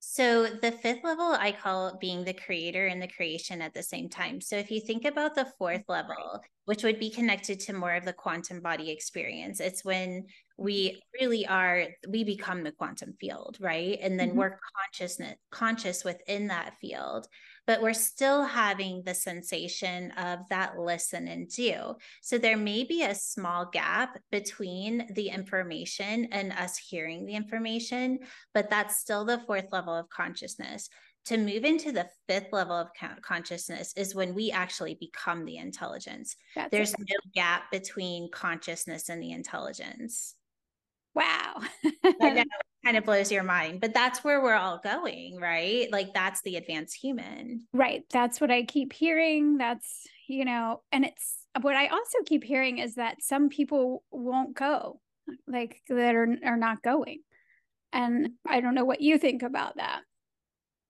So 0.03 0.47
the 0.47 0.71
fifth 0.71 1.03
level 1.03 1.37
I 1.39 1.51
call 1.51 1.95
being 1.99 2.23
the 2.23 2.33
creator 2.33 2.87
and 2.87 2.99
the 2.99 3.07
creation 3.07 3.61
at 3.61 3.75
the 3.75 3.83
same 3.83 4.09
time. 4.09 4.41
So 4.41 4.57
if 4.57 4.71
you 4.71 4.81
think 4.81 5.05
about 5.05 5.35
the 5.35 5.45
fourth 5.59 5.83
level, 5.87 6.41
which 6.65 6.83
would 6.83 6.99
be 6.99 7.11
connected 7.11 7.59
to 7.61 7.73
more 7.73 7.93
of 7.93 8.05
the 8.05 8.11
quantum 8.11 8.61
body 8.61 8.89
experience. 8.89 9.59
It's 9.59 9.85
when 9.85 10.25
we 10.57 11.01
really 11.19 11.45
are 11.45 11.85
we 12.09 12.23
become 12.23 12.63
the 12.63 12.71
quantum 12.71 13.13
field 13.19 13.57
right 13.59 13.97
and 14.01 14.19
then 14.19 14.29
mm-hmm. 14.29 14.37
we're 14.37 14.59
consciousness 14.75 15.35
conscious 15.49 16.03
within 16.03 16.47
that 16.47 16.75
field 16.79 17.25
but 17.67 17.82
we're 17.82 17.93
still 17.93 18.43
having 18.43 19.04
the 19.06 19.13
sensation 19.13 20.12
of 20.12 20.39
that 20.50 20.78
listen 20.78 21.28
and 21.28 21.50
do 21.50 21.95
so 22.21 22.38
there 22.38 22.58
may 22.58 22.84
be 22.84 23.04
a 23.04 23.15
small 23.15 23.65
gap 23.71 24.17
between 24.32 25.08
the 25.13 25.30
information 25.30 26.28
and 26.32 26.52
us 26.54 26.78
hearing 26.78 27.26
the 27.26 27.36
information 27.36 28.19
but 28.54 28.69
that's 28.69 28.97
still 28.97 29.26
the 29.26 29.39
fourth 29.45 29.67
level 29.71 29.95
of 29.95 30.10
consciousness 30.10 30.89
to 31.26 31.38
move 31.38 31.63
into 31.65 31.91
the 31.91 32.08
fifth 32.28 32.52
level 32.52 32.76
of 32.76 32.89
consciousness 33.21 33.93
is 33.95 34.15
when 34.15 34.34
we 34.34 34.52
actually 34.52 34.95
become 34.95 35.45
the 35.45 35.58
intelligence. 35.58 36.36
That's 36.56 36.71
There's 36.71 36.93
it. 36.93 37.00
no 37.00 37.32
gap 37.36 37.69
between 37.71 38.32
consciousness 38.32 39.10
and 39.10 39.21
the 39.21 39.32
intelligence. 39.32 40.36
Wow. 41.13 41.62
I 42.21 42.30
know 42.30 42.43
kind 42.84 42.98
of 42.98 43.06
blows 43.06 43.32
your 43.32 43.44
mind, 43.44 43.80
but 43.80 43.94
that's 43.94 44.24
where 44.24 44.41
we're 44.41 44.56
all 44.56 44.80
going, 44.84 45.38
right? 45.39 45.91
Like 45.91 46.13
that's 46.13 46.41
the 46.41 46.56
advanced 46.56 46.96
human. 46.96 47.67
Right. 47.74 48.04
That's 48.12 48.41
what 48.41 48.52
I 48.52 48.63
keep 48.63 48.94
hearing. 48.94 49.58
That's, 49.58 50.08
you 50.28 50.46
know, 50.46 50.82
and 50.91 51.06
it's 51.06 51.38
what 51.62 51.76
I 51.76 51.88
also 51.88 52.17
keep 52.26 52.44
hearing 52.44 52.80
is 52.80 52.96
that 52.96 53.22
some 53.22 53.50
people 53.50 54.04
won't 54.10 54.56
go, 54.56 55.00
like 55.48 55.82
that 55.89 56.15
are, 56.15 56.36
are 56.44 56.58
not 56.58 56.82
going. 56.82 57.20
And 57.94 58.32
I 58.48 58.62
don't 58.62 58.76
know 58.76 58.86
what 58.86 59.02
you 59.02 59.17
think 59.17 59.44
about 59.44 59.76
that. 59.76 60.02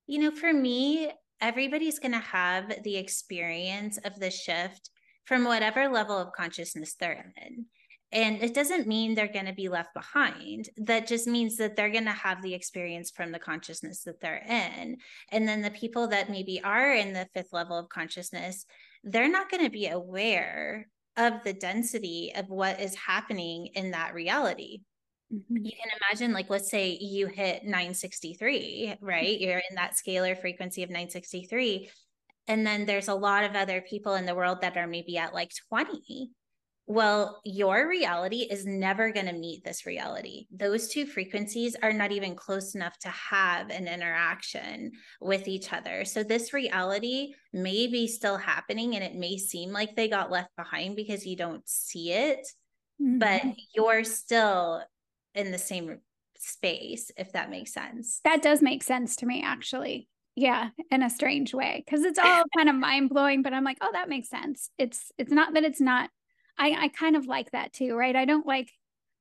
You 0.08 0.20
know, 0.20 0.32
for 0.32 0.54
me, 0.54 1.12
everybody's 1.42 2.00
going 2.00 2.12
to 2.12 2.20
have 2.20 2.84
the 2.84 2.98
experience 2.98 3.98
of 3.98 4.20
the 4.20 4.30
shift 4.30 4.92
from 5.26 5.44
whatever 5.46 5.90
level 5.90 6.18
of 6.18 6.32
consciousness 6.34 6.96
they're 7.00 7.34
in. 7.42 7.66
And 8.14 8.44
it 8.44 8.54
doesn't 8.54 8.88
mean 8.88 9.16
they're 9.16 9.32
going 9.32 9.46
to 9.46 9.54
be 9.54 9.70
left 9.70 9.94
behind. 9.94 10.70
That 10.78 11.08
just 11.08 11.28
means 11.28 11.56
that 11.58 11.76
they're 11.76 11.92
going 11.92 12.06
to 12.06 12.12
have 12.12 12.42
the 12.42 12.54
experience 12.54 13.10
from 13.10 13.32
the 13.32 13.40
consciousness 13.40 14.04
that 14.04 14.20
they're 14.20 14.44
in. 14.48 14.98
And 15.30 15.48
then 15.48 15.62
the 15.62 15.72
people 15.72 16.08
that 16.10 16.30
maybe 16.30 16.62
are 16.62 16.94
in 16.94 17.14
the 17.14 17.28
fifth 17.34 17.54
level 17.54 17.78
of 17.78 17.88
consciousness, 17.88 18.66
they're 19.04 19.32
not 19.32 19.50
going 19.50 19.64
to 19.64 19.70
be 19.70 19.88
aware 19.88 20.88
of 21.16 21.44
the 21.44 21.54
density 21.54 22.34
of 22.36 22.50
what 22.50 22.82
is 22.82 22.96
happening 22.96 23.68
in 23.76 23.92
that 23.92 24.14
reality. 24.14 24.80
Mm-hmm. 25.34 25.58
You 25.58 25.72
can 25.72 25.92
imagine, 26.02 26.34
like, 26.34 26.50
let's 26.50 26.70
say 26.70 26.98
you 27.00 27.28
hit 27.28 27.64
963, 27.64 28.96
right? 29.00 29.40
You're 29.40 29.62
in 29.70 29.76
that 29.76 29.94
scalar 29.96 30.40
frequency 30.40 30.84
of 30.84 30.90
963. 30.90 31.90
And 32.48 32.68
then 32.68 32.86
there's 32.86 33.08
a 33.08 33.16
lot 33.16 33.46
of 33.46 33.56
other 33.56 33.82
people 33.82 34.16
in 34.16 34.26
the 34.26 34.36
world 34.36 34.60
that 34.62 34.76
are 34.76 34.88
maybe 34.88 35.18
at 35.18 35.34
like 35.34 35.52
20 35.70 36.32
well, 36.92 37.40
your 37.46 37.88
reality 37.88 38.42
is 38.42 38.66
never 38.66 39.14
going 39.14 39.28
to 39.28 39.34
meet 39.34 39.64
this 39.64 39.86
reality. 39.86 40.48
Those 40.52 40.90
two 40.90 41.06
frequencies 41.06 41.76
are 41.82 41.94
not 41.94 42.12
even 42.12 42.36
close 42.36 42.76
enough 42.76 42.98
to 43.00 43.08
have 43.08 43.70
an 43.70 43.88
interaction 43.88 44.92
with 45.22 45.48
each 45.48 45.72
other. 45.72 46.04
So, 46.04 46.22
this 46.22 46.54
reality 46.54 47.34
may 47.54 47.88
be 47.88 48.08
still 48.08 48.36
happening 48.36 48.96
and 48.96 49.04
it 49.06 49.16
may 49.16 49.38
seem 49.38 49.72
like 49.72 49.96
they 49.96 50.10
got 50.10 50.32
left 50.32 50.54
behind 50.58 50.98
because 50.98 51.26
you 51.26 51.38
don't 51.38 51.68
see 51.68 52.12
it, 52.12 52.46
mm-hmm. 53.02 53.20
but 53.20 53.42
you're 53.74 54.04
still 54.04 54.84
in 55.34 55.52
the 55.52 55.58
same 55.58 56.00
space, 56.38 57.10
if 57.16 57.32
that 57.32 57.50
makes 57.50 57.74
sense. 57.74 58.20
That 58.26 58.42
does 58.42 58.62
make 58.62 58.84
sense 58.84 59.16
to 59.18 59.26
me, 59.26 59.42
actually 59.46 60.10
yeah 60.38 60.70
in 60.90 61.04
a 61.04 61.10
strange 61.10 61.54
way 61.54 61.84
because 61.86 62.06
it's 62.06 62.18
all 62.24 62.44
kind 62.56 62.70
of 62.70 62.76
mind 62.76 63.10
blowing 63.10 63.42
but 63.42 63.54
i'm 63.54 63.66
like 63.66 63.78
oh 63.82 63.90
that 63.92 64.08
makes 64.08 64.30
sense 64.30 64.70
it's 64.78 65.12
it's 65.18 65.30
not 65.30 65.54
that 65.54 65.66
it's 65.66 65.82
not 65.82 66.10
I, 66.62 66.84
I 66.84 66.88
kind 66.90 67.16
of 67.16 67.26
like 67.26 67.52
that 67.52 67.74
too, 67.74 67.96
right? 67.96 68.16
I 68.16 68.26
don't 68.26 68.46
like, 68.46 68.70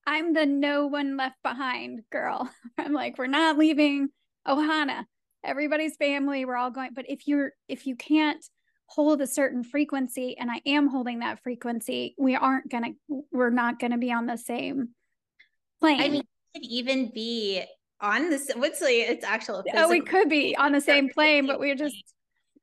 I'm 0.07 0.35
the 0.35 0.45
no 0.45 0.87
one 0.87 1.17
left 1.17 1.37
behind 1.43 2.03
girl. 2.13 2.51
I'm 2.79 2.93
like, 2.93 3.17
we're 3.17 3.29
not 3.29 3.57
leaving 3.57 4.11
Ohana. 4.47 5.05
Everybody's 5.43 5.97
family, 5.97 6.45
we're 6.45 6.57
all 6.57 6.71
going. 6.71 6.91
But 6.95 7.07
if 7.09 7.27
you're, 7.27 7.53
if 7.67 7.87
you 7.87 7.97
can't 7.97 8.45
hold 8.85 9.23
a 9.23 9.27
certain 9.27 9.65
frequency, 9.65 10.37
and 10.37 10.51
I 10.51 10.61
am 10.67 10.89
holding 10.89 11.21
that 11.21 11.43
frequency, 11.43 12.15
we 12.19 12.37
aren't 12.37 12.71
going 12.71 12.99
to, 13.09 13.25
we're 13.33 13.49
not 13.49 13.79
going 13.79 13.93
to 13.93 13.99
be 13.99 14.13
on 14.13 14.27
the 14.27 14.37
same 14.37 14.91
plane. 15.81 16.01
I 16.01 16.09
mean, 16.11 16.21
it 16.21 16.59
could 16.59 16.71
even 16.71 17.11
be 17.15 17.63
on 18.03 18.29
this, 18.29 18.51
what's 18.55 18.83
like, 18.83 18.97
it's 18.97 19.25
actual. 19.25 19.65
Oh, 19.75 19.89
we 19.89 20.03
could 20.03 20.29
be 20.29 20.55
on 20.57 20.73
the 20.73 20.81
same 20.81 21.09
plane, 21.09 21.47
but 21.47 21.59
we're 21.59 21.75
just, 21.75 21.97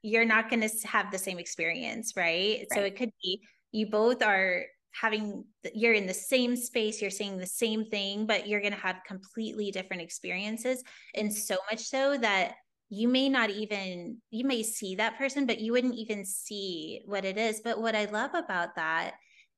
you're 0.03 0.25
not 0.25 0.51
going 0.51 0.61
to 0.61 0.87
have 0.87 1.11
the 1.11 1.17
same 1.17 1.39
experience, 1.39 2.13
right? 2.15 2.59
right? 2.59 2.67
So 2.73 2.81
it 2.81 2.95
could 2.95 3.09
be 3.23 3.41
you 3.71 3.88
both 3.88 4.23
are 4.23 4.63
having 4.99 5.43
you're 5.73 5.93
in 5.93 6.08
the 6.08 6.13
same 6.13 6.56
space 6.56 7.01
you're 7.01 7.12
saying 7.12 7.38
the 7.38 7.45
same 7.45 7.86
thing 7.86 8.25
but 8.25 8.47
you're 8.47 8.62
going 8.62 8.73
to 8.73 8.80
have 8.80 8.97
completely 9.06 9.71
different 9.71 10.01
experiences 10.01 10.84
and 11.15 11.34
so 11.34 11.56
much 11.69 11.80
so 11.80 12.17
that 12.17 12.53
you 12.89 13.08
may 13.08 13.30
not 13.30 13.49
even 13.49 14.17
you 14.32 14.45
may 14.45 14.63
see 14.63 14.95
that 14.95 15.17
person 15.17 15.45
but 15.45 15.60
you 15.60 15.71
wouldn't 15.71 15.95
even 15.95 16.25
see 16.25 17.01
what 17.06 17.25
it 17.25 17.38
is 17.38 17.62
but 17.63 17.82
what 17.82 17.95
i 17.95 18.06
love 18.06 18.32
about 18.34 18.75
that 18.75 19.15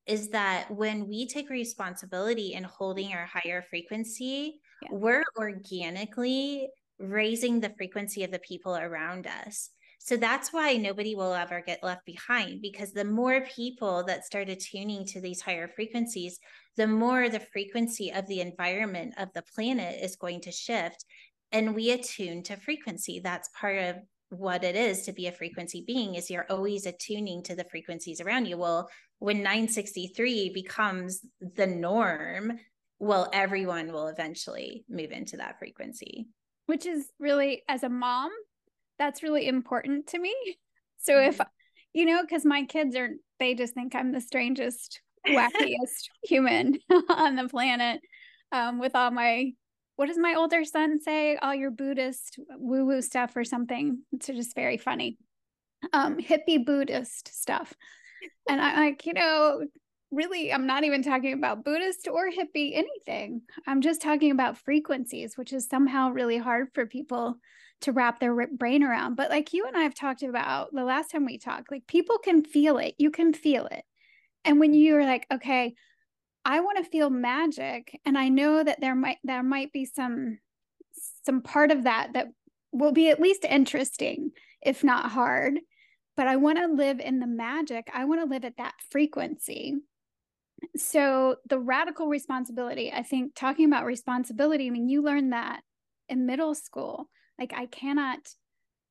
is 0.07 0.29
that 0.29 0.69
when 0.71 1.07
we 1.07 1.27
take 1.27 1.49
responsibility 1.49 2.53
in 2.53 2.63
holding 2.63 3.13
our 3.13 3.27
higher 3.27 3.63
frequency 3.69 4.59
yeah. 4.81 4.89
we're 4.91 5.23
organically 5.37 6.67
raising 6.97 7.59
the 7.59 7.73
frequency 7.77 8.23
of 8.23 8.31
the 8.31 8.39
people 8.39 8.75
around 8.75 9.27
us 9.27 9.69
so 10.01 10.15
that's 10.15 10.53
why 10.53 10.73
nobody 10.75 11.13
will 11.13 11.33
ever 11.33 11.61
get 11.61 11.83
left 11.83 12.05
behind 12.05 12.61
because 12.61 12.93
the 12.93 13.03
more 13.03 13.45
people 13.53 14.03
that 14.05 14.25
start 14.25 14.47
attuning 14.47 15.05
to 15.07 15.21
these 15.21 15.41
higher 15.41 15.67
frequencies, 15.67 16.39
the 16.77 16.87
more 16.87 17.27
the 17.27 17.41
frequency 17.41 18.11
of 18.11 18.25
the 18.27 18.39
environment 18.39 19.13
of 19.17 19.27
the 19.33 19.43
planet 19.53 20.01
is 20.01 20.15
going 20.15 20.41
to 20.41 20.51
shift. 20.51 21.05
And 21.51 21.75
we 21.75 21.91
attune 21.91 22.43
to 22.43 22.55
frequency. 22.55 23.19
That's 23.19 23.49
part 23.59 23.77
of 23.77 23.97
what 24.29 24.63
it 24.63 24.75
is 24.75 25.03
to 25.03 25.11
be 25.11 25.27
a 25.27 25.31
frequency 25.33 25.83
being 25.85 26.15
is 26.15 26.29
you're 26.29 26.45
always 26.49 26.85
attuning 26.85 27.43
to 27.43 27.55
the 27.55 27.65
frequencies 27.65 28.21
around 28.21 28.45
you. 28.45 28.57
Well, 28.57 28.89
when 29.17 29.37
963 29.37 30.51
becomes 30.53 31.19
the 31.41 31.67
norm, 31.67 32.53
well, 32.99 33.29
everyone 33.33 33.91
will 33.91 34.07
eventually 34.07 34.85
move 34.87 35.11
into 35.11 35.37
that 35.37 35.59
frequency. 35.59 36.27
Which 36.67 36.85
is 36.85 37.09
really, 37.19 37.63
as 37.67 37.83
a 37.83 37.89
mom, 37.89 38.29
that's 38.99 39.23
really 39.23 39.47
important 39.47 40.07
to 40.07 40.19
me. 40.19 40.35
So 41.01 41.17
if 41.17 41.37
mm-hmm. 41.37 41.47
you 41.93 42.05
know, 42.05 42.21
because 42.21 42.43
my 42.43 42.65
kids 42.65 42.93
are 42.97 43.11
they 43.39 43.53
just 43.53 43.73
think 43.73 43.95
I'm 43.95 44.11
the 44.11 44.19
strangest, 44.19 44.99
wackiest 45.29 46.09
human 46.23 46.77
on 47.09 47.37
the 47.37 47.47
planet. 47.47 48.01
Um, 48.51 48.79
with 48.79 48.97
all 48.97 49.09
my 49.09 49.53
what 49.95 50.07
does 50.07 50.17
my 50.17 50.33
older 50.33 50.65
son 50.65 50.99
say? 50.99 51.37
All 51.37 51.55
your 51.55 51.71
Buddhist 51.71 52.37
woo 52.49 52.85
woo 52.85 53.01
stuff 53.01 53.37
or 53.37 53.45
something. 53.45 53.99
It's 54.11 54.27
just 54.27 54.55
very 54.55 54.75
funny. 54.75 55.17
Um, 55.93 56.17
hippie 56.17 56.65
Buddhist 56.65 57.33
stuff. 57.33 57.73
And 58.49 58.59
I 58.59 58.75
like, 58.75 59.05
you 59.05 59.13
know, 59.13 59.61
really, 60.11 60.51
I'm 60.51 60.67
not 60.67 60.83
even 60.83 61.03
talking 61.03 61.33
about 61.33 61.63
Buddhist 61.63 62.07
or 62.11 62.29
hippie 62.29 62.71
anything. 62.75 63.41
I'm 63.67 63.81
just 63.81 64.01
talking 64.01 64.31
about 64.31 64.57
frequencies, 64.57 65.37
which 65.37 65.53
is 65.53 65.67
somehow 65.67 66.09
really 66.09 66.37
hard 66.37 66.69
for 66.73 66.85
people 66.85 67.37
to 67.81 67.91
wrap 67.91 68.19
their 68.19 68.47
brain 68.47 68.83
around. 68.83 69.15
But 69.15 69.29
like 69.29 69.53
you 69.53 69.65
and 69.65 69.77
I 69.77 69.81
have 69.81 69.95
talked 69.95 70.23
about 70.23 70.73
the 70.73 70.83
last 70.83 71.11
time 71.11 71.25
we 71.25 71.37
talked, 71.37 71.71
like 71.71 71.87
people 71.87 72.17
can 72.17 72.43
feel 72.43 72.77
it. 72.77 72.95
You 72.97 73.11
can 73.11 73.33
feel 73.33 73.65
it. 73.67 73.83
And 74.45 74.59
when 74.59 74.73
you're 74.73 75.05
like, 75.05 75.25
okay, 75.31 75.75
I 76.45 76.61
want 76.61 76.77
to 76.77 76.89
feel 76.89 77.09
magic, 77.09 77.99
and 78.05 78.17
I 78.17 78.29
know 78.29 78.63
that 78.63 78.79
there 78.81 78.95
might 78.95 79.17
there 79.23 79.43
might 79.43 79.71
be 79.71 79.85
some 79.85 80.39
some 81.25 81.41
part 81.41 81.71
of 81.71 81.83
that 81.83 82.13
that 82.13 82.27
will 82.71 82.91
be 82.91 83.09
at 83.09 83.19
least 83.19 83.45
interesting, 83.45 84.31
if 84.61 84.83
not 84.83 85.11
hard. 85.11 85.59
But 86.15 86.27
I 86.27 86.35
want 86.35 86.57
to 86.57 86.67
live 86.67 86.99
in 86.99 87.19
the 87.19 87.27
magic. 87.27 87.89
I 87.93 88.05
want 88.05 88.21
to 88.21 88.27
live 88.27 88.45
at 88.45 88.57
that 88.57 88.73
frequency. 88.89 89.75
So 90.75 91.37
the 91.47 91.59
radical 91.59 92.07
responsibility, 92.07 92.91
I 92.91 93.03
think 93.03 93.35
talking 93.35 93.65
about 93.65 93.85
responsibility, 93.85 94.67
I 94.67 94.69
mean, 94.71 94.89
you 94.89 95.01
learn 95.01 95.29
that 95.29 95.61
in 96.09 96.25
middle 96.25 96.55
school 96.55 97.09
like, 97.39 97.53
I 97.55 97.65
cannot 97.65 98.19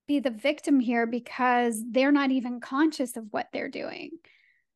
be 0.07 0.21
the 0.21 0.31
victim 0.31 0.81
here 0.81 1.07
because 1.07 1.83
they're 1.91 2.11
not 2.11 2.31
even 2.31 2.61
conscious 2.61 3.17
of 3.17 3.25
what 3.31 3.49
they're 3.53 3.69
doing. 3.69 4.11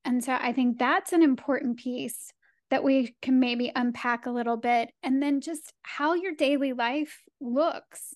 And 0.04 0.22
so 0.22 0.37
I 0.38 0.52
think 0.52 0.78
that's 0.78 1.12
an 1.12 1.22
important 1.22 1.78
piece 1.78 2.32
that 2.70 2.85
we 2.85 3.14
can 3.22 3.40
maybe 3.40 3.72
unpack 3.74 4.26
a 4.26 4.30
little 4.30 4.56
bit. 4.56 4.90
And 5.02 5.22
then 5.22 5.40
just 5.40 5.72
how 5.82 6.14
your 6.14 6.35
daily 6.35 6.72
life 6.72 7.22
looks 7.40 8.14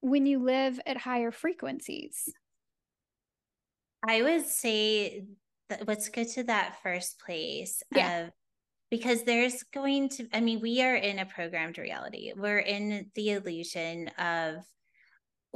when 0.00 0.26
you 0.26 0.42
live 0.42 0.80
at 0.86 0.96
higher 0.96 1.30
frequencies. 1.30 2.28
I 4.06 4.22
would 4.22 4.46
say 4.46 5.26
that 5.68 5.86
let's 5.88 6.08
go 6.08 6.24
to 6.24 6.44
that 6.44 6.76
first 6.82 7.20
place 7.20 7.82
yeah. 7.94 8.20
of 8.20 8.30
because 8.90 9.24
there's 9.24 9.64
going 9.74 10.08
to, 10.10 10.28
I 10.32 10.40
mean, 10.40 10.60
we 10.60 10.82
are 10.82 10.94
in 10.94 11.18
a 11.18 11.26
programmed 11.26 11.78
reality. 11.78 12.32
We're 12.36 12.58
in 12.58 13.10
the 13.14 13.30
illusion 13.32 14.08
of 14.18 14.64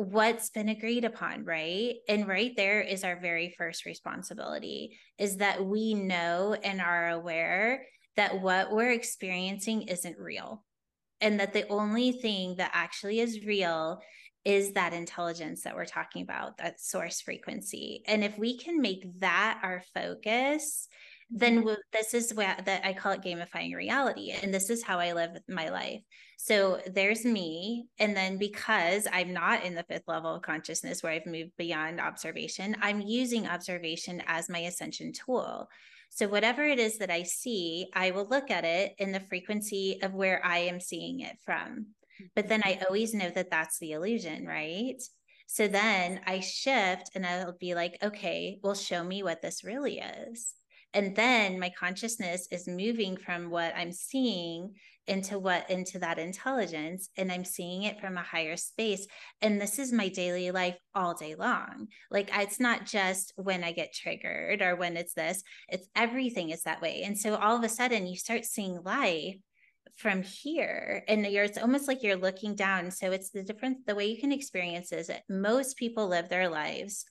what's 0.00 0.48
been 0.48 0.70
agreed 0.70 1.04
upon, 1.04 1.44
right? 1.44 1.96
And 2.08 2.26
right 2.26 2.52
there 2.56 2.80
is 2.80 3.04
our 3.04 3.20
very 3.20 3.54
first 3.58 3.84
responsibility 3.84 4.98
is 5.18 5.36
that 5.36 5.62
we 5.62 5.92
know 5.92 6.54
and 6.54 6.80
are 6.80 7.10
aware 7.10 7.84
that 8.16 8.40
what 8.40 8.72
we're 8.72 8.92
experiencing 8.92 9.82
isn't 9.82 10.18
real. 10.18 10.64
And 11.20 11.38
that 11.38 11.52
the 11.52 11.68
only 11.68 12.12
thing 12.12 12.56
that 12.56 12.70
actually 12.72 13.20
is 13.20 13.44
real 13.44 14.00
is 14.46 14.72
that 14.72 14.94
intelligence 14.94 15.64
that 15.64 15.76
we're 15.76 15.84
talking 15.84 16.22
about, 16.22 16.56
that 16.56 16.80
source 16.80 17.20
frequency. 17.20 18.02
And 18.06 18.24
if 18.24 18.38
we 18.38 18.56
can 18.56 18.80
make 18.80 19.04
that 19.18 19.60
our 19.62 19.82
focus, 19.92 20.88
then 21.30 21.62
mm-hmm. 21.62 21.74
this 21.92 22.12
is 22.12 22.34
what 22.34 22.64
that 22.64 22.84
I 22.84 22.92
call 22.92 23.12
it 23.12 23.22
gamifying 23.22 23.74
reality. 23.74 24.32
And 24.32 24.52
this 24.52 24.68
is 24.68 24.82
how 24.82 24.98
I 24.98 25.12
live 25.12 25.30
my 25.48 25.68
life. 25.68 26.02
So 26.36 26.80
there's 26.92 27.24
me. 27.24 27.86
And 27.98 28.16
then 28.16 28.38
because 28.38 29.06
I'm 29.12 29.32
not 29.32 29.64
in 29.64 29.74
the 29.74 29.84
fifth 29.84 30.08
level 30.08 30.34
of 30.34 30.42
consciousness 30.42 31.02
where 31.02 31.12
I've 31.12 31.26
moved 31.26 31.52
beyond 31.56 32.00
observation, 32.00 32.76
I'm 32.80 33.00
using 33.00 33.46
observation 33.46 34.22
as 34.26 34.48
my 34.48 34.60
ascension 34.60 35.12
tool. 35.12 35.68
So 36.08 36.26
whatever 36.26 36.64
it 36.64 36.80
is 36.80 36.98
that 36.98 37.10
I 37.10 37.22
see, 37.22 37.86
I 37.94 38.10
will 38.10 38.26
look 38.26 38.50
at 38.50 38.64
it 38.64 38.94
in 38.98 39.12
the 39.12 39.20
frequency 39.20 39.98
of 40.02 40.12
where 40.12 40.44
I 40.44 40.58
am 40.58 40.80
seeing 40.80 41.20
it 41.20 41.36
from. 41.44 41.86
But 42.34 42.48
then 42.48 42.62
I 42.64 42.80
always 42.86 43.14
know 43.14 43.30
that 43.30 43.50
that's 43.50 43.78
the 43.78 43.92
illusion, 43.92 44.44
right? 44.44 45.00
So 45.46 45.68
then 45.68 46.20
I 46.26 46.40
shift 46.40 47.10
and 47.14 47.24
I'll 47.24 47.56
be 47.58 47.74
like, 47.74 47.98
okay, 48.02 48.58
well, 48.62 48.74
show 48.74 49.04
me 49.04 49.22
what 49.22 49.42
this 49.42 49.62
really 49.62 50.00
is. 50.00 50.54
And 50.94 51.14
then 51.14 51.58
my 51.58 51.70
consciousness 51.78 52.48
is 52.50 52.66
moving 52.66 53.16
from 53.16 53.50
what 53.50 53.74
I'm 53.76 53.92
seeing 53.92 54.74
into 55.10 55.38
what 55.38 55.68
into 55.68 55.98
that 55.98 56.18
intelligence 56.18 57.08
and 57.16 57.32
i'm 57.32 57.44
seeing 57.44 57.82
it 57.82 58.00
from 58.00 58.16
a 58.16 58.22
higher 58.22 58.56
space 58.56 59.06
and 59.42 59.60
this 59.60 59.78
is 59.78 59.92
my 59.92 60.08
daily 60.08 60.52
life 60.52 60.76
all 60.94 61.14
day 61.14 61.34
long. 61.34 61.88
Like 62.10 62.30
it's 62.32 62.60
not 62.60 62.86
just 62.86 63.32
when 63.36 63.64
i 63.64 63.72
get 63.72 63.92
triggered 63.92 64.62
or 64.62 64.76
when 64.76 64.96
it's 64.96 65.14
this 65.14 65.42
it's 65.68 65.88
everything 65.96 66.50
is 66.50 66.62
that 66.62 66.80
way 66.80 67.02
and 67.02 67.18
so 67.18 67.34
all 67.34 67.56
of 67.56 67.64
a 67.64 67.68
sudden 67.68 68.06
you 68.06 68.16
start 68.16 68.44
seeing 68.44 68.82
life 68.84 69.36
from 69.96 70.22
here 70.22 71.02
and 71.08 71.26
you're 71.26 71.44
it's 71.44 71.58
almost 71.58 71.88
like 71.88 72.02
you're 72.02 72.16
looking 72.16 72.54
down 72.54 72.90
so 72.90 73.10
it's 73.10 73.30
the 73.30 73.42
difference 73.42 73.78
the 73.86 73.94
way 73.94 74.06
you 74.06 74.18
can 74.18 74.32
experience 74.32 74.92
is 74.92 75.08
that 75.08 75.22
most 75.28 75.76
people 75.76 76.06
live 76.06 76.28
their 76.28 76.48
lives 76.48 77.04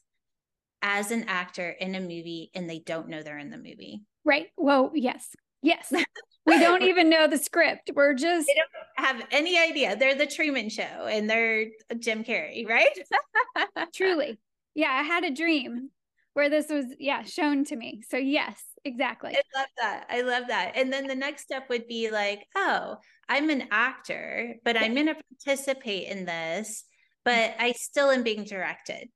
as 0.82 1.12
an 1.12 1.26
actor 1.28 1.70
in 1.70 1.96
a 1.96 2.00
movie 2.00 2.52
and 2.54 2.70
they 2.70 2.80
don't 2.80 3.10
know 3.10 3.22
they're 3.22 3.38
in 3.38 3.50
the 3.50 3.58
movie. 3.58 4.02
Right. 4.26 4.48
Well 4.58 4.92
yes. 4.94 5.36
Yes. 5.62 5.92
We 6.46 6.58
don't 6.58 6.82
even 6.82 7.12
know 7.12 7.28
the 7.28 7.38
script. 7.38 7.92
We're 7.94 8.16
just 8.16 8.48
they 8.48 8.56
don't 8.56 9.06
have 9.06 9.28
any 9.30 9.60
idea. 9.60 9.96
They're 9.96 10.16
the 10.16 10.26
truman 10.26 10.70
show 10.70 10.82
and 10.84 11.30
they're 11.30 11.68
jim 12.00 12.24
carrey 12.24 12.68
right? 12.68 12.98
Truly. 13.94 14.40
Yeah 14.74 14.90
i 14.90 15.04
had 15.04 15.24
a 15.24 15.32
dream 15.32 15.92
where 16.34 16.50
this 16.50 16.70
was 16.70 16.86
yeah 16.98 17.24
shown 17.24 17.66
to 17.66 17.76
me. 17.76 18.02
So 18.10 18.18
yes 18.18 18.64
exactly. 18.84 19.36
I 19.36 19.60
love 19.60 19.68
that. 19.78 20.06
I 20.10 20.22
love 20.22 20.48
that. 20.48 20.72
And 20.76 20.92
then 20.92 21.06
the 21.06 21.14
next 21.14 21.44
step 21.44 21.70
would 21.70 21.88
be 21.88 22.10
like 22.10 22.48
oh 22.56 22.98
i'm 23.30 23.50
an 23.50 23.66
actor 23.72 24.56
but 24.66 24.76
i'm 24.76 24.94
going 24.96 25.06
to 25.06 25.16
participate 25.46 26.08
in 26.08 26.26
this 26.26 26.84
mm-hmm. 26.84 27.52
but 27.56 27.64
i 27.64 27.72
still 27.74 28.10
am 28.10 28.24
being 28.24 28.44
directed 28.44 29.08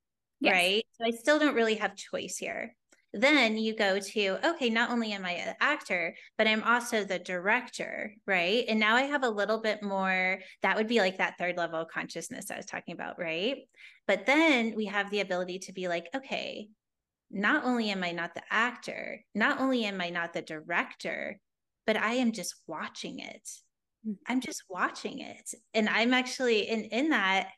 yes. 0.43 0.53
right 0.53 0.86
so 0.91 1.06
i 1.06 1.12
still 1.12 1.39
don't 1.39 1.56
really 1.56 1.75
have 1.75 1.95
choice 1.95 2.38
here 2.38 2.75
then 3.15 3.58
you 3.58 3.75
go 3.75 3.99
to 3.99 4.38
okay 4.47 4.69
not 4.69 4.89
only 4.89 5.12
am 5.12 5.25
i 5.25 5.32
an 5.32 5.56
actor 5.62 6.15
but 6.38 6.47
i'm 6.47 6.63
also 6.63 7.03
the 7.03 7.19
director 7.19 8.13
right 8.25 8.65
and 8.67 8.79
now 8.79 8.95
i 8.95 9.03
have 9.03 9.23
a 9.23 9.29
little 9.29 9.60
bit 9.60 9.84
more 9.84 10.39
that 10.62 10.75
would 10.75 10.88
be 10.88 10.99
like 10.99 11.17
that 11.17 11.38
third 11.38 11.58
level 11.58 11.79
of 11.79 11.88
consciousness 11.88 12.49
i 12.49 12.58
was 12.58 12.65
talking 12.65 12.93
about 12.93 13.19
right 13.19 13.58
but 14.08 14.25
then 14.25 14.73
we 14.75 14.86
have 14.86 15.10
the 15.12 15.21
ability 15.21 15.60
to 15.60 15.73
be 15.73 15.88
like 15.88 16.08
okay 16.15 16.67
not 17.34 17.65
only 17.65 17.89
am 17.89 18.03
I 18.03 18.12
not 18.12 18.36
the 18.36 18.43
actor, 18.51 19.19
not 19.34 19.60
only 19.60 19.86
am 19.86 19.99
I 19.99 20.12
not 20.12 20.34
the 20.34 20.41
director, 20.41 21.39
but 21.86 21.97
I 21.97 22.13
am 22.13 22.32
just 22.32 22.56
watching 22.67 23.19
it. 23.19 23.49
Mm. 24.08 24.17
I'm 24.27 24.39
just 24.39 24.63
watching 24.69 25.19
it. 25.19 25.53
And 25.73 25.89
I'm 25.89 26.13
actually 26.13 26.69
in 26.69 26.84
in 26.86 27.10
that 27.10 27.49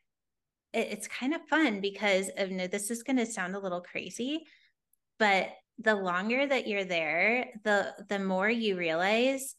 it, 0.76 0.90
it's 0.92 1.08
kind 1.08 1.34
of 1.34 1.48
fun 1.50 1.82
because 1.82 2.30
of 2.38 2.52
no, 2.52 2.68
this 2.68 2.92
is 2.92 3.04
going 3.04 3.18
to 3.18 3.26
sound 3.26 3.56
a 3.56 3.60
little 3.60 3.82
crazy, 3.82 4.46
but 5.18 5.50
the 5.80 5.96
longer 5.96 6.46
that 6.46 6.68
you're 6.68 6.86
there, 6.86 7.48
the 7.64 7.94
the 8.08 8.20
more 8.20 8.50
you 8.50 8.78
realize 8.78 9.56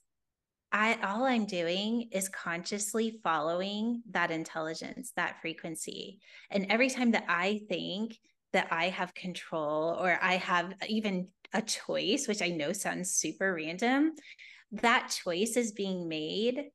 I 0.72 0.98
all 1.02 1.24
I'm 1.24 1.46
doing 1.46 2.08
is 2.12 2.28
consciously 2.28 3.18
following 3.22 4.02
that 4.10 4.30
intelligence, 4.30 5.12
that 5.16 5.40
frequency. 5.40 6.20
And 6.50 6.66
every 6.70 6.90
time 6.90 7.12
that 7.12 7.24
I 7.28 7.60
think 7.68 8.18
that 8.52 8.68
I 8.70 8.88
have 8.88 9.14
control 9.14 9.96
or 10.00 10.18
I 10.20 10.36
have 10.36 10.74
even 10.88 11.28
a 11.52 11.62
choice, 11.62 12.26
which 12.26 12.42
I 12.42 12.48
know 12.48 12.72
sounds 12.72 13.12
super 13.12 13.54
random, 13.54 14.12
that 14.72 15.14
choice 15.22 15.56
is 15.56 15.72
being 15.72 16.08
made 16.08 16.70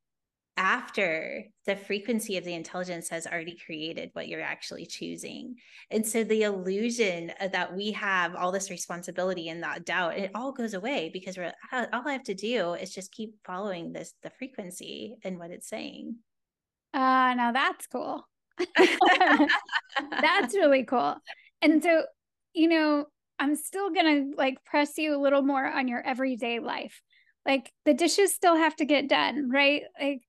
after 0.58 1.46
the 1.66 1.76
frequency 1.76 2.38
of 2.38 2.44
the 2.44 2.54
intelligence 2.54 3.10
has 3.10 3.26
already 3.26 3.58
created 3.66 4.10
what 4.14 4.28
you're 4.28 4.42
actually 4.42 4.86
choosing. 4.86 5.56
And 5.90 6.06
so 6.06 6.24
the 6.24 6.44
illusion 6.44 7.32
that 7.40 7.76
we 7.76 7.92
have 7.94 8.36
all 8.36 8.52
this 8.52 8.70
responsibility 8.70 9.50
and 9.50 9.64
that 9.64 9.86
doubt, 9.86 10.18
it 10.18 10.32
all 10.36 10.52
goes 10.52 10.74
away 10.74 11.10
because 11.14 11.38
we're 11.38 11.54
all 11.72 12.08
I 12.08 12.14
have 12.14 12.24
to 12.24 12.34
do 12.34 12.74
is 12.74 12.94
just 12.94 13.12
keep 13.12 13.36
following 13.46 13.92
this 13.92 14.14
the 14.24 14.30
frequency 14.30 15.16
and 15.24 15.40
what 15.40 15.52
it's 15.52 15.70
saying. 15.70 16.18
Uh 16.94 17.34
now 17.36 17.52
that's 17.54 17.88
cool. 17.88 18.28
that's 20.22 20.54
really 20.54 20.84
cool. 20.84 21.16
And 21.62 21.82
so, 21.82 22.04
you 22.54 22.68
know, 22.68 23.06
I'm 23.40 23.56
still 23.56 23.90
going 23.90 24.32
to 24.32 24.38
like 24.38 24.64
press 24.66 24.98
you 24.98 25.16
a 25.16 25.22
little 25.22 25.42
more 25.42 25.66
on 25.66 25.88
your 25.88 26.06
everyday 26.06 26.60
life. 26.60 27.02
Like 27.46 27.72
the 27.86 27.94
dishes 27.94 28.36
still 28.36 28.56
have 28.56 28.76
to 28.76 28.86
get 28.86 29.10
done, 29.10 29.50
right? 29.50 29.82
Like 30.00 30.22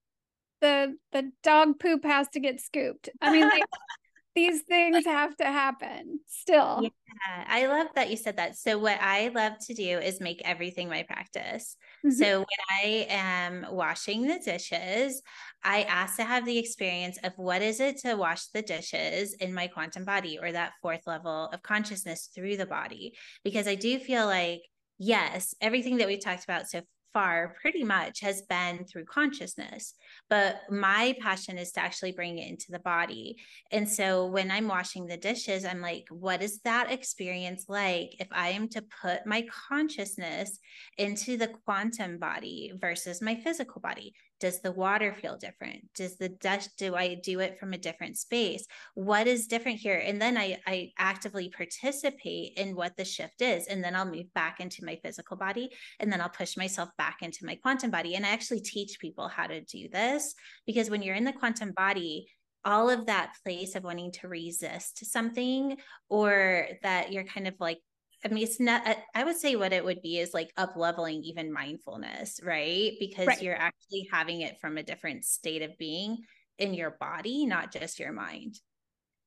the 0.62 0.96
the 1.12 1.31
dog 1.42 1.79
poop 1.79 2.05
has 2.05 2.29
to 2.31 2.40
get 2.40 2.61
scooped. 2.61 3.11
I 3.20 3.31
mean, 3.31 3.46
like 3.48 3.64
these 4.35 4.62
things 4.62 5.05
have 5.05 5.37
to 5.37 5.44
happen 5.44 6.20
still. 6.27 6.81
Yeah, 6.83 7.44
I 7.46 7.66
love 7.66 7.88
that 7.94 8.11
you 8.11 8.16
said 8.16 8.38
that. 8.38 8.57
So, 8.57 8.79
what 8.79 8.98
I 9.01 9.29
love 9.29 9.55
to 9.66 9.75
do 9.75 9.98
is 9.98 10.20
make 10.20 10.40
everything 10.44 10.88
my 10.88 11.03
practice. 11.03 11.77
Mm-hmm. 12.07 12.16
So, 12.16 12.38
when 12.38 12.46
I 12.83 13.07
am 13.11 13.66
washing 13.70 14.22
the 14.22 14.38
dishes, 14.38 15.20
I 15.62 15.83
ask 15.83 16.16
to 16.16 16.25
have 16.25 16.46
the 16.46 16.59
experience 16.59 17.18
of 17.22 17.33
what 17.37 17.61
is 17.61 17.81
it 17.81 17.98
to 17.98 18.14
wash 18.14 18.46
the 18.46 18.62
dishes 18.62 19.35
in 19.35 19.53
my 19.53 19.66
quantum 19.66 20.05
body 20.05 20.38
or 20.40 20.53
that 20.53 20.72
fourth 20.81 21.07
level 21.07 21.51
of 21.53 21.62
consciousness 21.62 22.31
through 22.35 22.57
the 22.57 22.66
body. 22.66 23.12
Because 23.44 23.68
I 23.68 23.75
do 23.75 23.98
feel 23.98 24.25
like, 24.25 24.62
yes, 24.98 25.55
everything 25.61 25.98
that 25.98 26.09
we've 26.09 26.25
talked 26.25 26.44
about 26.44 26.68
so 26.68 26.83
far 27.12 27.55
pretty 27.61 27.85
much 27.85 28.20
has 28.20 28.42
been 28.42 28.85
through 28.85 29.05
consciousness 29.05 29.94
but 30.29 30.61
my 30.70 31.14
passion 31.20 31.59
is 31.59 31.72
to 31.72 31.81
actually 31.81 32.12
bring 32.12 32.38
it 32.38 32.48
into 32.48 32.70
the 32.70 32.79
body. 32.79 33.37
And 33.70 33.88
so 33.88 34.27
when 34.27 34.51
i'm 34.51 34.68
washing 34.68 35.07
the 35.07 35.16
dishes 35.16 35.64
i'm 35.64 35.81
like 35.81 36.07
what 36.11 36.42
is 36.42 36.61
that 36.61 36.90
experience 36.90 37.66
like 37.68 38.14
if 38.20 38.29
i 38.33 38.48
am 38.51 38.68
to 38.68 38.85
put 39.03 39.27
my 39.27 39.46
consciousness 39.68 40.59
into 40.98 41.37
the 41.37 41.48
quantum 41.64 42.18
body 42.18 42.72
versus 42.81 43.22
my 43.22 43.35
physical 43.37 43.81
body 43.81 44.14
does 44.42 44.61
the 44.61 44.72
water 44.72 45.14
feel 45.14 45.37
different? 45.37 45.85
Does 45.94 46.16
the 46.16 46.28
dust 46.28 46.70
do 46.76 46.96
i 46.96 47.14
do 47.14 47.38
it 47.38 47.61
from 47.61 47.72
a 47.72 47.78
different 47.78 48.18
space? 48.18 48.66
What 48.94 49.28
is 49.28 49.46
different 49.46 49.78
here? 49.78 50.02
And 50.05 50.20
then 50.20 50.37
i 50.37 50.59
i 50.66 50.90
actively 50.98 51.48
participate 51.48 52.55
in 52.57 52.74
what 52.74 52.96
the 52.96 53.05
shift 53.05 53.40
is 53.40 53.68
and 53.68 53.83
then 53.85 53.94
i'll 53.94 54.05
move 54.05 54.35
back 54.35 54.59
into 54.59 54.85
my 54.85 54.98
physical 55.05 55.37
body 55.37 55.70
and 56.00 56.12
then 56.12 56.20
i'll 56.20 56.28
push 56.28 56.57
myself 56.57 56.90
back 56.98 57.18
into 57.22 57.46
my 57.46 57.55
quantum 57.55 57.92
body. 57.92 58.16
And 58.16 58.26
i 58.26 58.31
actually 58.31 58.61
teach 58.61 58.98
people 58.98 59.28
how 59.28 59.46
to 59.46 59.61
do 59.61 59.88
this 59.92 60.35
because 60.66 60.90
when 60.90 61.02
you're 61.02 61.14
in 61.14 61.24
the 61.24 61.33
quantum 61.33 61.70
body 61.76 62.26
all 62.64 62.90
of 62.90 63.07
that 63.07 63.35
place 63.44 63.76
of 63.76 63.85
wanting 63.85 64.11
to 64.12 64.28
resist 64.28 65.05
something 65.07 65.76
or 66.09 66.66
that 66.83 67.12
you're 67.12 67.24
kind 67.24 67.46
of 67.46 67.55
like 67.61 67.78
I 68.24 68.28
mean, 68.28 68.44
it's 68.44 68.61
not, 68.61 68.82
I 69.14 69.24
would 69.24 69.37
say 69.37 69.56
what 69.56 69.72
it 69.72 69.85
would 69.85 70.00
be 70.00 70.18
is 70.18 70.32
like 70.32 70.52
up 70.56 70.76
leveling 70.76 71.22
even 71.24 71.52
mindfulness, 71.52 72.40
right? 72.42 72.92
Because 73.00 73.26
right. 73.26 73.42
you're 73.42 73.56
actually 73.56 74.08
having 74.12 74.42
it 74.42 74.61
from 74.61 74.78
a 74.78 74.82
different 74.82 75.24
state 75.24 75.62
of 75.62 75.76
being 75.76 76.18
in 76.58 76.72
your 76.72 76.92
body, 77.00 77.46
not 77.46 77.72
just 77.72 77.98
your 77.98 78.12
mind. 78.12 78.61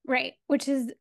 Right. 0.07 0.33
Which 0.47 0.69
is 0.69 0.93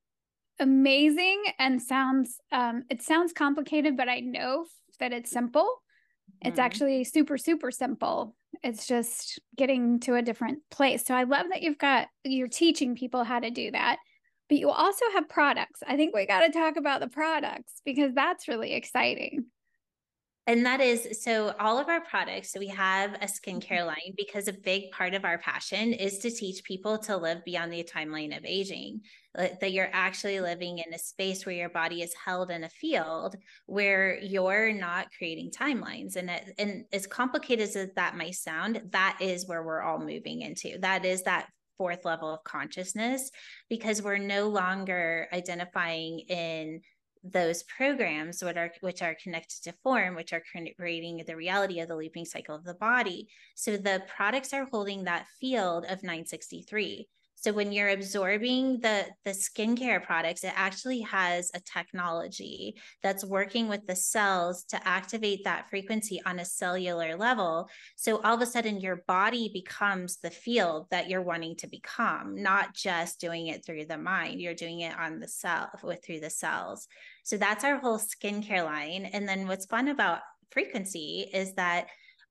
amazing 0.58 1.44
and 1.58 1.80
sounds, 1.80 2.38
um, 2.50 2.84
it 2.90 3.00
sounds 3.02 3.32
complicated, 3.32 3.96
but 3.96 4.08
I 4.08 4.20
know 4.20 4.66
that 4.98 5.12
it's 5.12 5.30
simple. 5.30 5.62
Mm-hmm. 5.62 6.48
It's 6.48 6.58
actually 6.58 7.04
super, 7.04 7.38
super 7.38 7.70
simple. 7.70 8.34
It's 8.64 8.88
just 8.88 9.38
getting 9.56 10.00
to 10.00 10.14
a 10.14 10.22
different 10.22 10.60
place. 10.70 11.04
So 11.04 11.14
I 11.14 11.24
love 11.24 11.46
that 11.50 11.62
you've 11.62 11.78
got, 11.78 12.08
you're 12.24 12.48
teaching 12.48 12.96
people 12.96 13.22
how 13.22 13.38
to 13.38 13.50
do 13.50 13.70
that 13.70 13.98
but 14.48 14.58
you 14.58 14.70
also 14.70 15.04
have 15.14 15.28
products. 15.28 15.80
I 15.86 15.96
think 15.96 16.14
we 16.14 16.26
got 16.26 16.40
to 16.40 16.52
talk 16.52 16.76
about 16.76 17.00
the 17.00 17.08
products 17.08 17.80
because 17.84 18.12
that's 18.14 18.48
really 18.48 18.74
exciting. 18.74 19.46
And 20.46 20.66
that 20.66 20.82
is 20.82 21.22
so 21.22 21.54
all 21.58 21.78
of 21.78 21.88
our 21.88 22.02
products, 22.02 22.52
so 22.52 22.60
we 22.60 22.68
have 22.68 23.14
a 23.14 23.26
skincare 23.26 23.78
mm-hmm. 23.78 23.86
line 23.86 24.14
because 24.16 24.46
a 24.46 24.52
big 24.52 24.90
part 24.90 25.14
of 25.14 25.24
our 25.24 25.38
passion 25.38 25.94
is 25.94 26.18
to 26.18 26.30
teach 26.30 26.62
people 26.64 26.98
to 26.98 27.16
live 27.16 27.42
beyond 27.46 27.72
the 27.72 27.82
timeline 27.82 28.36
of 28.36 28.44
aging. 28.44 29.00
That 29.34 29.72
you're 29.72 29.90
actually 29.92 30.40
living 30.40 30.78
in 30.78 30.94
a 30.94 30.98
space 30.98 31.44
where 31.44 31.54
your 31.54 31.70
body 31.70 32.02
is 32.02 32.14
held 32.14 32.52
in 32.52 32.62
a 32.62 32.68
field 32.68 33.34
where 33.66 34.16
you're 34.20 34.72
not 34.72 35.08
creating 35.18 35.50
timelines. 35.50 36.14
And 36.14 36.30
it, 36.30 36.54
and 36.56 36.84
as 36.92 37.08
complicated 37.08 37.74
as 37.74 37.88
that 37.96 38.16
might 38.16 38.36
sound, 38.36 38.80
that 38.90 39.18
is 39.20 39.48
where 39.48 39.64
we're 39.64 39.82
all 39.82 39.98
moving 39.98 40.42
into. 40.42 40.78
That 40.78 41.04
is 41.04 41.22
that 41.22 41.48
fourth 41.76 42.04
level 42.04 42.32
of 42.32 42.44
consciousness 42.44 43.30
because 43.68 44.02
we're 44.02 44.18
no 44.18 44.48
longer 44.48 45.28
identifying 45.32 46.20
in 46.28 46.80
those 47.24 47.62
programs 47.62 48.44
which 48.44 48.56
are 48.56 48.70
which 48.82 49.00
are 49.00 49.16
connected 49.22 49.62
to 49.64 49.72
form 49.82 50.14
which 50.14 50.34
are 50.34 50.42
creating 50.76 51.22
the 51.26 51.34
reality 51.34 51.80
of 51.80 51.88
the 51.88 51.96
looping 51.96 52.26
cycle 52.26 52.54
of 52.54 52.64
the 52.64 52.74
body. 52.74 53.28
So 53.54 53.76
the 53.76 54.02
products 54.14 54.52
are 54.52 54.68
holding 54.70 55.04
that 55.04 55.26
field 55.40 55.84
of 55.84 56.02
963 56.02 57.08
so 57.44 57.52
when 57.52 57.72
you're 57.72 57.90
absorbing 57.90 58.80
the 58.80 59.04
the 59.26 59.32
skincare 59.32 60.02
products, 60.02 60.44
it 60.44 60.52
actually 60.56 61.02
has 61.02 61.50
a 61.52 61.60
technology 61.60 62.74
that's 63.02 63.22
working 63.22 63.68
with 63.68 63.86
the 63.86 63.94
cells 63.94 64.64
to 64.70 64.88
activate 64.88 65.44
that 65.44 65.68
frequency 65.68 66.22
on 66.24 66.38
a 66.38 66.44
cellular 66.46 67.16
level. 67.16 67.68
So 67.96 68.22
all 68.22 68.34
of 68.34 68.40
a 68.40 68.46
sudden 68.46 68.80
your 68.80 69.04
body 69.06 69.50
becomes 69.52 70.16
the 70.16 70.30
field 70.30 70.86
that 70.90 71.10
you're 71.10 71.20
wanting 71.20 71.56
to 71.56 71.66
become, 71.66 72.42
not 72.42 72.74
just 72.74 73.20
doing 73.20 73.48
it 73.48 73.62
through 73.62 73.84
the 73.84 73.98
mind. 73.98 74.40
You're 74.40 74.54
doing 74.54 74.80
it 74.80 74.98
on 74.98 75.20
the 75.20 75.28
cell 75.28 75.68
with 75.82 76.02
through 76.02 76.20
the 76.20 76.30
cells. 76.30 76.88
So 77.24 77.36
that's 77.36 77.62
our 77.62 77.76
whole 77.76 77.98
skincare 77.98 78.64
line. 78.64 79.04
And 79.12 79.28
then 79.28 79.46
what's 79.48 79.66
fun 79.66 79.88
about 79.88 80.20
frequency 80.50 81.28
is 81.30 81.52
that 81.56 81.88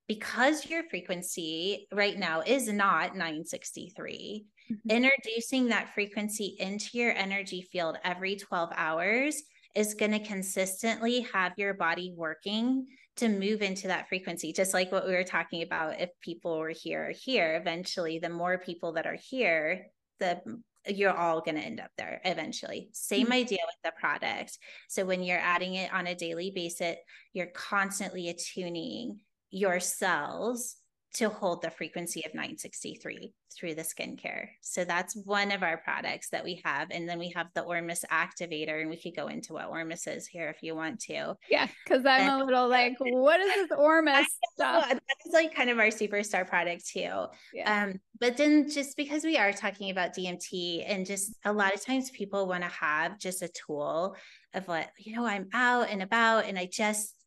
because 0.08 0.70
your 0.70 0.84
frequency 0.90 1.88
right 1.92 2.18
now 2.18 2.42
is 2.42 2.68
not 2.68 3.16
963 3.16 4.46
mm-hmm. 4.72 4.90
introducing 4.90 5.68
that 5.68 5.94
frequency 5.94 6.56
into 6.60 6.98
your 6.98 7.12
energy 7.12 7.68
field 7.72 7.98
every 8.04 8.36
12 8.36 8.72
hours 8.76 9.42
is 9.76 9.94
going 9.94 10.12
to 10.12 10.20
consistently 10.20 11.22
have 11.34 11.54
your 11.58 11.74
body 11.74 12.14
working 12.16 12.86
to 13.16 13.30
move 13.30 13.62
into 13.62 13.88
that 13.88 14.08
frequency 14.10 14.52
just 14.52 14.74
like 14.74 14.92
what 14.92 15.06
we 15.06 15.14
were 15.14 15.24
talking 15.24 15.64
about 15.64 16.00
if 16.00 16.10
people 16.22 16.58
were 16.58 16.70
here 16.70 17.10
or 17.10 17.12
here 17.12 17.56
eventually 17.56 18.20
the 18.20 18.30
more 18.30 18.58
people 18.58 18.94
that 18.94 19.06
are 19.06 19.18
here 19.30 19.88
the 20.20 20.42
you're 20.88 21.16
all 21.16 21.42
going 21.42 21.56
to 21.56 21.62
end 21.62 21.80
up 21.80 21.92
there 21.98 22.20
eventually. 22.26 22.90
Same 22.92 23.26
mm-hmm. 23.28 23.34
idea 23.34 23.60
with 23.66 23.76
the 23.84 23.94
product. 24.00 24.58
So 24.90 25.06
when 25.06 25.24
you're 25.24 25.40
adding 25.40 25.76
it 25.76 25.94
on 25.94 26.08
a 26.08 26.16
daily 26.16 26.52
basis, 26.54 26.98
you're 27.32 27.48
constantly 27.48 28.30
attuning 28.30 29.20
your 29.54 29.80
cells 29.80 30.78
to 31.14 31.30
hold 31.30 31.62
the 31.62 31.70
frequency 31.70 32.26
of 32.26 32.34
963 32.34 33.32
through 33.56 33.76
the 33.76 33.84
skincare. 33.84 34.48
So 34.62 34.84
that's 34.84 35.16
one 35.16 35.52
of 35.52 35.62
our 35.62 35.78
products 35.78 36.30
that 36.30 36.44
we 36.44 36.60
have. 36.66 36.88
And 36.90 37.08
then 37.08 37.20
we 37.20 37.32
have 37.36 37.48
the 37.54 37.62
Ormus 37.62 38.04
activator, 38.12 38.82
and 38.82 38.90
we 38.90 39.00
could 39.00 39.16
go 39.16 39.28
into 39.28 39.54
what 39.54 39.70
Ormus 39.70 40.08
is 40.08 40.26
here 40.26 40.50
if 40.50 40.64
you 40.64 40.76
want 40.76 41.00
to. 41.02 41.36
Yeah, 41.52 41.68
because 41.86 42.04
I'm 42.04 42.22
and, 42.22 42.42
a 42.42 42.46
little 42.46 42.68
like, 42.68 42.96
what 42.98 43.40
is 43.40 43.70
this 43.70 43.72
Ormus 43.78 44.28
stuff? 44.56 44.88
That's 44.90 45.34
like 45.34 45.54
kind 45.54 45.70
of 45.70 45.78
our 45.78 45.90
superstar 45.90 46.48
product 46.48 46.88
too. 46.88 47.26
Yeah. 47.54 47.84
Um, 47.84 48.00
but 48.20 48.36
then 48.36 48.68
just 48.68 48.98
because 48.98 49.24
we 49.24 49.38
are 49.38 49.54
talking 49.54 49.92
about 49.92 50.16
DMT, 50.16 50.84
and 50.88 51.06
just 51.06 51.36
a 51.46 51.54
lot 51.54 51.76
of 51.76 51.86
times 51.86 52.10
people 52.10 52.48
want 52.48 52.64
to 52.64 52.70
have 52.70 53.20
just 53.20 53.44
a 53.44 53.50
tool 53.50 54.16
of 54.56 54.68
what, 54.68 54.90
you 54.98 55.16
know, 55.16 55.28
I'm 55.28 55.50
out 55.54 55.92
and 55.92 56.02
about 56.02 56.46
and 56.46 56.58
I 56.58 56.68
just 56.72 57.23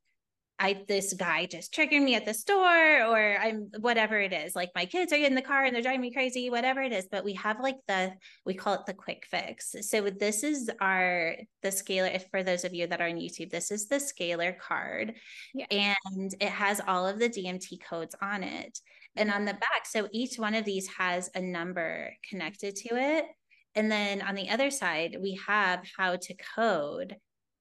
I 0.59 0.85
this 0.89 1.13
guy 1.13 1.47
just 1.47 1.75
triggered 1.75 2.03
me 2.03 2.15
at 2.15 2.25
the 2.25 2.33
store 2.33 3.05
or 3.05 3.37
I'm 3.39 3.71
whatever 3.81 4.19
it 4.19 4.33
is. 4.33 4.57
Like 4.57 4.71
my 4.75 4.87
kids 4.87 5.13
are 5.13 5.17
in 5.17 5.35
the 5.35 5.43
car 5.43 5.65
and 5.65 5.75
they're 5.75 5.83
driving 5.83 6.01
me 6.01 6.13
crazy, 6.13 6.49
whatever 6.49 6.81
it 6.81 6.93
is. 6.93 7.09
But 7.11 7.25
we 7.25 7.35
have 7.35 7.61
like 7.61 7.77
the 7.87 8.13
we 8.47 8.55
call 8.55 8.75
it 8.75 8.87
the 8.87 8.95
quick 8.95 9.27
fix. 9.31 9.75
So 9.83 10.09
this 10.09 10.43
is 10.43 10.71
our 10.81 11.37
the 11.63 11.69
scalar. 11.69 12.15
If 12.15 12.27
for 12.31 12.43
those 12.43 12.65
of 12.65 12.75
you 12.75 12.87
that 12.87 13.03
are 13.03 13.09
on 13.09 13.17
YouTube, 13.17 13.51
this 13.51 13.71
is 13.71 13.87
the 13.87 13.97
scalar 13.97 14.59
card. 14.59 15.15
Yeah. 15.55 15.67
And 15.71 16.35
it 16.41 16.49
has 16.49 16.81
all 16.87 17.07
of 17.07 17.19
the 17.19 17.29
DMT 17.29 17.85
codes 17.87 18.15
on 18.23 18.43
it. 18.43 18.79
And 19.15 19.31
on 19.31 19.45
the 19.45 19.55
back, 19.55 19.85
so 19.85 20.09
each 20.13 20.39
one 20.39 20.55
of 20.55 20.65
these 20.65 20.89
has 20.99 21.31
a 21.35 21.41
number 21.41 22.13
connected 22.29 22.77
to 22.77 22.97
it. 22.97 23.27
And 23.75 23.91
then 23.91 24.23
on 24.23 24.35
the 24.35 24.49
other 24.49 24.71
side, 24.71 25.17
we 25.21 25.39
have 25.47 25.81
how 25.97 26.17
to 26.17 26.35
code 26.55 27.17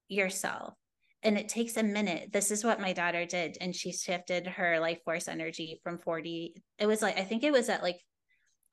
yourself 0.08 0.75
and 1.25 1.38
it 1.38 1.49
takes 1.49 1.75
a 1.75 1.83
minute. 1.83 2.31
This 2.31 2.51
is 2.51 2.63
what 2.63 2.79
my 2.79 2.93
daughter 2.93 3.25
did. 3.25 3.57
And 3.59 3.75
she 3.75 3.91
shifted 3.91 4.47
her 4.47 4.79
life 4.79 4.99
force 5.03 5.27
energy 5.27 5.79
from 5.83 5.97
40. 5.97 6.55
It 6.79 6.85
was 6.85 7.01
like, 7.01 7.17
I 7.17 7.23
think 7.23 7.43
it 7.43 7.51
was 7.51 7.67
at 7.67 7.83
like 7.83 7.99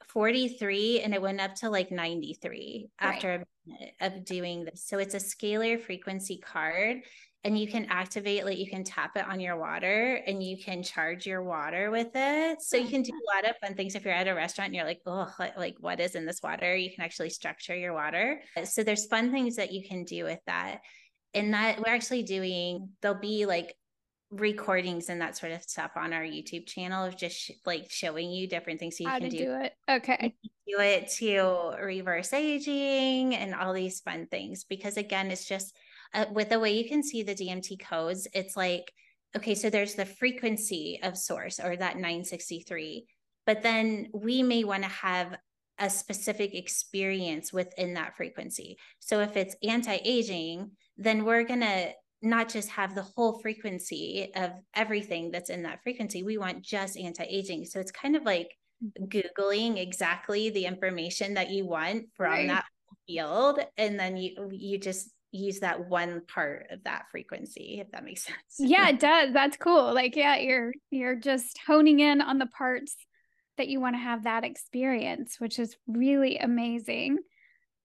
43 0.09 1.01
and 1.01 1.15
it 1.15 1.23
went 1.23 1.41
up 1.41 1.55
to 1.57 1.71
like 1.71 1.91
93 1.91 2.89
right. 3.01 3.15
after 3.15 3.35
a 3.35 3.45
minute 3.67 3.95
of 4.01 4.25
doing 4.25 4.65
this. 4.65 4.85
So 4.87 4.99
it's 4.99 5.15
a 5.15 5.19
scalar 5.19 5.81
frequency 5.81 6.39
card 6.39 7.03
and 7.45 7.59
you 7.59 7.67
can 7.67 7.87
activate 7.87 8.45
like 8.45 8.59
you 8.59 8.69
can 8.69 8.85
tap 8.85 9.17
it 9.17 9.27
on 9.27 9.41
your 9.41 9.57
water 9.57 10.21
and 10.27 10.43
you 10.43 10.57
can 10.57 10.83
charge 10.83 11.27
your 11.27 11.43
water 11.43 11.91
with 11.91 12.11
it 12.15 12.63
so 12.63 12.77
you 12.77 12.87
mm. 12.87 12.91
can 12.91 13.03
do 13.03 13.13
a 13.13 13.29
lot 13.35 13.49
of 13.49 13.57
fun 13.59 13.75
things 13.75 13.95
if 13.95 14.05
you're 14.05 14.15
at 14.15 14.29
a 14.29 14.35
restaurant 14.35 14.69
and 14.69 14.77
you're 14.77 14.85
like 14.85 15.01
oh 15.07 15.29
like 15.57 15.75
what 15.81 15.99
is 16.01 16.15
in 16.15 16.25
this 16.25 16.41
water 16.43 16.77
you 16.77 16.91
can 16.95 17.05
actually 17.05 17.31
structure 17.31 17.75
your 17.75 17.95
water 17.95 18.41
so 18.65 18.85
there's 18.85 19.07
fun 19.07 19.33
things 19.33 19.57
that 19.57 19.73
you 19.73 19.83
can 19.87 20.05
do 20.05 20.25
with 20.25 20.39
that 20.47 20.81
and 21.35 21.55
that 21.55 21.79
we're 21.79 21.93
actually 21.93 22.23
doing 22.23 22.91
there'll 23.01 23.19
be 23.19 23.47
like 23.47 23.75
recordings 24.33 25.11
and 25.11 25.21
that 25.21 25.37
sort 25.37 25.53
of 25.53 25.63
stuff 25.63 25.93
on 25.95 26.13
our 26.13 26.23
YouTube 26.23 26.67
channel 26.67 27.05
of 27.05 27.17
just 27.17 27.37
sh- 27.37 27.51
like 27.67 27.91
showing 27.91 28.31
you 28.31 28.49
different 28.49 28.81
things 28.81 28.97
so 28.97 29.05
you 29.05 29.11
How 29.11 29.19
can 29.19 29.29
do, 29.29 29.39
do 29.39 29.55
it. 29.61 29.75
Okay. 29.89 30.35
Do 30.67 30.81
it 30.81 31.11
to 31.19 31.75
reverse 31.83 32.33
aging 32.33 33.35
and 33.35 33.55
all 33.55 33.75
these 33.75 34.01
fun 34.01 34.27
things 34.31 34.65
because 34.65 34.97
again 34.97 35.31
it's 35.31 35.47
just 35.47 35.77
uh, 36.15 36.25
with 36.33 36.49
the 36.49 36.59
way 36.59 36.73
you 36.73 36.89
can 36.89 37.03
see 37.03 37.23
the 37.23 37.35
DMT 37.35 37.81
codes 37.81 38.27
it's 38.33 38.57
like 38.57 38.91
okay 39.37 39.55
so 39.55 39.69
there's 39.69 39.95
the 39.95 40.07
frequency 40.07 40.99
of 41.03 41.19
source 41.19 41.61
or 41.61 41.77
that 41.77 41.97
963 41.97 43.05
but 43.45 43.63
then 43.63 44.09
we 44.15 44.43
may 44.43 44.65
want 44.65 44.83
to 44.83 44.89
have 44.89 45.37
a 45.79 45.91
specific 45.91 46.55
experience 46.55 47.53
within 47.53 47.95
that 47.95 48.17
frequency. 48.17 48.77
So 49.01 49.21
if 49.21 49.37
it's 49.37 49.57
anti-aging, 49.63 50.71
then 50.97 51.25
we're 51.25 51.45
going 51.45 51.61
to 51.61 51.93
not 52.23 52.49
just 52.49 52.69
have 52.71 52.95
the 52.95 53.03
whole 53.03 53.41
frequency 53.41 54.31
of 54.37 54.53
everything 54.75 55.31
that's 55.31 55.51
in 55.51 55.63
that 55.65 55.83
frequency. 55.83 56.23
We 56.23 56.39
want 56.39 56.63
just 56.63 56.97
anti-aging. 56.97 57.65
So 57.65 57.81
it's 57.81 57.91
kind 57.91 58.15
of 58.15 58.23
like 58.23 58.51
mm-hmm. 58.83 59.05
googling 59.07 59.79
exactly 59.79 60.51
the 60.51 60.67
information 60.67 61.35
that 61.35 61.51
you 61.51 61.67
want 61.67 62.07
from 62.17 62.27
right. 62.27 62.49
that 62.49 62.65
field 63.07 63.59
and 63.77 63.99
then 63.99 64.17
you 64.17 64.49
you 64.53 64.79
just 64.79 65.11
use 65.33 65.61
that 65.61 65.89
one 65.89 66.21
part 66.33 66.67
of 66.71 66.85
that 66.85 67.07
frequency 67.11 67.79
if 67.81 67.91
that 67.91 68.05
makes 68.05 68.25
sense. 68.27 68.37
Yeah, 68.59 68.89
it 68.89 69.01
does. 69.01 69.33
That's 69.33 69.57
cool. 69.57 69.93
Like 69.93 70.15
yeah, 70.15 70.37
you're 70.37 70.73
you're 70.91 71.17
just 71.17 71.59
honing 71.67 72.01
in 72.01 72.21
on 72.21 72.39
the 72.39 72.47
parts 72.47 72.97
that 73.59 73.69
you 73.69 73.81
want 73.81 73.95
to 73.95 74.01
have 74.01 74.25
that 74.25 74.45
experience, 74.45 75.37
which 75.39 75.59
is 75.59 75.77
really 75.87 76.39
amazing. 76.39 77.19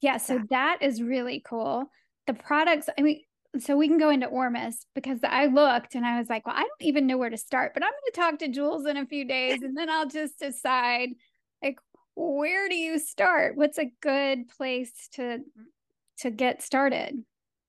Yeah, 0.01 0.17
so 0.17 0.41
that 0.49 0.79
is 0.81 1.01
really 1.01 1.41
cool. 1.45 1.85
The 2.27 2.33
products, 2.33 2.89
I 2.97 3.01
mean, 3.01 3.21
so 3.59 3.75
we 3.75 3.87
can 3.87 3.97
go 3.97 4.09
into 4.09 4.27
Ormus 4.27 4.85
because 4.93 5.19
I 5.23 5.47
looked 5.47 5.95
and 5.95 6.05
I 6.05 6.19
was 6.19 6.29
like, 6.29 6.45
well, 6.45 6.55
I 6.55 6.61
don't 6.61 6.81
even 6.81 7.07
know 7.07 7.17
where 7.17 7.29
to 7.29 7.37
start, 7.37 7.73
but 7.73 7.83
I'm 7.83 7.89
going 7.89 8.11
to 8.13 8.19
talk 8.19 8.39
to 8.39 8.47
Jewels 8.47 8.85
in 8.85 8.97
a 8.97 9.05
few 9.05 9.25
days 9.25 9.61
and 9.61 9.75
then 9.75 9.89
I'll 9.89 10.07
just 10.07 10.39
decide 10.39 11.09
like 11.63 11.77
where 12.15 12.67
do 12.67 12.75
you 12.75 12.99
start? 12.99 13.55
What's 13.55 13.77
a 13.77 13.91
good 14.01 14.49
place 14.49 14.91
to 15.13 15.39
to 16.19 16.31
get 16.31 16.63
started? 16.63 17.23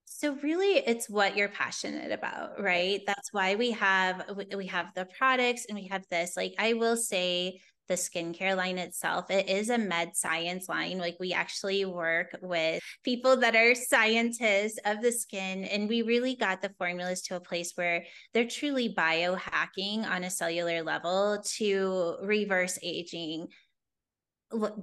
So 0.07 0.35
really 0.43 0.79
it's 0.79 1.09
what 1.09 1.37
you're 1.37 1.51
passionate 1.51 2.13
about, 2.13 2.61
right? 2.61 3.01
That's 3.07 3.33
why 3.33 3.55
we 3.55 3.73
have 3.73 4.25
we 4.57 4.67
have 4.67 4.87
the 4.95 5.07
products 5.19 5.67
and 5.69 5.77
we 5.79 5.87
have 5.89 6.05
this. 6.11 6.37
Like 6.37 6.55
I 6.59 6.73
will 6.73 6.97
say 6.97 7.61
the 7.89 7.95
skincare 7.95 8.57
line 8.57 8.79
itself. 8.79 9.31
It 9.31 9.49
is 9.49 9.71
a 9.71 9.79
med 9.79 10.17
science 10.17 10.69
line. 10.69 10.99
Like 10.99 11.17
we 11.19 11.33
actually 11.33 11.85
work 11.85 12.37
with 12.43 12.83
people 13.05 13.37
that 13.39 13.57
are 13.57 13.75
scientists 13.75 14.79
of 14.85 15.03
the 15.03 15.13
skin, 15.13 15.65
and 15.65 15.89
we 15.89 16.03
really 16.03 16.37
got 16.37 16.63
the 16.63 16.75
formulas 16.79 17.23
to 17.23 17.37
a 17.37 17.41
place 17.41 17.73
where 17.75 18.05
they're 18.35 18.49
truly 18.49 18.95
biohacking 18.95 20.09
on 20.09 20.25
a 20.25 20.31
cellular 20.31 20.83
level 20.83 21.43
to 21.57 22.17
reverse 22.23 22.79
aging 22.83 23.49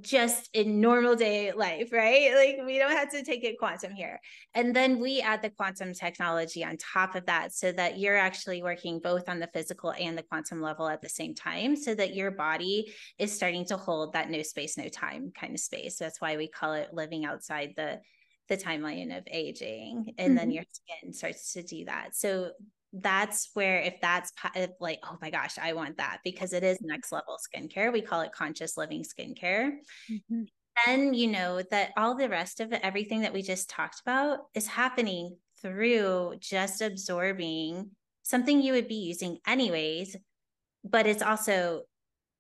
just 0.01 0.49
in 0.53 0.79
normal 0.79 1.15
day 1.15 1.51
life, 1.51 1.91
right? 1.91 2.33
Like 2.35 2.67
we 2.67 2.77
don't 2.77 2.91
have 2.91 3.09
to 3.11 3.23
take 3.23 3.43
it 3.43 3.57
quantum 3.57 3.93
here. 3.93 4.19
And 4.53 4.75
then 4.75 4.99
we 4.99 5.21
add 5.21 5.41
the 5.41 5.49
quantum 5.49 5.93
technology 5.93 6.63
on 6.63 6.77
top 6.77 7.15
of 7.15 7.25
that 7.25 7.53
so 7.53 7.71
that 7.71 7.97
you're 7.97 8.17
actually 8.17 8.61
working 8.61 8.99
both 8.99 9.27
on 9.27 9.39
the 9.39 9.49
physical 9.53 9.91
and 9.99 10.15
the 10.15 10.23
quantum 10.23 10.61
level 10.61 10.87
at 10.87 11.01
the 11.01 11.09
same 11.09 11.33
time 11.33 11.75
so 11.75 11.95
that 11.95 12.15
your 12.15 12.29
body 12.31 12.93
is 13.17 13.31
starting 13.31 13.65
to 13.65 13.77
hold 13.77 14.13
that 14.13 14.29
no 14.29 14.43
space, 14.43 14.77
no 14.77 14.87
time 14.87 15.31
kind 15.39 15.53
of 15.53 15.59
space. 15.59 15.97
That's 15.97 16.21
why 16.21 16.37
we 16.37 16.47
call 16.47 16.73
it 16.73 16.93
living 16.93 17.25
outside 17.25 17.73
the 17.75 17.99
the 18.47 18.57
timeline 18.57 19.17
of 19.17 19.23
aging 19.31 20.13
and 20.19 20.27
mm-hmm. 20.27 20.35
then 20.35 20.51
your 20.51 20.63
skin 20.71 21.11
starts 21.11 21.53
to 21.53 21.63
do 21.63 21.85
that. 21.85 22.15
So 22.15 22.51
that's 23.01 23.49
where 23.53 23.79
if 23.79 23.95
that's 24.01 24.31
like 24.79 24.99
oh 25.03 25.17
my 25.21 25.29
gosh 25.29 25.57
i 25.61 25.73
want 25.73 25.97
that 25.97 26.19
because 26.23 26.53
it 26.53 26.63
is 26.63 26.77
next 26.81 27.11
level 27.11 27.37
skincare 27.37 27.91
we 27.91 28.01
call 28.01 28.21
it 28.21 28.31
conscious 28.31 28.77
living 28.77 29.03
skincare 29.03 29.71
mm-hmm. 30.09 30.43
then 30.85 31.13
you 31.13 31.27
know 31.27 31.61
that 31.71 31.91
all 31.97 32.15
the 32.15 32.29
rest 32.29 32.59
of 32.59 32.71
it, 32.71 32.79
everything 32.83 33.21
that 33.21 33.33
we 33.33 33.41
just 33.41 33.69
talked 33.69 34.01
about 34.01 34.39
is 34.53 34.67
happening 34.67 35.35
through 35.61 36.35
just 36.39 36.81
absorbing 36.81 37.89
something 38.23 38.61
you 38.61 38.73
would 38.73 38.87
be 38.87 38.95
using 38.95 39.37
anyways 39.45 40.15
but 40.83 41.07
it's 41.07 41.23
also 41.23 41.81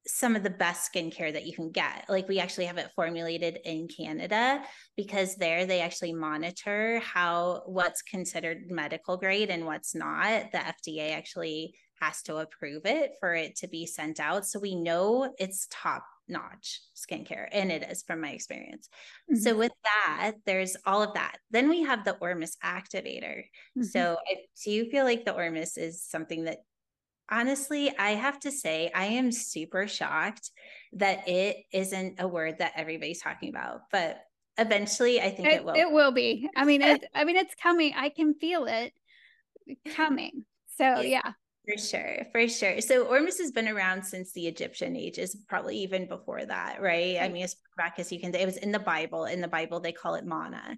some 0.07 0.35
of 0.35 0.43
the 0.43 0.49
best 0.49 0.93
skincare 0.93 1.33
that 1.33 1.45
you 1.45 1.53
can 1.53 1.71
get. 1.71 2.05
Like 2.07 2.27
we 2.27 2.39
actually 2.39 2.65
have 2.65 2.77
it 2.77 2.91
formulated 2.95 3.59
in 3.65 3.87
Canada 3.87 4.63
because 4.95 5.35
there 5.35 5.65
they 5.65 5.81
actually 5.81 6.13
monitor 6.13 6.99
how 6.99 7.63
what's 7.65 8.01
considered 8.03 8.69
medical 8.69 9.17
grade 9.17 9.49
and 9.49 9.65
what's 9.65 9.95
not. 9.95 10.51
The 10.51 10.59
FDA 10.59 11.15
actually 11.15 11.75
has 12.01 12.21
to 12.23 12.37
approve 12.37 12.85
it 12.85 13.13
for 13.19 13.33
it 13.33 13.55
to 13.57 13.67
be 13.67 13.85
sent 13.85 14.19
out. 14.19 14.45
So 14.45 14.59
we 14.59 14.75
know 14.75 15.33
it's 15.39 15.67
top 15.71 16.05
notch 16.27 16.81
skincare 16.95 17.47
and 17.51 17.71
it 17.71 17.83
is 17.89 18.03
from 18.03 18.21
my 18.21 18.29
experience. 18.29 18.89
Mm-hmm. 19.31 19.41
So 19.41 19.55
with 19.55 19.71
that, 19.83 20.33
there's 20.45 20.75
all 20.85 21.01
of 21.01 21.13
that. 21.13 21.37
Then 21.51 21.69
we 21.69 21.83
have 21.83 22.03
the 22.03 22.17
Ormus 22.17 22.57
activator. 22.63 23.43
Mm-hmm. 23.77 23.83
So 23.83 24.17
I 24.29 24.37
do 24.63 24.89
feel 24.89 25.03
like 25.03 25.25
the 25.25 25.33
Ormus 25.33 25.77
is 25.77 26.03
something 26.03 26.45
that 26.45 26.59
honestly, 27.29 27.91
I 27.97 28.11
have 28.11 28.39
to 28.41 28.51
say, 28.51 28.91
I 28.93 29.05
am 29.05 29.31
super 29.31 29.87
shocked 29.87 30.51
that 30.93 31.27
it 31.27 31.57
isn't 31.71 32.19
a 32.19 32.27
word 32.27 32.59
that 32.59 32.73
everybody's 32.75 33.21
talking 33.21 33.49
about. 33.49 33.81
But 33.91 34.19
eventually, 34.57 35.21
I 35.21 35.29
think 35.29 35.47
it, 35.47 35.53
it 35.55 35.65
will. 35.65 35.75
It 35.75 35.91
will 35.91 36.11
be. 36.11 36.49
I 36.55 36.65
mean, 36.65 36.81
it, 36.81 37.05
I 37.15 37.23
mean, 37.25 37.35
it's 37.35 37.55
coming. 37.55 37.93
I 37.95 38.09
can 38.09 38.33
feel 38.35 38.65
it 38.65 38.93
coming. 39.95 40.45
So 40.77 41.01
yeah. 41.01 41.31
For 41.67 41.79
sure, 41.79 42.27
for 42.31 42.47
sure. 42.47 42.79
So 42.79 43.07
Ormus 43.07 43.39
has 43.39 43.51
been 43.51 43.67
around 43.67 44.03
since 44.03 44.31
the 44.33 44.45
Egyptian 44.45 44.95
ages, 44.95 45.35
probably 45.49 45.77
even 45.79 46.07
before 46.07 46.45
that, 46.45 46.79
right? 46.79 47.17
right. 47.17 47.25
I 47.25 47.29
mean, 47.29 47.43
as 47.43 47.55
far 47.55 47.87
back 47.87 47.97
as 47.97 48.11
you 48.11 48.19
can, 48.19 48.31
say, 48.31 48.43
it 48.43 48.45
was 48.45 48.57
in 48.57 48.71
the 48.71 48.77
Bible. 48.77 49.25
In 49.25 49.41
the 49.41 49.47
Bible, 49.47 49.79
they 49.79 49.91
call 49.91 50.13
it 50.13 50.25
manna, 50.25 50.77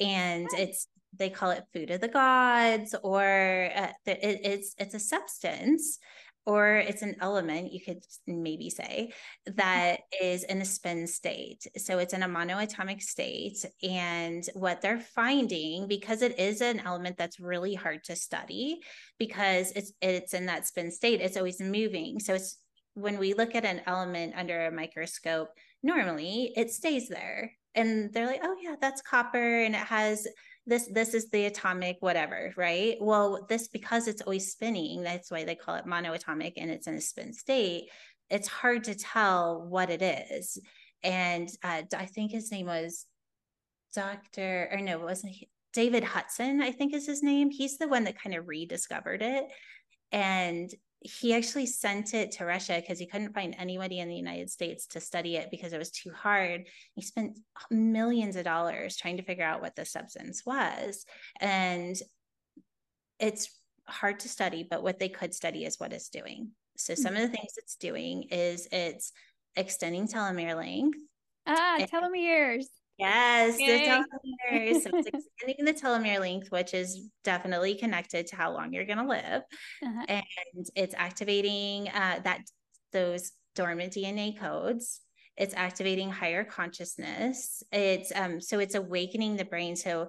and 0.00 0.48
it's 0.54 0.88
they 1.16 1.30
call 1.30 1.50
it 1.50 1.64
food 1.72 1.90
of 1.90 2.00
the 2.00 2.08
gods 2.08 2.94
or 3.02 3.70
uh, 3.74 3.92
it, 4.06 4.40
it's 4.42 4.74
it's 4.78 4.94
a 4.94 5.00
substance 5.00 5.98
or 6.46 6.76
it's 6.76 7.02
an 7.02 7.16
element 7.20 7.72
you 7.72 7.80
could 7.80 8.04
maybe 8.26 8.68
say 8.68 9.12
that 9.46 10.00
is 10.20 10.44
in 10.44 10.60
a 10.60 10.64
spin 10.64 11.06
state. 11.06 11.66
So 11.76 11.98
it's 11.98 12.12
in 12.12 12.22
a 12.22 12.28
monoatomic 12.28 13.00
state 13.00 13.64
and 13.82 14.46
what 14.52 14.82
they're 14.82 15.00
finding 15.00 15.88
because 15.88 16.20
it 16.22 16.38
is 16.38 16.60
an 16.60 16.80
element 16.80 17.16
that's 17.16 17.40
really 17.40 17.74
hard 17.74 18.04
to 18.04 18.16
study 18.16 18.80
because 19.18 19.72
it's 19.72 19.92
it's 20.02 20.34
in 20.34 20.46
that 20.46 20.66
spin 20.66 20.90
state 20.90 21.20
it's 21.20 21.36
always 21.36 21.60
moving. 21.60 22.20
So 22.20 22.34
it's 22.34 22.58
when 22.92 23.18
we 23.18 23.34
look 23.34 23.54
at 23.54 23.64
an 23.64 23.80
element 23.86 24.34
under 24.36 24.66
a 24.66 24.72
microscope 24.72 25.48
normally 25.82 26.52
it 26.56 26.70
stays 26.70 27.08
there. 27.08 27.52
And 27.74 28.12
they're 28.12 28.26
like 28.26 28.40
oh 28.44 28.56
yeah 28.60 28.76
that's 28.80 29.02
copper 29.02 29.62
and 29.62 29.74
it 29.74 29.78
has 29.78 30.26
this 30.66 30.88
this 30.92 31.14
is 31.14 31.30
the 31.30 31.46
atomic 31.46 31.96
whatever 32.00 32.52
right? 32.56 32.96
Well 33.00 33.46
this 33.48 33.68
because 33.68 34.08
it's 34.08 34.22
always 34.22 34.50
spinning 34.50 35.02
that's 35.02 35.30
why 35.30 35.44
they 35.44 35.54
call 35.54 35.74
it 35.76 35.86
monoatomic 35.86 36.54
and 36.56 36.70
it's 36.70 36.86
in 36.86 36.94
a 36.94 37.00
spin 37.00 37.32
state 37.32 37.90
it's 38.30 38.48
hard 38.48 38.84
to 38.84 38.94
tell 38.94 39.62
what 39.62 39.90
it 39.90 40.02
is. 40.02 40.58
And 41.02 41.48
uh, 41.62 41.82
i 41.94 42.06
think 42.06 42.32
his 42.32 42.50
name 42.50 42.66
was 42.66 43.06
dr 43.94 44.68
or 44.72 44.80
no 44.80 44.98
it 44.98 45.04
wasn't 45.04 45.32
he, 45.32 45.48
david 45.72 46.02
hudson 46.02 46.60
i 46.60 46.72
think 46.72 46.94
is 46.94 47.06
his 47.06 47.22
name. 47.22 47.50
He's 47.50 47.78
the 47.78 47.88
one 47.88 48.04
that 48.04 48.18
kind 48.18 48.34
of 48.34 48.48
rediscovered 48.48 49.22
it. 49.22 49.44
And 50.10 50.72
he 51.06 51.34
actually 51.34 51.66
sent 51.66 52.14
it 52.14 52.32
to 52.32 52.46
Russia 52.46 52.80
because 52.80 52.98
he 52.98 53.06
couldn't 53.06 53.34
find 53.34 53.54
anybody 53.58 53.98
in 53.98 54.08
the 54.08 54.16
United 54.16 54.50
States 54.50 54.86
to 54.86 55.00
study 55.00 55.36
it 55.36 55.50
because 55.50 55.74
it 55.74 55.78
was 55.78 55.90
too 55.90 56.10
hard. 56.10 56.66
He 56.94 57.02
spent 57.02 57.38
millions 57.70 58.36
of 58.36 58.44
dollars 58.44 58.96
trying 58.96 59.18
to 59.18 59.22
figure 59.22 59.44
out 59.44 59.60
what 59.60 59.76
the 59.76 59.84
substance 59.84 60.46
was. 60.46 61.04
And 61.40 61.94
it's 63.20 63.50
hard 63.86 64.20
to 64.20 64.30
study, 64.30 64.66
but 64.68 64.82
what 64.82 64.98
they 64.98 65.10
could 65.10 65.34
study 65.34 65.66
is 65.66 65.78
what 65.78 65.92
it's 65.92 66.08
doing. 66.08 66.52
So 66.78 66.94
some 66.94 67.14
of 67.14 67.20
the 67.20 67.28
things 67.28 67.52
it's 67.58 67.76
doing 67.76 68.22
is 68.30 68.66
it's 68.72 69.12
extending 69.56 70.08
telomere 70.08 70.56
length. 70.56 70.98
Ah, 71.46 71.80
telomeres. 71.80 72.64
Yes, 72.98 73.58
Yay. 73.58 73.78
the 73.78 73.84
telomere. 73.86 74.82
so 74.82 74.90
it's 74.92 75.08
extending 75.08 75.64
the 75.64 75.74
telomere 75.74 76.20
length, 76.20 76.50
which 76.50 76.74
is 76.74 77.08
definitely 77.24 77.74
connected 77.74 78.28
to 78.28 78.36
how 78.36 78.52
long 78.52 78.72
you're 78.72 78.86
going 78.86 78.98
to 78.98 79.06
live, 79.06 79.42
uh-huh. 79.84 80.04
and 80.08 80.24
it's 80.76 80.94
activating 80.96 81.88
uh, 81.88 82.20
that 82.24 82.40
those 82.92 83.32
dormant 83.54 83.92
DNA 83.92 84.38
codes. 84.38 85.00
It's 85.36 85.54
activating 85.54 86.10
higher 86.10 86.44
consciousness. 86.44 87.62
It's 87.72 88.12
um 88.14 88.40
so 88.40 88.60
it's 88.60 88.76
awakening 88.76 89.36
the 89.36 89.44
brain. 89.44 89.74
So 89.74 90.08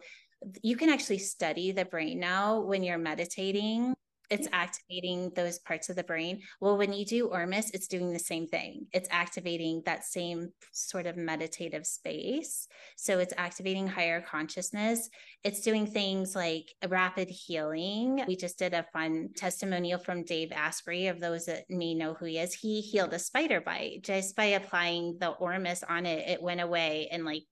you 0.61 0.75
can 0.75 0.89
actually 0.89 1.17
study 1.17 1.71
the 1.71 1.85
brain 1.85 2.19
now 2.19 2.61
when 2.61 2.83
you're 2.83 2.99
meditating 2.99 3.95
it's 4.29 4.47
activating 4.51 5.31
those 5.35 5.59
parts 5.59 5.89
of 5.89 5.95
the 5.95 6.03
brain. 6.03 6.41
Well, 6.59 6.77
when 6.77 6.93
you 6.93 7.05
do 7.05 7.27
Ormus, 7.27 7.71
it's 7.71 7.87
doing 7.87 8.11
the 8.11 8.19
same 8.19 8.47
thing. 8.47 8.87
It's 8.93 9.09
activating 9.11 9.83
that 9.85 10.03
same 10.03 10.49
sort 10.71 11.05
of 11.05 11.17
meditative 11.17 11.85
space. 11.85 12.67
So 12.97 13.19
it's 13.19 13.33
activating 13.37 13.87
higher 13.87 14.21
consciousness. 14.21 15.09
It's 15.43 15.61
doing 15.61 15.85
things 15.85 16.35
like 16.35 16.73
rapid 16.87 17.29
healing. 17.29 18.23
We 18.27 18.35
just 18.35 18.59
did 18.59 18.73
a 18.73 18.85
fun 18.93 19.29
testimonial 19.35 19.99
from 19.99 20.23
Dave 20.23 20.51
Asprey 20.51 21.07
of 21.07 21.19
those 21.19 21.45
that 21.45 21.65
may 21.69 21.93
know 21.93 22.13
who 22.13 22.25
he 22.25 22.39
is. 22.39 22.53
He 22.53 22.81
healed 22.81 23.13
a 23.13 23.19
spider 23.19 23.61
bite 23.61 24.01
just 24.03 24.35
by 24.35 24.45
applying 24.45 25.17
the 25.19 25.29
Ormus 25.29 25.83
on 25.83 26.05
it. 26.05 26.27
It 26.27 26.41
went 26.41 26.61
away 26.61 27.07
and 27.11 27.25
like 27.25 27.43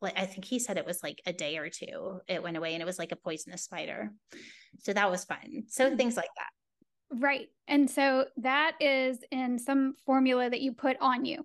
like 0.00 0.18
I 0.18 0.26
think 0.26 0.44
he 0.44 0.58
said 0.58 0.78
it 0.78 0.86
was 0.86 1.02
like 1.02 1.20
a 1.26 1.32
day 1.32 1.58
or 1.58 1.68
two. 1.68 2.20
It 2.28 2.42
went 2.42 2.56
away 2.56 2.74
and 2.74 2.82
it 2.82 2.86
was 2.86 2.98
like 2.98 3.12
a 3.12 3.16
poisonous 3.16 3.62
spider. 3.62 4.10
So 4.80 4.92
that 4.92 5.10
was 5.10 5.24
fun. 5.24 5.64
So 5.68 5.90
hmm. 5.90 5.96
things 5.96 6.16
like 6.16 6.30
that. 6.36 7.18
Right. 7.18 7.48
And 7.66 7.90
so 7.90 8.26
that 8.38 8.76
is 8.80 9.18
in 9.30 9.58
some 9.58 9.94
formula 10.06 10.48
that 10.48 10.60
you 10.60 10.72
put 10.72 10.96
on 11.00 11.24
you. 11.24 11.44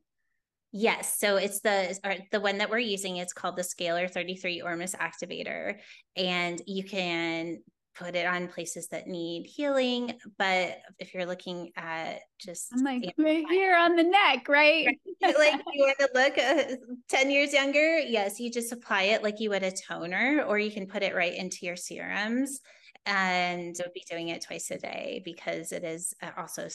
Yes, 0.77 1.17
so 1.17 1.37
it's 1.37 1.61
the 1.61 1.97
the 2.33 2.41
one 2.41 2.57
that 2.57 2.69
we're 2.69 2.79
using. 2.79 3.15
It's 3.15 3.31
called 3.31 3.55
the 3.55 3.61
Scalar 3.61 4.11
33 4.11 4.61
Ormus 4.61 4.93
Activator, 4.93 5.77
and 6.17 6.61
you 6.67 6.83
can 6.83 7.59
put 7.95 8.15
it 8.15 8.25
on 8.25 8.47
places 8.47 8.87
that 8.89 9.07
need 9.07 9.45
healing. 9.45 10.13
But 10.37 10.79
if 10.99 11.13
you're 11.13 11.25
looking 11.25 11.71
at 11.77 12.19
just 12.39 12.73
I'm 12.73 12.83
like 12.83 13.13
right 13.17 13.45
here 13.49 13.75
on 13.75 13.95
the 13.95 14.03
neck, 14.03 14.47
right? 14.47 14.85
right? 15.23 15.37
like 15.37 15.61
you 15.73 15.83
want 15.83 15.99
to 15.99 16.09
look 16.13 16.37
uh, 16.37 16.75
10 17.09 17.31
years 17.31 17.53
younger, 17.53 17.99
yes, 17.99 18.39
you 18.39 18.51
just 18.51 18.71
apply 18.71 19.03
it 19.03 19.23
like 19.23 19.39
you 19.39 19.49
would 19.49 19.63
a 19.63 19.71
toner, 19.71 20.43
or 20.47 20.59
you 20.59 20.71
can 20.71 20.87
put 20.87 21.03
it 21.03 21.15
right 21.15 21.33
into 21.33 21.65
your 21.65 21.75
serums 21.75 22.61
and 23.05 23.79
be 23.93 24.03
doing 24.09 24.29
it 24.29 24.43
twice 24.43 24.71
a 24.71 24.77
day 24.77 25.21
because 25.23 25.71
it 25.71 25.83
is 25.83 26.13
uh, 26.21 26.31
also 26.37 26.67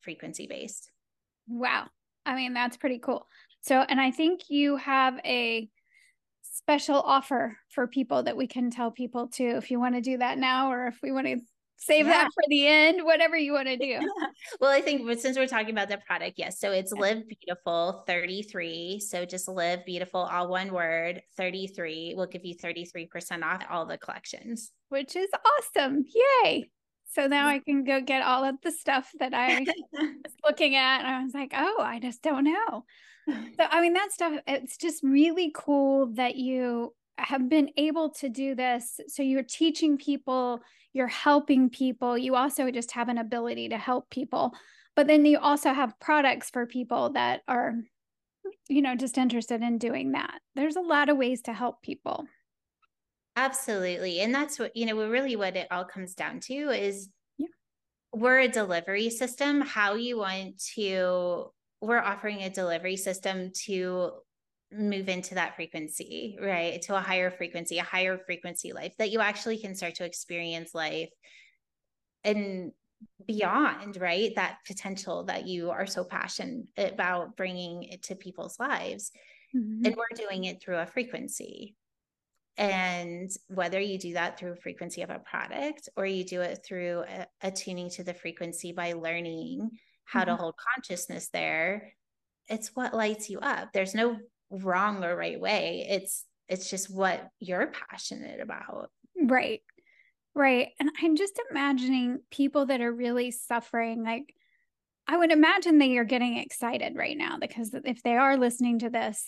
frequency 0.00 0.46
based. 0.46 0.90
Wow. 1.48 1.88
I 2.26 2.34
mean, 2.34 2.54
that's 2.54 2.76
pretty 2.76 2.98
cool. 2.98 3.26
So, 3.60 3.80
and 3.80 4.00
I 4.00 4.10
think 4.10 4.48
you 4.48 4.76
have 4.76 5.18
a 5.24 5.68
special 6.54 7.00
offer 7.00 7.58
for 7.68 7.86
people 7.86 8.22
that 8.22 8.36
we 8.36 8.46
can 8.46 8.70
tell 8.70 8.90
people 8.90 9.26
to 9.26 9.44
if 9.44 9.70
you 9.70 9.80
want 9.80 9.94
to 9.94 10.00
do 10.00 10.18
that 10.18 10.38
now 10.38 10.70
or 10.70 10.86
if 10.86 10.98
we 11.02 11.10
want 11.10 11.26
to 11.26 11.36
save 11.76 12.06
yeah. 12.06 12.12
that 12.12 12.28
for 12.32 12.44
the 12.48 12.66
end 12.66 13.04
whatever 13.04 13.36
you 13.36 13.52
want 13.52 13.66
to 13.66 13.76
do 13.76 13.98
well 14.60 14.70
i 14.70 14.80
think 14.80 15.02
since 15.18 15.36
we're 15.36 15.46
talking 15.46 15.70
about 15.70 15.88
the 15.88 15.98
product 16.06 16.34
yes 16.36 16.60
so 16.60 16.70
it's 16.70 16.92
live 16.92 17.22
beautiful 17.28 18.04
33 18.06 19.00
so 19.00 19.24
just 19.24 19.48
live 19.48 19.84
beautiful 19.84 20.20
all 20.20 20.48
one 20.48 20.72
word 20.72 21.20
33 21.36 22.14
will 22.16 22.26
give 22.26 22.44
you 22.44 22.54
33% 22.54 23.42
off 23.42 23.62
all 23.68 23.84
the 23.84 23.98
collections 23.98 24.70
which 24.90 25.16
is 25.16 25.28
awesome 25.58 26.04
yay 26.44 26.70
so 27.14 27.28
now 27.28 27.46
I 27.46 27.60
can 27.60 27.84
go 27.84 28.00
get 28.00 28.22
all 28.22 28.42
of 28.42 28.56
the 28.62 28.72
stuff 28.72 29.12
that 29.20 29.32
I 29.32 29.60
was 29.92 30.32
looking 30.44 30.74
at. 30.74 30.98
And 30.98 31.06
I 31.06 31.22
was 31.22 31.32
like, 31.32 31.52
oh, 31.54 31.76
I 31.80 32.00
just 32.00 32.22
don't 32.22 32.42
know. 32.42 32.84
So, 33.26 33.66
I 33.70 33.80
mean, 33.80 33.94
that 33.94 34.12
stuff, 34.12 34.38
it's 34.46 34.76
just 34.76 35.02
really 35.02 35.50
cool 35.54 36.06
that 36.14 36.36
you 36.36 36.94
have 37.18 37.48
been 37.48 37.70
able 37.76 38.10
to 38.10 38.28
do 38.28 38.54
this. 38.54 39.00
So, 39.08 39.22
you're 39.22 39.42
teaching 39.42 39.96
people, 39.96 40.60
you're 40.92 41.06
helping 41.06 41.70
people. 41.70 42.18
You 42.18 42.36
also 42.36 42.70
just 42.70 42.92
have 42.92 43.08
an 43.08 43.18
ability 43.18 43.70
to 43.70 43.78
help 43.78 44.10
people. 44.10 44.52
But 44.96 45.06
then 45.06 45.24
you 45.24 45.38
also 45.38 45.72
have 45.72 45.98
products 46.00 46.50
for 46.50 46.66
people 46.66 47.10
that 47.10 47.42
are, 47.48 47.74
you 48.68 48.82
know, 48.82 48.94
just 48.94 49.18
interested 49.18 49.62
in 49.62 49.78
doing 49.78 50.12
that. 50.12 50.40
There's 50.54 50.76
a 50.76 50.80
lot 50.80 51.08
of 51.08 51.16
ways 51.16 51.42
to 51.42 51.52
help 51.52 51.82
people. 51.82 52.26
Absolutely. 53.36 54.20
And 54.20 54.32
that's 54.32 54.58
what, 54.58 54.76
you 54.76 54.86
know, 54.86 55.08
really 55.08 55.34
what 55.34 55.56
it 55.56 55.66
all 55.70 55.84
comes 55.84 56.14
down 56.14 56.38
to 56.40 56.54
is 56.70 57.08
yeah. 57.36 57.48
we're 58.12 58.40
a 58.40 58.48
delivery 58.48 59.10
system. 59.10 59.60
How 59.60 59.94
you 59.94 60.18
want 60.18 60.62
to, 60.76 61.50
we're 61.86 61.98
offering 61.98 62.42
a 62.42 62.50
delivery 62.50 62.96
system 62.96 63.50
to 63.64 64.12
move 64.72 65.08
into 65.08 65.34
that 65.36 65.54
frequency, 65.54 66.36
right? 66.40 66.80
To 66.82 66.96
a 66.96 67.00
higher 67.00 67.30
frequency, 67.30 67.78
a 67.78 67.84
higher 67.84 68.18
frequency 68.18 68.72
life 68.72 68.94
that 68.98 69.10
you 69.10 69.20
actually 69.20 69.58
can 69.58 69.74
start 69.74 69.94
to 69.96 70.04
experience 70.04 70.74
life 70.74 71.10
and 72.24 72.72
beyond 73.26 73.96
right 74.00 74.34
that 74.36 74.58
potential 74.66 75.24
that 75.24 75.46
you 75.46 75.70
are 75.70 75.86
so 75.86 76.04
passionate 76.04 76.66
about 76.78 77.36
bringing 77.36 77.84
it 77.84 78.02
to 78.02 78.14
people's 78.14 78.58
lives 78.58 79.12
mm-hmm. 79.54 79.84
and 79.84 79.96
we're 79.96 80.16
doing 80.16 80.44
it 80.44 80.60
through 80.62 80.78
a 80.78 80.86
frequency 80.86 81.74
and 82.56 83.30
whether 83.48 83.80
you 83.80 83.98
do 83.98 84.14
that 84.14 84.38
through 84.38 84.52
a 84.52 84.56
frequency 84.56 85.02
of 85.02 85.10
a 85.10 85.18
product 85.18 85.88
or 85.96 86.06
you 86.06 86.24
do 86.24 86.40
it 86.40 86.60
through 86.66 87.02
attuning 87.42 87.90
to 87.90 88.04
the 88.04 88.14
frequency 88.14 88.72
by 88.72 88.92
learning 88.92 89.70
how 90.04 90.20
mm-hmm. 90.20 90.30
to 90.30 90.36
hold 90.36 90.54
consciousness 90.74 91.28
there 91.32 91.94
it's 92.48 92.70
what 92.74 92.94
lights 92.94 93.30
you 93.30 93.38
up. 93.40 93.72
There's 93.72 93.94
no 93.94 94.18
wrong 94.50 95.02
or 95.04 95.16
right 95.16 95.40
way. 95.40 95.86
It's 95.88 96.24
it's 96.48 96.68
just 96.68 96.94
what 96.94 97.26
you're 97.40 97.72
passionate 97.90 98.40
about. 98.40 98.90
Right. 99.16 99.62
Right. 100.34 100.70
And 100.80 100.90
i'm 101.02 101.16
just 101.16 101.40
imagining 101.50 102.20
people 102.30 102.66
that 102.66 102.80
are 102.80 102.92
really 102.92 103.30
suffering 103.30 104.02
like 104.02 104.34
i 105.06 105.16
would 105.16 105.30
imagine 105.30 105.78
that 105.78 105.88
you're 105.88 106.04
getting 106.04 106.38
excited 106.38 106.96
right 106.96 107.16
now 107.16 107.38
because 107.38 107.74
if 107.84 108.02
they 108.02 108.16
are 108.16 108.36
listening 108.36 108.80
to 108.80 108.90
this 108.90 109.24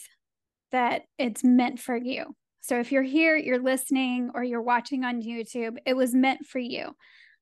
that 0.72 1.02
it's 1.16 1.44
meant 1.44 1.78
for 1.78 1.96
you. 1.96 2.34
So 2.60 2.80
if 2.80 2.90
you're 2.90 3.04
here, 3.04 3.36
you're 3.36 3.62
listening, 3.62 4.32
or 4.34 4.42
you're 4.42 4.60
watching 4.60 5.04
on 5.04 5.22
YouTube, 5.22 5.76
it 5.86 5.94
was 5.96 6.12
meant 6.12 6.44
for 6.44 6.58
you. 6.58 6.96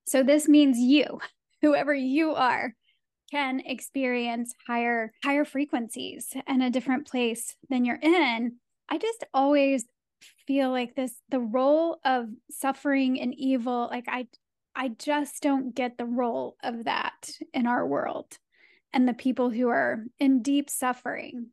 So 0.07 0.23
this 0.23 0.47
means 0.47 0.79
you, 0.79 1.21
whoever 1.63 1.95
you 1.95 2.35
are, 2.35 2.75
can 3.35 3.61
experience 3.61 4.55
higher 4.67 5.13
higher 5.25 5.45
frequencies 5.45 6.33
and 6.47 6.63
a 6.63 6.71
different 6.71 7.09
place 7.09 7.57
than 7.69 7.85
you're 7.85 7.99
in. 8.01 8.57
I 8.89 8.99
just 8.99 9.25
always 9.35 9.85
feel 10.47 10.71
like 10.71 10.95
this 10.95 11.15
the 11.31 11.41
role 11.41 11.99
of 12.05 12.29
suffering 12.51 13.21
and 13.21 13.35
evil 13.37 13.89
like 13.91 14.05
I 14.09 14.29
I 14.77 14.89
just 14.89 15.43
don't 15.43 15.75
get 15.75 15.99
the 15.99 16.07
role 16.07 16.57
of 16.63 16.85
that 16.85 17.31
in 17.53 17.67
our 17.67 17.87
world 17.87 18.39
and 18.93 19.09
the 19.09 19.15
people 19.15 19.51
who 19.51 19.69
are 19.69 20.05
in 20.19 20.43
deep 20.43 20.71
suffering 20.71 21.49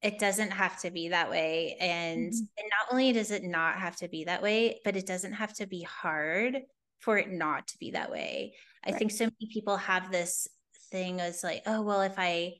it 0.00 0.18
doesn't 0.18 0.50
have 0.50 0.80
to 0.80 0.90
be 0.90 1.10
that 1.10 1.30
way 1.30 1.76
and, 1.80 2.32
mm-hmm. 2.32 2.38
and 2.58 2.70
not 2.70 2.92
only 2.92 3.12
does 3.12 3.30
it 3.30 3.44
not 3.44 3.76
have 3.76 3.94
to 3.96 4.08
be 4.08 4.24
that 4.24 4.42
way 4.42 4.80
but 4.84 4.96
it 4.96 5.06
doesn't 5.06 5.34
have 5.34 5.52
to 5.54 5.66
be 5.66 5.82
hard 5.82 6.60
for 6.98 7.18
it 7.18 7.30
not 7.30 7.68
to 7.68 7.78
be 7.78 7.90
that 7.90 8.10
way 8.10 8.54
right. 8.84 8.94
i 8.94 8.98
think 8.98 9.10
so 9.10 9.24
many 9.24 9.52
people 9.52 9.76
have 9.76 10.10
this 10.10 10.48
thing 10.90 11.20
as 11.20 11.42
like 11.42 11.62
oh 11.66 11.82
well 11.82 12.02
if 12.02 12.14
i 12.18 12.52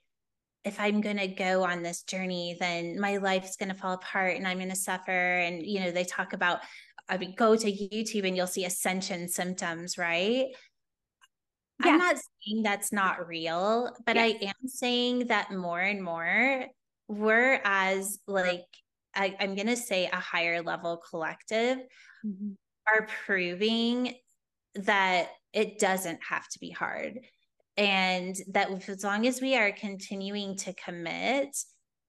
if 0.64 0.78
i'm 0.80 1.00
going 1.00 1.18
to 1.18 1.28
go 1.28 1.64
on 1.64 1.82
this 1.82 2.02
journey 2.02 2.56
then 2.58 2.98
my 2.98 3.18
life's 3.18 3.56
going 3.56 3.68
to 3.68 3.74
fall 3.74 3.94
apart 3.94 4.36
and 4.36 4.46
i'm 4.46 4.58
going 4.58 4.70
to 4.70 4.76
suffer 4.76 5.10
and 5.10 5.64
you 5.64 5.80
know 5.80 5.90
they 5.90 6.04
talk 6.04 6.32
about 6.32 6.60
i 7.08 7.16
mean 7.16 7.34
go 7.36 7.54
to 7.56 7.70
youtube 7.70 8.26
and 8.26 8.36
you'll 8.36 8.46
see 8.46 8.64
ascension 8.64 9.28
symptoms 9.28 9.98
right 9.98 10.46
yeah. 11.84 11.90
i'm 11.90 11.98
not 11.98 12.16
saying 12.16 12.62
that's 12.62 12.92
not 12.92 13.26
real 13.26 13.90
but 14.06 14.16
yeah. 14.16 14.22
i 14.22 14.26
am 14.42 14.68
saying 14.68 15.26
that 15.26 15.52
more 15.52 15.80
and 15.80 16.02
more 16.02 16.66
we're 17.08 17.60
as 17.64 18.18
like 18.26 18.64
I, 19.14 19.36
am 19.40 19.54
gonna 19.54 19.76
say 19.76 20.06
a 20.06 20.16
higher 20.16 20.62
level 20.62 21.02
collective 21.10 21.78
mm-hmm. 22.24 22.52
are 22.88 23.06
proving 23.26 24.14
that 24.74 25.28
it 25.52 25.78
doesn't 25.78 26.20
have 26.28 26.48
to 26.48 26.58
be 26.58 26.70
hard 26.70 27.20
and 27.76 28.36
that 28.48 28.70
as 28.88 29.04
long 29.04 29.26
as 29.26 29.40
we 29.40 29.56
are 29.56 29.72
continuing 29.72 30.56
to 30.56 30.74
commit 30.74 31.56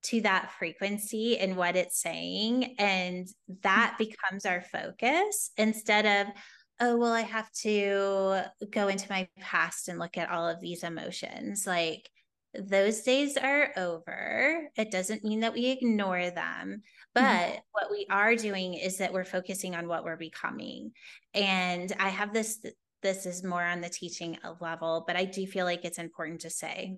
to 0.03 0.21
that 0.21 0.51
frequency 0.59 1.37
and 1.37 1.55
what 1.55 1.75
it's 1.75 2.01
saying 2.01 2.75
and 2.77 3.27
that 3.61 3.93
mm-hmm. 3.93 4.03
becomes 4.03 4.45
our 4.45 4.61
focus 4.61 5.51
instead 5.57 6.27
of 6.27 6.33
oh 6.81 6.97
well 6.97 7.13
i 7.13 7.21
have 7.21 7.49
to 7.51 8.41
go 8.69 8.87
into 8.89 9.07
my 9.09 9.27
past 9.39 9.87
and 9.87 9.99
look 9.99 10.17
at 10.17 10.29
all 10.29 10.47
of 10.47 10.59
these 10.59 10.83
emotions 10.83 11.65
like 11.65 12.09
those 12.53 13.01
days 13.01 13.37
are 13.37 13.71
over. 13.77 14.69
It 14.75 14.91
doesn't 14.91 15.23
mean 15.23 15.41
that 15.41 15.53
we 15.53 15.69
ignore 15.69 16.29
them, 16.29 16.35
mm-hmm. 16.35 17.13
but 17.13 17.21
mm-hmm. 17.23 17.57
what 17.71 17.91
we 17.91 18.05
are 18.09 18.35
doing 18.35 18.75
is 18.75 18.97
that 18.97 19.13
we're 19.13 19.23
focusing 19.23 19.75
on 19.75 19.87
what 19.87 20.03
we're 20.03 20.17
becoming. 20.17 20.91
And 21.33 21.91
I 21.99 22.09
have 22.09 22.33
this 22.33 22.63
this 23.01 23.25
is 23.25 23.43
more 23.43 23.63
on 23.63 23.81
the 23.81 23.89
teaching 23.89 24.37
level, 24.61 25.03
but 25.05 25.17
I 25.17 25.25
do 25.25 25.45
feel 25.45 25.65
like 25.65 25.83
it's 25.83 25.99
important 25.99 26.41
to 26.41 26.49
say. 26.49 26.97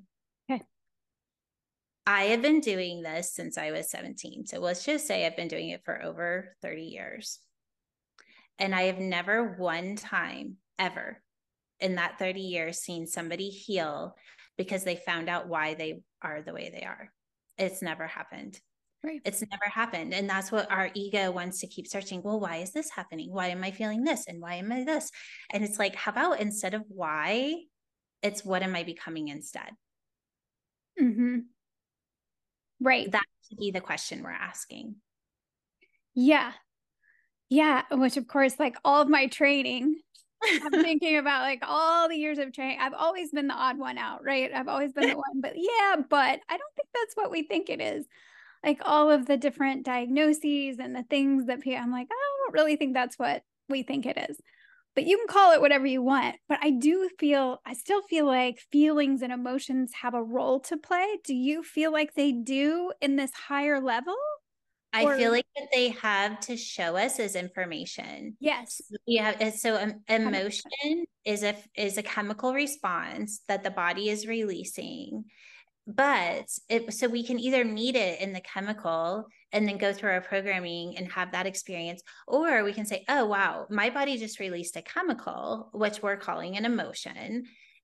Okay. 0.50 0.62
I 2.06 2.26
have 2.26 2.44
been 2.44 2.60
doing 2.60 3.02
this 3.02 3.34
since 3.34 3.58
I 3.58 3.72
was 3.72 3.90
17. 3.90 4.46
So 4.46 4.60
let's 4.60 4.86
just 4.86 5.08
say 5.08 5.26
I've 5.26 5.36
been 5.36 5.48
doing 5.48 5.70
it 5.70 5.82
for 5.84 6.02
over 6.04 6.56
30 6.62 6.84
years. 6.84 7.40
And 8.60 8.76
I 8.76 8.84
have 8.84 9.00
never 9.00 9.56
one 9.58 9.96
time 9.96 10.58
ever 10.78 11.22
in 11.80 11.96
that 11.96 12.20
30 12.20 12.40
years 12.40 12.78
seen 12.78 13.08
somebody 13.08 13.50
heal 13.50 14.16
because 14.58 14.84
they 14.84 14.96
found 14.96 15.30
out 15.30 15.48
why 15.48 15.74
they 15.74 16.02
are 16.22 16.42
the 16.42 16.54
way 16.54 16.70
they 16.74 16.86
are. 16.86 17.12
It's 17.58 17.82
never 17.82 18.08
happened. 18.08 18.60
Right. 19.04 19.22
It's 19.24 19.42
never 19.42 19.66
happened. 19.72 20.14
And 20.14 20.28
that's 20.28 20.52
what 20.52 20.72
our 20.72 20.90
ego 20.96 21.32
wants 21.32 21.60
to 21.60 21.68
keep 21.68 21.88
searching. 21.88 22.24
Well, 22.24 22.40
why 22.40 22.58
is 22.58 22.72
this 22.72 22.90
happening? 22.90 23.32
Why 23.32 23.48
am 23.48 23.64
I 23.64 23.70
feeling 23.70 24.04
this? 24.04 24.26
And 24.28 24.42
why 24.42 24.56
am 24.56 24.72
I 24.72 24.84
this? 24.84 25.12
And 25.52 25.64
it's 25.64 25.78
like, 25.78 25.96
how 25.96 26.12
about 26.12 26.40
instead 26.40 26.74
of 26.74 26.84
why, 26.88 27.54
it's 28.24 28.44
what 28.44 28.64
am 28.64 28.76
I 28.76 28.84
becoming 28.84 29.28
instead? 29.28 29.70
Mm-hmm. 31.00 31.40
Right. 32.82 33.12
That 33.12 33.26
should 33.48 33.60
be 33.60 33.70
the 33.70 33.82
question 33.82 34.24
we're 34.24 34.32
asking. 34.32 34.96
Yeah. 36.16 36.54
Yeah. 37.50 37.84
Which, 37.92 38.18
of 38.18 38.28
course, 38.28 38.56
like 38.58 38.76
all 38.84 39.02
of 39.02 39.10
my 39.10 39.28
training 39.28 39.98
I'm 40.64 40.72
thinking 40.72 41.18
about 41.18 41.42
like 41.42 41.64
all 41.68 42.08
the 42.10 42.16
years 42.16 42.38
of 42.38 42.54
training. 42.54 42.80
I've 42.80 42.94
always 42.94 43.32
been 43.32 43.48
the 43.48 43.54
odd 43.54 43.78
one 43.78 43.98
out, 43.98 44.24
right? 44.24 44.52
I've 44.54 44.68
always 44.68 44.94
been 44.94 45.10
the 45.10 45.16
one, 45.16 45.42
but 45.42 45.54
yeah, 45.56 45.96
but 46.10 46.40
I 46.50 46.58
don't 46.58 46.76
think 46.76 46.90
that's 46.94 47.16
what 47.16 47.32
we 47.32 47.44
think 47.44 47.70
it 47.70 47.82
is. 47.82 48.06
Like 48.64 48.80
all 48.84 49.12
of 49.12 49.28
the 49.28 49.38
different 49.38 49.86
diagnoses 49.86 50.80
and 50.80 50.96
the 50.96 51.04
things 51.04 51.46
that 51.46 51.62
people, 51.62 51.82
I'm 51.82 51.92
like, 51.92 52.08
I 52.12 52.16
don't 52.46 52.54
really 52.54 52.76
think 52.76 52.94
that's 52.94 53.20
what 53.20 53.44
we 53.70 53.84
think 53.84 54.06
it 54.06 54.18
is. 54.30 54.38
But 54.96 55.06
you 55.06 55.18
can 55.18 55.28
call 55.28 55.52
it 55.52 55.62
whatever 55.62 55.86
you 55.86 56.02
want. 56.02 56.38
But 56.48 56.60
I 56.62 56.72
do 56.72 57.10
feel, 57.20 57.62
I 57.66 57.74
still 57.74 58.02
feel 58.04 58.26
like 58.26 58.60
feelings 58.72 59.22
and 59.22 59.34
emotions 59.34 59.92
have 60.02 60.14
a 60.14 60.24
role 60.24 60.60
to 60.62 60.78
play. 60.78 61.20
Do 61.24 61.36
you 61.36 61.64
feel 61.64 61.92
like 61.92 62.14
they 62.14 62.32
do 62.32 62.94
in 63.02 63.18
this 63.18 63.34
higher 63.34 63.82
level? 63.82 64.16
I 64.96 65.04
or, 65.04 65.18
feel 65.18 65.32
like 65.32 65.46
what 65.54 65.68
they 65.74 65.90
have 65.90 66.40
to 66.42 66.56
show 66.56 66.96
us 66.96 67.20
is 67.20 67.36
information. 67.36 68.38
Yes. 68.40 68.82
Yeah. 69.06 69.50
So 69.50 69.76
um, 69.76 69.96
emotion 70.08 70.72
100%. 70.86 71.04
is 71.26 71.44
a 71.44 71.56
is 71.76 71.98
a 71.98 72.04
chemical 72.04 72.54
response 72.54 73.42
that 73.50 73.64
the 73.64 73.72
body 73.72 74.08
is 74.08 74.26
releasing, 74.26 75.26
but 75.86 76.48
it 76.70 76.94
so 76.94 77.10
we 77.10 77.26
can 77.26 77.40
either 77.40 77.66
meet 77.66 77.98
it 77.98 78.22
in 78.22 78.32
the 78.32 78.40
chemical 78.40 79.26
and 79.52 79.68
then 79.68 79.78
go 79.78 79.92
through 79.92 80.12
our 80.12 80.22
programming 80.22 80.98
and 80.98 81.12
have 81.12 81.34
that 81.34 81.46
experience, 81.46 82.02
or 82.26 82.64
we 82.64 82.72
can 82.72 82.86
say, 82.86 83.04
oh 83.10 83.26
wow, 83.26 83.68
my 83.70 83.90
body 83.90 84.18
just 84.18 84.40
released 84.40 84.78
a 84.78 84.82
chemical, 84.82 85.72
which 85.74 86.02
we're 86.02 86.16
calling 86.16 86.56
an 86.56 86.64
emotion. 86.64 87.44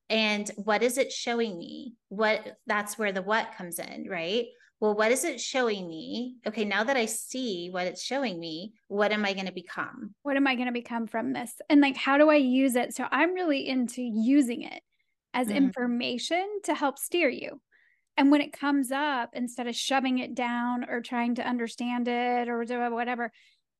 And 0.09 0.49
what 0.55 0.81
is 0.81 0.97
it 0.97 1.11
showing 1.11 1.57
me? 1.57 1.95
What 2.07 2.55
that's 2.67 2.97
where 2.97 3.11
the 3.11 3.21
what 3.21 3.55
comes 3.57 3.79
in, 3.79 4.07
right? 4.09 4.45
Well, 4.81 4.95
what 4.95 5.11
is 5.11 5.23
it 5.23 5.39
showing 5.39 5.87
me? 5.87 6.37
Okay, 6.47 6.65
now 6.65 6.83
that 6.83 6.97
I 6.97 7.05
see 7.05 7.69
what 7.69 7.85
it's 7.85 8.01
showing 8.01 8.39
me, 8.39 8.73
what 8.87 9.11
am 9.11 9.23
I 9.23 9.33
going 9.33 9.45
to 9.45 9.51
become? 9.51 10.15
What 10.23 10.35
am 10.35 10.47
I 10.47 10.55
going 10.55 10.65
to 10.65 10.73
become 10.73 11.05
from 11.05 11.33
this? 11.33 11.53
And 11.69 11.81
like, 11.81 11.95
how 11.95 12.17
do 12.17 12.31
I 12.31 12.37
use 12.37 12.75
it? 12.75 12.95
So 12.95 13.05
I'm 13.11 13.35
really 13.35 13.67
into 13.67 14.01
using 14.01 14.63
it 14.63 14.81
as 15.35 15.47
mm-hmm. 15.47 15.57
information 15.57 16.45
to 16.63 16.73
help 16.73 16.97
steer 16.97 17.29
you. 17.29 17.61
And 18.17 18.31
when 18.31 18.41
it 18.41 18.53
comes 18.53 18.91
up, 18.91 19.29
instead 19.33 19.67
of 19.67 19.75
shoving 19.75 20.17
it 20.17 20.33
down 20.33 20.83
or 20.89 21.01
trying 21.01 21.35
to 21.35 21.47
understand 21.47 22.07
it 22.07 22.49
or 22.49 22.65
whatever, 22.89 23.31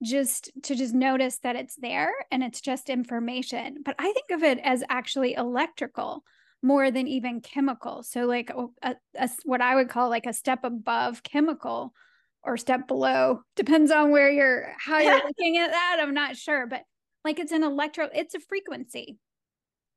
just 0.04 0.52
to 0.64 0.76
just 0.76 0.94
notice 0.94 1.40
that 1.40 1.56
it's 1.56 1.76
there 1.78 2.14
and 2.32 2.44
it's 2.44 2.62
just 2.62 2.92
information. 2.92 3.78
But 3.84 3.96
I 3.98 4.14
think 4.14 4.30
of 4.30 4.44
it 4.44 4.60
as 4.64 4.84
actually 4.88 5.34
electrical 5.34 6.24
more 6.62 6.92
than 6.92 7.08
even 7.08 7.42
chemical. 7.42 8.04
So, 8.04 8.26
like 8.26 8.52
oh, 8.56 8.74
a, 8.82 8.96
a, 9.18 9.30
what 9.44 9.62
I 9.62 9.76
would 9.76 9.90
call 9.90 10.10
like 10.10 10.26
a 10.26 10.34
step 10.34 10.64
above 10.64 11.24
chemical 11.24 11.94
or 12.44 12.58
step 12.58 12.88
below, 12.88 13.42
depends 13.56 13.92
on 13.92 14.12
where 14.12 14.30
you're, 14.30 14.74
how 14.80 15.00
you're 15.00 15.14
looking 15.28 15.58
at 15.58 15.72
that. 15.72 15.98
I'm 16.02 16.14
not 16.14 16.38
sure, 16.38 16.68
but 16.68 16.84
like 17.24 17.40
it's 17.40 17.52
an 17.52 17.64
electro, 17.64 18.10
it's 18.14 18.36
a 18.36 18.40
frequency 18.40 19.18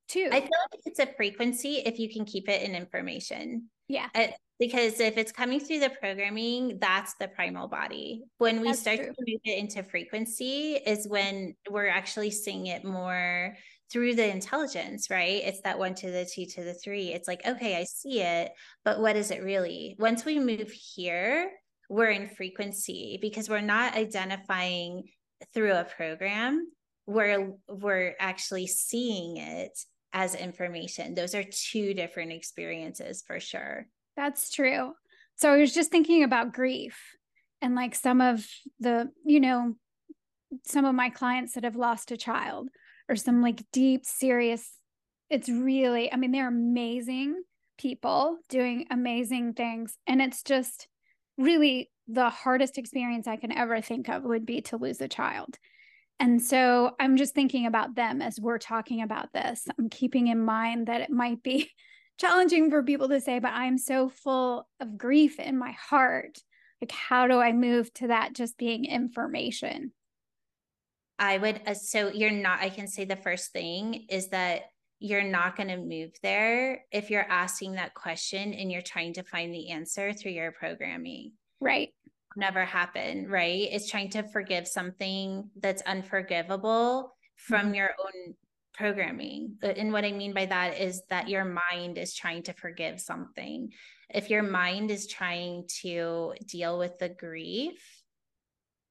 too. 0.08 0.28
I 0.30 0.40
feel 0.40 0.50
like 0.72 0.80
it's 0.84 0.98
a 0.98 1.06
frequency 1.16 1.76
if 1.84 1.98
you 1.98 2.12
can 2.12 2.24
keep 2.24 2.48
it 2.48 2.62
in 2.62 2.74
information. 2.74 3.70
Yeah. 3.88 4.08
I, 4.14 4.34
because 4.60 5.00
if 5.00 5.18
it's 5.18 5.32
coming 5.32 5.58
through 5.58 5.80
the 5.80 5.90
programming, 5.90 6.78
that's 6.80 7.14
the 7.14 7.28
primal 7.28 7.68
body. 7.68 8.22
When 8.38 8.60
we 8.60 8.68
that's 8.68 8.80
start 8.80 8.98
true. 8.98 9.06
to 9.06 9.14
move 9.18 9.40
it 9.44 9.58
into 9.58 9.82
frequency, 9.82 10.74
is 10.86 11.08
when 11.08 11.56
we're 11.68 11.88
actually 11.88 12.30
seeing 12.30 12.66
it 12.66 12.84
more 12.84 13.54
through 13.94 14.16
the 14.16 14.28
intelligence, 14.28 15.08
right? 15.08 15.40
It's 15.44 15.60
that 15.60 15.78
one 15.78 15.94
to 15.94 16.10
the 16.10 16.24
two 16.26 16.46
to 16.46 16.64
the 16.64 16.74
three. 16.74 17.14
It's 17.14 17.28
like, 17.28 17.46
okay, 17.46 17.76
I 17.76 17.84
see 17.84 18.20
it, 18.20 18.50
but 18.84 19.00
what 19.00 19.14
is 19.14 19.30
it 19.30 19.44
really? 19.44 19.94
Once 20.00 20.24
we 20.24 20.40
move 20.40 20.70
here, 20.70 21.52
we're 21.88 22.10
in 22.10 22.26
frequency 22.26 23.20
because 23.22 23.48
we're 23.48 23.60
not 23.60 23.94
identifying 23.94 25.04
through 25.54 25.74
a 25.74 25.84
program. 25.84 26.66
we're 27.06 27.52
we're 27.68 28.14
actually 28.18 28.66
seeing 28.66 29.36
it 29.36 29.78
as 30.12 30.34
information. 30.34 31.14
Those 31.14 31.36
are 31.36 31.44
two 31.44 31.94
different 31.94 32.32
experiences 32.32 33.22
for 33.24 33.38
sure. 33.38 33.86
That's 34.16 34.50
true. 34.52 34.92
So 35.36 35.52
I 35.52 35.58
was 35.58 35.72
just 35.72 35.90
thinking 35.90 36.24
about 36.24 36.52
grief 36.52 36.98
and 37.62 37.74
like 37.74 37.94
some 37.94 38.20
of 38.20 38.44
the, 38.80 39.10
you 39.24 39.40
know, 39.40 39.74
some 40.66 40.84
of 40.84 40.94
my 40.94 41.10
clients 41.10 41.54
that 41.54 41.64
have 41.64 41.76
lost 41.76 42.10
a 42.10 42.16
child 42.16 42.70
or 43.08 43.16
some 43.16 43.42
like 43.42 43.62
deep, 43.72 44.04
serious, 44.04 44.70
it's 45.30 45.48
really, 45.48 46.12
I 46.12 46.16
mean, 46.16 46.32
they're 46.32 46.48
amazing 46.48 47.42
people 47.78 48.38
doing 48.48 48.86
amazing 48.90 49.54
things. 49.54 49.96
And 50.06 50.22
it's 50.22 50.42
just 50.42 50.88
really 51.36 51.90
the 52.06 52.30
hardest 52.30 52.78
experience 52.78 53.26
I 53.26 53.36
can 53.36 53.52
ever 53.52 53.80
think 53.80 54.08
of 54.08 54.24
would 54.24 54.46
be 54.46 54.60
to 54.62 54.76
lose 54.76 55.00
a 55.00 55.08
child. 55.08 55.56
And 56.20 56.40
so 56.40 56.92
I'm 57.00 57.16
just 57.16 57.34
thinking 57.34 57.66
about 57.66 57.96
them 57.96 58.22
as 58.22 58.38
we're 58.40 58.58
talking 58.58 59.02
about 59.02 59.32
this. 59.32 59.66
I'm 59.78 59.88
keeping 59.88 60.28
in 60.28 60.44
mind 60.44 60.86
that 60.86 61.00
it 61.00 61.10
might 61.10 61.42
be 61.42 61.70
challenging 62.20 62.70
for 62.70 62.82
people 62.82 63.08
to 63.08 63.20
say, 63.20 63.40
but 63.40 63.52
I'm 63.52 63.78
so 63.78 64.08
full 64.08 64.68
of 64.78 64.96
grief 64.96 65.40
in 65.40 65.58
my 65.58 65.72
heart. 65.72 66.38
Like, 66.80 66.92
how 66.92 67.26
do 67.26 67.40
I 67.40 67.52
move 67.52 67.92
to 67.94 68.08
that 68.08 68.34
just 68.34 68.56
being 68.58 68.84
information? 68.84 69.92
I 71.18 71.38
would, 71.38 71.60
uh, 71.66 71.74
so 71.74 72.10
you're 72.10 72.30
not, 72.30 72.60
I 72.60 72.70
can 72.70 72.88
say 72.88 73.04
the 73.04 73.16
first 73.16 73.52
thing 73.52 74.06
is 74.08 74.28
that 74.28 74.62
you're 74.98 75.22
not 75.22 75.56
going 75.56 75.68
to 75.68 75.76
move 75.76 76.12
there 76.22 76.84
if 76.90 77.10
you're 77.10 77.30
asking 77.30 77.72
that 77.72 77.94
question 77.94 78.54
and 78.54 78.72
you're 78.72 78.82
trying 78.82 79.12
to 79.14 79.22
find 79.22 79.52
the 79.52 79.70
answer 79.70 80.12
through 80.12 80.32
your 80.32 80.52
programming. 80.52 81.32
Right. 81.60 81.90
Never 82.36 82.64
happen, 82.64 83.28
right? 83.28 83.68
It's 83.70 83.90
trying 83.90 84.10
to 84.10 84.22
forgive 84.28 84.66
something 84.66 85.50
that's 85.60 85.82
unforgivable 85.82 87.14
from 87.36 87.66
mm-hmm. 87.66 87.74
your 87.74 87.90
own 87.90 88.34
programming. 88.72 89.56
Uh, 89.62 89.68
and 89.68 89.92
what 89.92 90.04
I 90.04 90.12
mean 90.12 90.34
by 90.34 90.46
that 90.46 90.80
is 90.80 91.02
that 91.10 91.28
your 91.28 91.44
mind 91.44 91.96
is 91.96 92.14
trying 92.14 92.42
to 92.44 92.52
forgive 92.52 93.00
something. 93.00 93.70
If 94.10 94.30
your 94.30 94.42
mind 94.42 94.90
is 94.90 95.06
trying 95.06 95.68
to 95.82 96.34
deal 96.46 96.78
with 96.78 96.98
the 96.98 97.08
grief, 97.08 97.80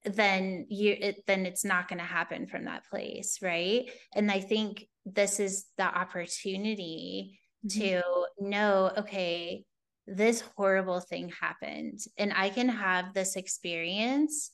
then 0.06 0.66
you 0.70 0.96
it, 1.00 1.26
then 1.28 1.46
it's 1.46 1.66
not 1.66 1.88
going 1.88 2.00
to 2.00 2.06
happen 2.06 2.48
from 2.48 2.66
that 2.66 2.86
place, 2.90 3.40
right? 3.42 3.90
And 4.14 4.32
I 4.32 4.40
think 4.40 4.88
this 5.06 5.40
is 5.40 5.66
the 5.78 5.84
opportunity 5.84 7.40
mm-hmm. 7.66 7.82
to 7.82 8.02
know 8.40 8.92
okay, 8.98 9.64
this 10.08 10.42
horrible 10.56 11.00
thing 11.00 11.32
happened 11.40 12.00
and 12.18 12.34
I 12.36 12.50
can 12.50 12.70
have 12.70 13.14
this 13.14 13.36
experience 13.36 14.52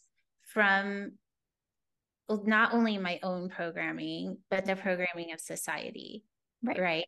from 0.53 1.13
not 2.29 2.73
only 2.73 2.97
my 2.97 3.19
own 3.23 3.49
programming, 3.49 4.37
but 4.51 4.65
the 4.65 4.75
programming 4.75 5.33
of 5.33 5.39
society. 5.39 6.23
Right. 6.61 6.79
Right. 6.79 7.05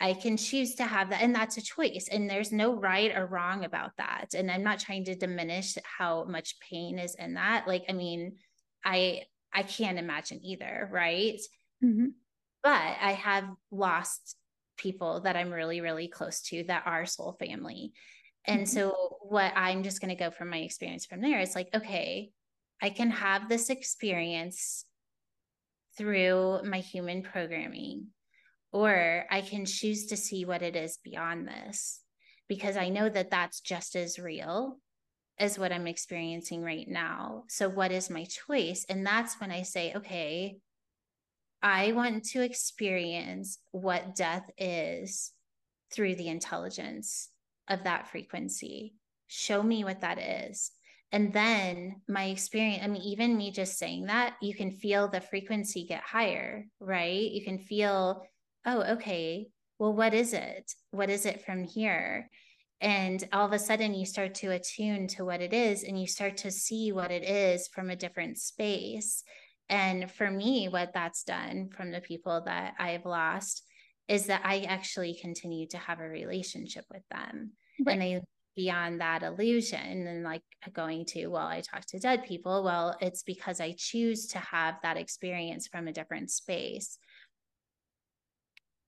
I 0.00 0.14
can 0.14 0.36
choose 0.38 0.76
to 0.76 0.84
have 0.84 1.10
that. 1.10 1.22
And 1.22 1.34
that's 1.34 1.58
a 1.58 1.62
choice. 1.62 2.08
And 2.10 2.28
there's 2.28 2.52
no 2.52 2.74
right 2.74 3.14
or 3.14 3.26
wrong 3.26 3.64
about 3.64 3.90
that. 3.98 4.28
And 4.34 4.50
I'm 4.50 4.62
not 4.62 4.80
trying 4.80 5.04
to 5.04 5.14
diminish 5.14 5.76
how 5.84 6.24
much 6.24 6.58
pain 6.60 6.98
is 6.98 7.14
in 7.16 7.34
that. 7.34 7.68
Like, 7.68 7.84
I 7.88 7.92
mean, 7.92 8.36
I 8.84 9.24
I 9.52 9.62
can't 9.62 9.98
imagine 9.98 10.40
either, 10.42 10.88
right? 10.90 11.40
Mm-hmm. 11.84 12.06
But 12.62 12.96
I 13.00 13.12
have 13.12 13.44
lost 13.70 14.36
people 14.76 15.20
that 15.22 15.36
I'm 15.36 15.50
really, 15.50 15.80
really 15.80 16.08
close 16.08 16.40
to 16.42 16.64
that 16.64 16.84
are 16.86 17.04
soul 17.04 17.36
family. 17.38 17.92
And 18.46 18.62
mm-hmm. 18.62 18.72
so 18.72 19.18
what 19.22 19.52
I'm 19.54 19.82
just 19.82 20.00
going 20.00 20.16
to 20.16 20.24
go 20.24 20.30
from 20.30 20.48
my 20.48 20.58
experience 20.58 21.04
from 21.04 21.20
there 21.20 21.40
is 21.40 21.54
like, 21.54 21.68
okay, 21.74 22.30
I 22.80 22.90
can 22.90 23.10
have 23.10 23.48
this 23.48 23.68
experience 23.68 24.84
through 25.98 26.62
my 26.64 26.78
human 26.78 27.22
programming, 27.22 28.06
or 28.72 29.24
I 29.30 29.40
can 29.40 29.64
choose 29.66 30.06
to 30.06 30.16
see 30.16 30.44
what 30.44 30.62
it 30.62 30.76
is 30.76 30.98
beyond 31.02 31.48
this 31.48 32.00
because 32.48 32.76
I 32.76 32.88
know 32.88 33.08
that 33.08 33.30
that's 33.30 33.60
just 33.60 33.96
as 33.96 34.18
real 34.18 34.78
as 35.38 35.58
what 35.58 35.72
I'm 35.72 35.86
experiencing 35.86 36.62
right 36.62 36.86
now. 36.86 37.44
So, 37.48 37.68
what 37.68 37.92
is 37.92 38.10
my 38.10 38.24
choice? 38.24 38.84
And 38.88 39.06
that's 39.06 39.40
when 39.40 39.50
I 39.50 39.62
say, 39.62 39.92
okay, 39.94 40.58
I 41.62 41.92
want 41.92 42.24
to 42.26 42.42
experience 42.42 43.58
what 43.70 44.14
death 44.14 44.48
is 44.58 45.32
through 45.92 46.14
the 46.16 46.28
intelligence 46.28 47.30
of 47.68 47.84
that 47.84 48.08
frequency. 48.08 48.94
Show 49.28 49.62
me 49.62 49.84
what 49.84 50.00
that 50.00 50.18
is. 50.18 50.70
And 51.12 51.32
then 51.32 52.02
my 52.08 52.26
experience, 52.26 52.82
I 52.84 52.86
mean, 52.86 53.02
even 53.02 53.36
me 53.36 53.50
just 53.50 53.78
saying 53.78 54.06
that, 54.06 54.34
you 54.40 54.54
can 54.54 54.70
feel 54.70 55.08
the 55.08 55.20
frequency 55.20 55.84
get 55.84 56.02
higher, 56.02 56.66
right? 56.78 57.30
You 57.30 57.44
can 57.44 57.58
feel, 57.58 58.22
oh, 58.66 58.82
okay, 58.92 59.48
well, 59.78 59.92
what 59.92 60.14
is 60.14 60.32
it? 60.32 60.72
What 60.90 61.10
is 61.10 61.26
it 61.26 61.44
from 61.44 61.64
here? 61.64 62.28
And 62.80 63.22
all 63.32 63.46
of 63.46 63.52
a 63.52 63.58
sudden, 63.58 63.94
you 63.94 64.06
start 64.06 64.34
to 64.36 64.52
attune 64.52 65.06
to 65.08 65.24
what 65.24 65.40
it 65.40 65.52
is 65.52 65.82
and 65.82 66.00
you 66.00 66.06
start 66.06 66.38
to 66.38 66.50
see 66.50 66.92
what 66.92 67.10
it 67.10 67.24
is 67.24 67.68
from 67.68 67.90
a 67.90 67.96
different 67.96 68.38
space. 68.38 69.22
And 69.68 70.10
for 70.10 70.30
me, 70.30 70.68
what 70.68 70.92
that's 70.94 71.24
done 71.24 71.70
from 71.76 71.90
the 71.90 72.00
people 72.00 72.42
that 72.46 72.74
I've 72.78 73.04
lost 73.04 73.62
is 74.08 74.26
that 74.26 74.42
I 74.44 74.60
actually 74.62 75.18
continue 75.20 75.66
to 75.68 75.78
have 75.78 76.00
a 76.00 76.08
relationship 76.08 76.84
with 76.90 77.02
them. 77.10 77.52
Right. 77.84 77.92
And 77.92 78.02
they 78.02 78.20
beyond 78.56 79.00
that 79.00 79.22
illusion 79.22 80.06
and 80.06 80.24
like 80.24 80.42
going 80.72 81.04
to 81.04 81.28
well 81.28 81.46
i 81.46 81.60
talk 81.60 81.86
to 81.86 81.98
dead 81.98 82.24
people 82.24 82.64
well 82.64 82.96
it's 83.00 83.22
because 83.22 83.60
i 83.60 83.72
choose 83.78 84.26
to 84.26 84.38
have 84.38 84.74
that 84.82 84.96
experience 84.96 85.68
from 85.68 85.86
a 85.86 85.92
different 85.92 86.30
space 86.30 86.98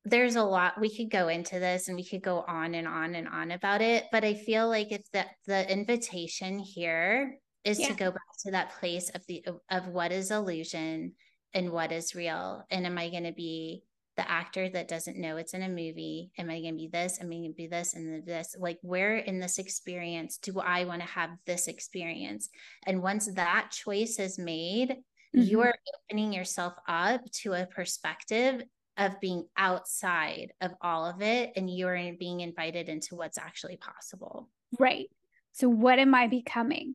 there's 0.04 0.36
a 0.36 0.42
lot 0.42 0.80
we 0.80 0.94
could 0.94 1.10
go 1.10 1.28
into 1.28 1.58
this 1.58 1.88
and 1.88 1.96
we 1.96 2.04
could 2.04 2.22
go 2.22 2.44
on 2.48 2.74
and 2.74 2.88
on 2.88 3.14
and 3.14 3.28
on 3.28 3.52
about 3.52 3.80
it 3.80 4.04
but 4.10 4.24
i 4.24 4.34
feel 4.34 4.68
like 4.68 4.90
if 4.90 5.02
that 5.12 5.28
the 5.46 5.70
invitation 5.70 6.58
here 6.58 7.36
is 7.64 7.78
yeah. 7.78 7.88
to 7.88 7.94
go 7.94 8.10
back 8.10 8.20
to 8.40 8.50
that 8.50 8.72
place 8.80 9.10
of 9.10 9.24
the 9.28 9.44
of 9.70 9.86
what 9.88 10.10
is 10.10 10.30
illusion 10.30 11.12
and 11.54 11.70
what 11.70 11.92
is 11.92 12.14
real 12.14 12.64
and 12.70 12.86
am 12.86 12.98
i 12.98 13.08
going 13.08 13.24
to 13.24 13.32
be 13.32 13.82
the 14.16 14.30
actor 14.30 14.68
that 14.68 14.88
doesn't 14.88 15.16
know 15.16 15.36
it's 15.36 15.54
in 15.54 15.62
a 15.62 15.68
movie 15.68 16.32
am 16.36 16.50
i 16.50 16.60
going 16.60 16.74
to 16.74 16.78
be 16.78 16.88
this 16.92 17.18
am 17.20 17.28
i 17.28 17.34
going 17.34 17.44
to 17.44 17.56
be 17.56 17.68
this 17.68 17.94
and 17.94 18.26
this 18.26 18.56
like 18.58 18.78
where 18.82 19.16
in 19.16 19.38
this 19.38 19.58
experience 19.58 20.38
do 20.38 20.58
i 20.60 20.84
want 20.84 21.00
to 21.00 21.08
have 21.08 21.30
this 21.46 21.68
experience 21.68 22.48
and 22.86 23.02
once 23.02 23.32
that 23.34 23.70
choice 23.70 24.18
is 24.18 24.38
made 24.38 24.90
mm-hmm. 24.90 25.42
you 25.42 25.60
are 25.60 25.74
opening 26.10 26.32
yourself 26.32 26.74
up 26.88 27.22
to 27.30 27.52
a 27.52 27.66
perspective 27.66 28.62
of 28.98 29.18
being 29.20 29.46
outside 29.56 30.52
of 30.60 30.72
all 30.80 31.06
of 31.06 31.22
it 31.22 31.52
and 31.56 31.74
you're 31.74 32.12
being 32.18 32.40
invited 32.40 32.88
into 32.88 33.14
what's 33.16 33.38
actually 33.38 33.76
possible 33.76 34.48
right 34.78 35.10
so 35.52 35.68
what 35.68 35.98
am 35.98 36.14
i 36.14 36.26
becoming 36.26 36.94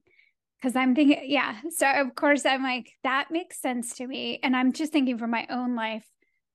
because 0.60 0.76
I'm 0.76 0.95
thinking, 0.95 1.22
yeah. 1.26 1.58
So 1.70 1.88
of 1.88 2.16
course 2.16 2.45
I'm 2.45 2.64
like, 2.64 2.91
that 3.04 3.28
makes 3.32 3.62
sense 3.62 3.95
to 3.98 4.08
me. 4.08 4.39
And 4.41 4.56
I'm 4.56 4.74
just 4.74 4.91
thinking 4.91 5.18
for 5.18 5.28
my 5.28 5.45
own 5.50 5.76
life, 5.76 6.06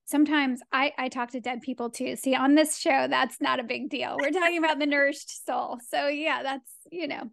sometimes 0.04 0.60
I, 0.72 0.92
I 0.98 1.08
talk 1.08 1.30
to 1.32 1.40
dead 1.40 1.62
people 1.62 1.90
too. 1.90 2.16
See, 2.16 2.34
on 2.34 2.54
this 2.54 2.78
show, 2.78 3.06
that's 3.08 3.40
not 3.40 3.60
a 3.60 3.64
big 3.64 3.88
deal. 3.90 4.16
We're 4.20 4.30
talking 4.30 4.58
about 4.58 4.78
the 4.78 4.86
nourished 4.86 5.46
soul. 5.46 5.78
So, 5.88 6.08
yeah, 6.08 6.42
that's, 6.42 6.70
you 6.90 7.06
know, 7.06 7.30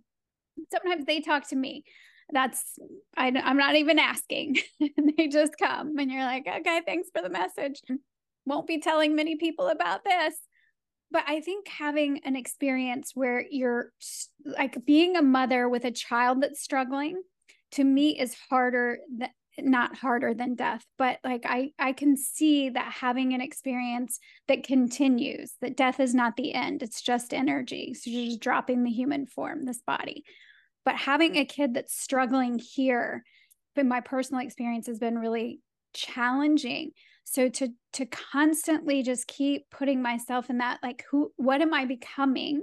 sometimes 0.72 1.06
they 1.06 1.22
talk 1.22 1.48
to 1.50 1.56
me. 1.56 1.84
That's, 2.32 2.78
I, 3.18 3.28
I'm 3.28 3.58
not 3.58 3.76
even 3.76 4.00
asking. 4.00 4.58
they 4.80 5.28
just 5.28 5.54
come 5.60 5.98
and 5.98 6.12
you're 6.12 6.24
like, 6.24 6.48
okay, 6.48 6.82
thanks 6.86 7.10
for 7.14 7.22
the 7.22 7.30
message. 7.30 7.82
Won't 8.46 8.68
be 8.68 8.80
telling 8.80 9.16
many 9.16 9.36
people 9.36 9.68
about 9.68 10.04
this. 10.04 10.36
But 11.12 11.24
I 11.28 11.42
think 11.42 11.68
having 11.68 12.22
an 12.24 12.36
experience 12.36 13.12
where 13.16 13.44
you're 13.50 13.92
like 14.46 14.86
being 14.86 15.16
a 15.16 15.24
mother 15.24 15.68
with 15.68 15.86
a 15.86 15.92
child 15.92 16.42
that's 16.42 16.62
struggling 16.62 17.22
to 17.72 17.84
me 17.84 18.20
is 18.20 18.36
harder 18.50 19.00
than, 19.16 19.30
not 19.58 19.96
harder 19.96 20.34
than 20.34 20.56
death 20.56 20.86
but 20.98 21.20
like 21.24 21.44
i 21.46 21.72
i 21.78 21.92
can 21.92 22.16
see 22.16 22.70
that 22.70 22.92
having 22.92 23.34
an 23.34 23.42
experience 23.42 24.20
that 24.48 24.64
continues 24.64 25.56
that 25.62 25.76
death 25.76 26.00
is 26.00 26.16
not 26.16 26.38
the 26.38 26.54
end 26.54 26.82
it's 26.82 27.02
just 27.02 27.34
energy 27.34 27.94
so 27.94 28.10
you're 28.10 28.28
just 28.28 28.40
dropping 28.40 28.84
the 28.84 28.90
human 28.90 29.26
form 29.26 29.66
this 29.66 29.82
body 29.82 30.24
but 30.86 30.96
having 30.96 31.34
mm. 31.34 31.42
a 31.42 31.46
kid 31.46 31.74
that's 31.74 32.00
struggling 32.00 32.60
here 32.60 33.24
but 33.76 33.86
my 33.86 34.02
personal 34.02 34.44
experience 34.44 34.88
has 34.88 35.00
been 35.00 35.18
really 35.18 35.62
challenging. 35.94 36.92
So 37.24 37.48
to 37.50 37.70
to 37.94 38.06
constantly 38.06 39.04
just 39.04 39.28
keep 39.28 39.70
putting 39.70 40.02
myself 40.02 40.50
in 40.50 40.58
that 40.58 40.80
like 40.84 41.06
who 41.10 41.32
what 41.38 41.62
am 41.62 41.74
i 41.74 41.86
becoming? 41.86 42.62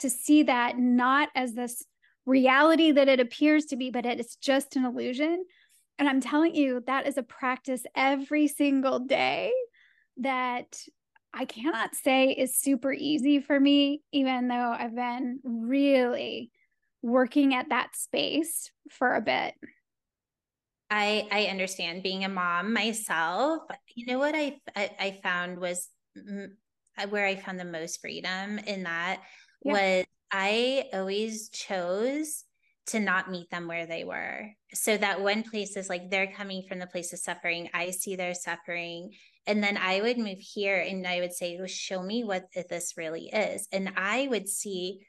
To 0.00 0.10
see 0.10 0.42
that 0.42 0.76
not 0.76 1.28
as 1.34 1.54
this 1.54 1.84
reality 2.24 2.90
that 2.90 3.08
it 3.08 3.20
appears 3.20 3.66
to 3.66 3.76
be 3.76 3.90
but 3.90 4.06
it's 4.06 4.36
just 4.36 4.76
an 4.76 4.84
illusion. 4.84 5.44
And 5.98 6.08
I'm 6.08 6.20
telling 6.20 6.54
you, 6.54 6.82
that 6.86 7.06
is 7.06 7.16
a 7.16 7.22
practice 7.22 7.84
every 7.94 8.48
single 8.48 8.98
day 8.98 9.52
that 10.18 10.82
I 11.32 11.44
cannot 11.44 11.94
say 11.94 12.30
is 12.30 12.58
super 12.58 12.92
easy 12.92 13.40
for 13.40 13.58
me, 13.58 14.02
even 14.12 14.48
though 14.48 14.74
I've 14.78 14.94
been 14.94 15.38
really 15.44 16.50
working 17.06 17.54
at 17.54 17.68
that 17.68 17.94
space 17.94 18.70
for 18.90 19.14
a 19.14 19.20
bit. 19.20 19.54
I 20.90 21.26
I 21.30 21.44
understand 21.44 22.02
being 22.02 22.24
a 22.24 22.28
mom 22.28 22.72
myself. 22.72 23.62
You 23.94 24.06
know 24.06 24.18
what 24.18 24.34
I 24.34 24.58
I, 24.74 24.90
I 24.98 25.20
found 25.22 25.58
was 25.58 25.88
where 27.08 27.26
I 27.26 27.36
found 27.36 27.60
the 27.60 27.64
most 27.64 28.00
freedom 28.00 28.58
in 28.58 28.82
that 28.84 29.20
yeah. 29.64 29.72
was 29.72 30.04
I 30.32 30.84
always 30.92 31.48
chose 31.50 32.44
to 32.86 33.00
not 33.00 33.30
meet 33.30 33.50
them 33.50 33.68
where 33.68 33.86
they 33.86 34.04
were. 34.04 34.48
So 34.74 34.96
that 34.96 35.20
one 35.20 35.42
place 35.42 35.76
is 35.76 35.88
like 35.88 36.10
they're 36.10 36.32
coming 36.32 36.64
from 36.68 36.78
the 36.78 36.86
place 36.86 37.12
of 37.12 37.18
suffering. 37.18 37.68
I 37.74 37.90
see 37.90 38.16
their 38.16 38.34
suffering. 38.34 39.10
And 39.46 39.62
then 39.62 39.76
I 39.76 40.00
would 40.00 40.18
move 40.18 40.38
here 40.38 40.78
and 40.78 41.06
I 41.06 41.20
would 41.20 41.32
say, 41.32 41.56
well, 41.56 41.66
show 41.66 42.02
me 42.02 42.24
what 42.24 42.44
this 42.68 42.94
really 42.96 43.28
is. 43.28 43.66
And 43.72 43.92
I 43.96 44.28
would 44.28 44.48
see 44.48 45.00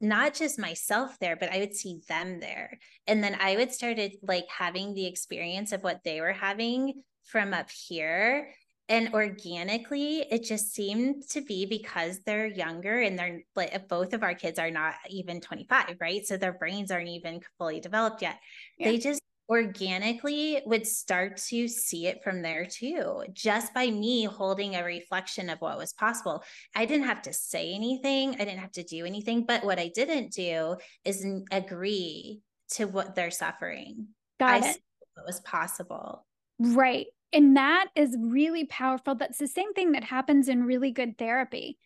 not 0.00 0.34
just 0.34 0.58
myself 0.58 1.18
there, 1.20 1.36
but 1.36 1.52
I 1.52 1.58
would 1.58 1.74
see 1.74 2.00
them 2.08 2.40
there. 2.40 2.78
And 3.06 3.22
then 3.22 3.36
I 3.40 3.56
would 3.56 3.72
started 3.72 4.16
like 4.22 4.46
having 4.48 4.94
the 4.94 5.06
experience 5.06 5.72
of 5.72 5.82
what 5.82 6.00
they 6.04 6.20
were 6.20 6.32
having 6.32 7.02
from 7.24 7.54
up 7.54 7.70
here. 7.70 8.50
And 8.88 9.14
organically, 9.14 10.18
it 10.30 10.44
just 10.44 10.74
seemed 10.74 11.26
to 11.30 11.40
be 11.40 11.64
because 11.64 12.20
they're 12.20 12.46
younger 12.46 13.00
and 13.00 13.18
they're 13.18 13.40
like 13.56 13.88
both 13.88 14.12
of 14.12 14.22
our 14.22 14.34
kids 14.34 14.58
are 14.58 14.70
not 14.70 14.94
even 15.08 15.40
25, 15.40 15.96
right? 16.00 16.26
So 16.26 16.36
their 16.36 16.52
brains 16.52 16.90
aren't 16.90 17.08
even 17.08 17.40
fully 17.56 17.80
developed 17.80 18.20
yet. 18.20 18.38
Yeah. 18.78 18.90
They 18.90 18.98
just 18.98 19.22
organically 19.48 20.62
would 20.64 20.86
start 20.86 21.36
to 21.36 21.68
see 21.68 22.06
it 22.06 22.22
from 22.24 22.42
there 22.42 22.66
too, 22.66 23.22
just 23.32 23.74
by 23.74 23.90
me 23.90 24.24
holding 24.24 24.76
a 24.76 24.84
reflection 24.84 25.50
of 25.50 25.60
what 25.60 25.78
was 25.78 25.92
possible. 25.92 26.42
I 26.74 26.86
didn't 26.86 27.06
have 27.06 27.22
to 27.22 27.32
say 27.32 27.74
anything, 27.74 28.34
I 28.34 28.44
didn't 28.44 28.60
have 28.60 28.72
to 28.72 28.82
do 28.82 29.04
anything. 29.04 29.44
But 29.46 29.64
what 29.64 29.78
I 29.78 29.90
didn't 29.94 30.32
do 30.32 30.76
is 31.04 31.26
agree 31.50 32.40
to 32.70 32.86
what 32.86 33.14
they're 33.14 33.30
suffering. 33.30 34.08
Got 34.40 34.62
I 34.62 34.70
it. 34.70 34.78
What 35.14 35.26
was 35.26 35.40
possible. 35.40 36.26
Right. 36.58 37.06
And 37.32 37.56
that 37.56 37.88
is 37.94 38.16
really 38.18 38.64
powerful. 38.64 39.14
That's 39.14 39.38
the 39.38 39.48
same 39.48 39.72
thing 39.74 39.92
that 39.92 40.04
happens 40.04 40.48
in 40.48 40.64
really 40.64 40.92
good 40.92 41.18
therapy, 41.18 41.78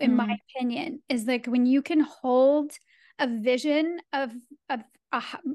in 0.00 0.12
mm. 0.12 0.16
my 0.16 0.38
opinion, 0.56 1.02
is 1.08 1.26
like 1.26 1.46
when 1.46 1.64
you 1.64 1.80
can 1.80 2.00
hold 2.00 2.72
a 3.18 3.26
vision 3.26 3.98
of 4.12 4.32
of 4.68 4.80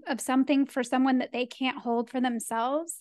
of 0.07 0.21
something 0.21 0.65
for 0.65 0.83
someone 0.83 1.19
that 1.19 1.31
they 1.31 1.45
can't 1.45 1.77
hold 1.77 2.09
for 2.09 2.21
themselves 2.21 2.97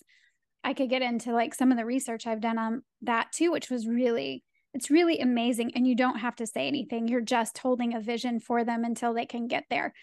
i 0.63 0.73
could 0.73 0.89
get 0.89 1.01
into 1.01 1.33
like 1.33 1.53
some 1.53 1.71
of 1.71 1.77
the 1.77 1.85
research 1.85 2.27
i've 2.27 2.41
done 2.41 2.57
on 2.57 2.83
that 3.01 3.31
too 3.31 3.51
which 3.51 3.69
was 3.69 3.87
really 3.87 4.43
it's 4.73 4.89
really 4.89 5.19
amazing 5.19 5.71
and 5.75 5.85
you 5.85 5.95
don't 5.95 6.19
have 6.19 6.37
to 6.37 6.47
say 6.47 6.65
anything. 6.65 7.09
You're 7.09 7.19
just 7.19 7.57
holding 7.57 7.93
a 7.93 7.99
vision 7.99 8.39
for 8.39 8.63
them 8.63 8.85
until 8.85 9.13
they 9.13 9.25
can 9.25 9.49
get 9.49 9.65
there. 9.69 9.93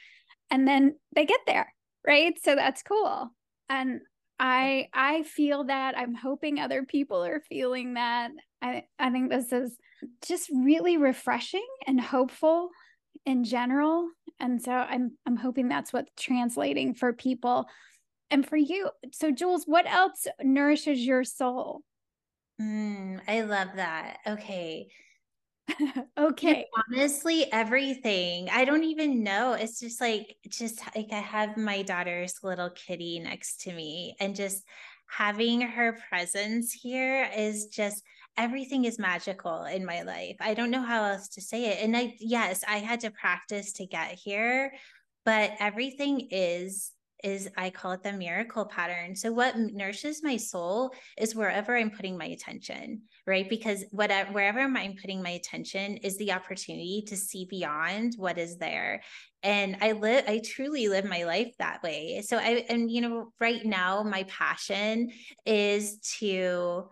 And 0.50 0.68
then 0.68 0.96
they 1.14 1.24
get 1.24 1.40
there 1.46 1.72
right? 2.06 2.42
So 2.42 2.54
that's 2.54 2.82
cool. 2.82 3.30
And 3.68 4.00
i 4.40 4.88
i 4.94 5.22
feel 5.24 5.64
that. 5.64 5.98
I'm 5.98 6.14
hoping 6.14 6.58
other 6.58 6.84
people 6.84 7.24
are 7.24 7.40
feeling 7.48 7.94
that. 7.94 8.30
I 8.62 8.84
i 8.98 9.10
think 9.10 9.30
this 9.30 9.52
is 9.52 9.76
just 10.26 10.50
really 10.50 10.96
refreshing 10.96 11.66
and 11.86 12.00
hopeful 12.00 12.70
in 13.26 13.44
general. 13.44 14.08
And 14.40 14.62
so 14.62 14.72
i'm 14.72 15.16
i'm 15.26 15.36
hoping 15.36 15.68
that's 15.68 15.92
what's 15.92 16.10
translating 16.16 16.94
for 16.94 17.12
people. 17.12 17.66
And 18.30 18.46
for 18.46 18.56
you 18.56 18.90
so 19.12 19.30
jewels 19.30 19.64
what 19.66 19.86
else 19.86 20.26
nourishes 20.42 21.04
your 21.04 21.24
soul? 21.24 21.80
Mm, 22.60 23.20
i 23.26 23.42
love 23.42 23.68
that. 23.76 24.18
Okay. 24.26 24.88
Okay. 26.18 26.64
Honestly 26.90 27.50
everything. 27.52 28.48
I 28.50 28.64
don't 28.64 28.84
even 28.84 29.22
know. 29.22 29.52
It's 29.52 29.78
just 29.78 30.00
like 30.00 30.36
just 30.48 30.80
like 30.96 31.08
i 31.12 31.20
have 31.20 31.56
my 31.56 31.82
daughter's 31.82 32.40
little 32.42 32.70
kitty 32.70 33.20
next 33.20 33.60
to 33.62 33.72
me 33.72 34.16
and 34.18 34.34
just 34.34 34.64
having 35.08 35.60
her 35.60 35.98
presence 36.08 36.72
here 36.72 37.30
is 37.36 37.66
just 37.66 38.02
everything 38.38 38.84
is 38.84 38.98
magical 38.98 39.64
in 39.64 39.84
my 39.84 40.02
life. 40.02 40.36
I 40.40 40.54
don't 40.54 40.70
know 40.70 40.82
how 40.82 41.04
else 41.04 41.28
to 41.30 41.40
say 41.40 41.66
it. 41.66 41.84
And 41.84 41.96
I, 41.96 42.14
yes, 42.20 42.64
I 42.66 42.78
had 42.78 43.00
to 43.00 43.10
practice 43.10 43.72
to 43.74 43.86
get 43.86 44.12
here, 44.12 44.72
but 45.24 45.52
everything 45.60 46.28
is 46.30 46.92
is 47.24 47.48
I 47.56 47.70
call 47.70 47.90
it 47.90 48.04
the 48.04 48.12
miracle 48.12 48.64
pattern. 48.64 49.16
So 49.16 49.32
what 49.32 49.56
nourishes 49.56 50.22
my 50.22 50.36
soul 50.36 50.92
is 51.16 51.34
wherever 51.34 51.76
I'm 51.76 51.90
putting 51.90 52.16
my 52.16 52.26
attention, 52.26 53.02
right? 53.26 53.48
Because 53.48 53.84
whatever 53.90 54.30
wherever 54.30 54.60
I'm 54.60 54.94
putting 55.00 55.20
my 55.20 55.30
attention 55.30 55.96
is 55.96 56.16
the 56.18 56.30
opportunity 56.32 57.02
to 57.08 57.16
see 57.16 57.46
beyond 57.50 58.14
what 58.18 58.38
is 58.38 58.58
there. 58.58 59.02
And 59.42 59.78
I 59.80 59.92
live 59.92 60.26
I 60.28 60.40
truly 60.44 60.86
live 60.86 61.06
my 61.06 61.24
life 61.24 61.52
that 61.58 61.82
way. 61.82 62.22
So 62.24 62.36
I 62.36 62.64
and 62.68 62.88
you 62.88 63.00
know 63.00 63.32
right 63.40 63.64
now 63.64 64.04
my 64.04 64.22
passion 64.24 65.10
is 65.44 65.98
to 66.20 66.88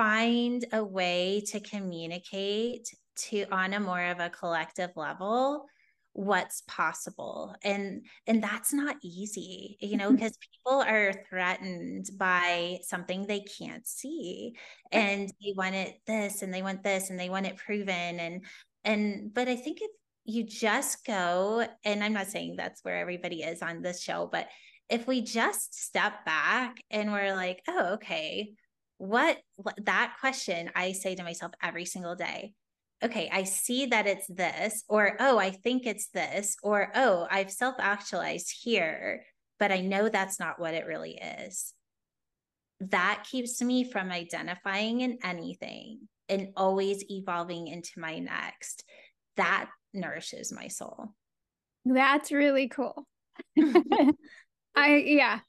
find 0.00 0.64
a 0.72 0.82
way 0.82 1.42
to 1.46 1.60
communicate 1.60 2.88
to 3.16 3.44
on 3.52 3.74
a 3.74 3.80
more 3.80 4.02
of 4.02 4.18
a 4.18 4.30
collective 4.30 4.90
level 4.96 5.66
what's 6.14 6.62
possible. 6.66 7.54
And 7.62 8.06
and 8.26 8.42
that's 8.42 8.72
not 8.72 8.96
easy 9.02 9.76
you 9.78 9.98
know 9.98 10.10
because 10.12 10.38
people 10.38 10.80
are 10.80 11.12
threatened 11.28 12.08
by 12.16 12.78
something 12.82 13.26
they 13.26 13.40
can't 13.40 13.86
see 13.86 14.54
and 14.90 15.28
they 15.42 15.52
want 15.54 15.74
it 15.74 15.96
this 16.06 16.40
and 16.40 16.52
they 16.52 16.62
want 16.62 16.82
this 16.82 17.10
and 17.10 17.20
they 17.20 17.28
want 17.28 17.46
it 17.46 17.56
proven 17.56 18.20
and 18.20 18.44
and 18.84 19.34
but 19.34 19.48
i 19.48 19.56
think 19.56 19.78
if 19.80 19.90
you 20.24 20.42
just 20.44 21.04
go 21.04 21.66
and 21.84 22.02
i'm 22.02 22.14
not 22.14 22.26
saying 22.26 22.56
that's 22.56 22.82
where 22.84 22.98
everybody 22.98 23.42
is 23.42 23.62
on 23.62 23.82
this 23.82 24.02
show 24.02 24.28
but 24.30 24.48
if 24.88 25.06
we 25.06 25.20
just 25.20 25.74
step 25.74 26.24
back 26.24 26.82
and 26.90 27.12
we're 27.12 27.34
like 27.34 27.62
oh 27.68 27.94
okay 27.94 28.54
what 29.00 29.38
that 29.78 30.16
question 30.20 30.70
I 30.76 30.92
say 30.92 31.14
to 31.14 31.24
myself 31.24 31.52
every 31.62 31.86
single 31.86 32.14
day. 32.14 32.52
Okay, 33.02 33.30
I 33.32 33.44
see 33.44 33.86
that 33.86 34.06
it's 34.06 34.26
this, 34.26 34.84
or 34.86 35.16
oh, 35.18 35.38
I 35.38 35.52
think 35.52 35.86
it's 35.86 36.08
this, 36.08 36.54
or 36.62 36.92
oh, 36.94 37.26
I've 37.30 37.50
self 37.50 37.76
actualized 37.78 38.54
here, 38.62 39.24
but 39.58 39.72
I 39.72 39.80
know 39.80 40.10
that's 40.10 40.38
not 40.38 40.60
what 40.60 40.74
it 40.74 40.84
really 40.84 41.18
is. 41.18 41.72
That 42.80 43.24
keeps 43.30 43.62
me 43.62 43.84
from 43.90 44.10
identifying 44.10 45.00
in 45.00 45.18
anything 45.24 46.00
and 46.28 46.48
always 46.54 47.02
evolving 47.08 47.68
into 47.68 48.00
my 48.00 48.18
next. 48.18 48.84
That 49.38 49.70
nourishes 49.94 50.52
my 50.52 50.68
soul. 50.68 51.14
That's 51.86 52.32
really 52.32 52.68
cool. 52.68 53.06
I, 54.76 54.96
yeah, 54.96 55.40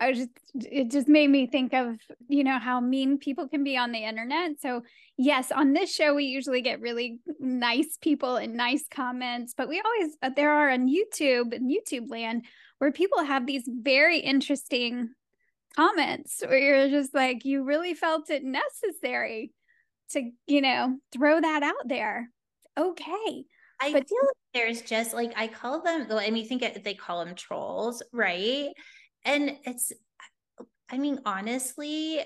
I 0.00 0.12
just 0.12 0.30
it 0.54 0.90
just 0.90 1.08
made 1.08 1.28
me 1.28 1.46
think 1.46 1.74
of 1.74 1.96
you 2.28 2.44
know 2.44 2.58
how 2.58 2.80
mean 2.80 3.18
people 3.18 3.48
can 3.48 3.64
be 3.64 3.76
on 3.76 3.92
the 3.92 3.98
internet. 3.98 4.60
So 4.60 4.82
yes, 5.16 5.50
on 5.50 5.72
this 5.72 5.92
show 5.92 6.14
we 6.14 6.24
usually 6.24 6.62
get 6.62 6.80
really 6.80 7.20
nice 7.40 7.98
people 8.00 8.36
and 8.36 8.54
nice 8.54 8.84
comments, 8.90 9.54
but 9.56 9.68
we 9.68 9.80
always 9.84 10.16
uh, 10.22 10.30
there 10.34 10.52
are 10.52 10.70
on 10.70 10.88
YouTube 10.88 11.54
and 11.54 11.70
YouTube 11.70 12.10
land 12.10 12.44
where 12.78 12.92
people 12.92 13.24
have 13.24 13.46
these 13.46 13.68
very 13.68 14.18
interesting 14.20 15.10
comments 15.76 16.42
where 16.46 16.58
you're 16.58 16.88
just 16.88 17.14
like 17.14 17.44
you 17.44 17.64
really 17.64 17.94
felt 17.94 18.30
it 18.30 18.44
necessary 18.44 19.52
to 20.10 20.30
you 20.46 20.60
know 20.60 20.96
throw 21.12 21.40
that 21.40 21.62
out 21.62 21.86
there. 21.86 22.30
Okay. 22.78 23.44
I 23.80 23.92
but 23.92 24.08
feel 24.08 24.18
like 24.22 24.36
there's 24.54 24.82
just 24.82 25.12
like 25.12 25.32
I 25.36 25.48
call 25.48 25.82
them 25.82 26.06
I 26.10 26.30
mean 26.30 26.46
think 26.46 26.62
it, 26.62 26.82
they 26.84 26.94
call 26.94 27.24
them 27.24 27.34
trolls, 27.34 28.02
right? 28.12 28.68
And 29.24 29.56
it's 29.64 29.92
i 30.90 30.98
mean 30.98 31.20
honestly 31.24 32.20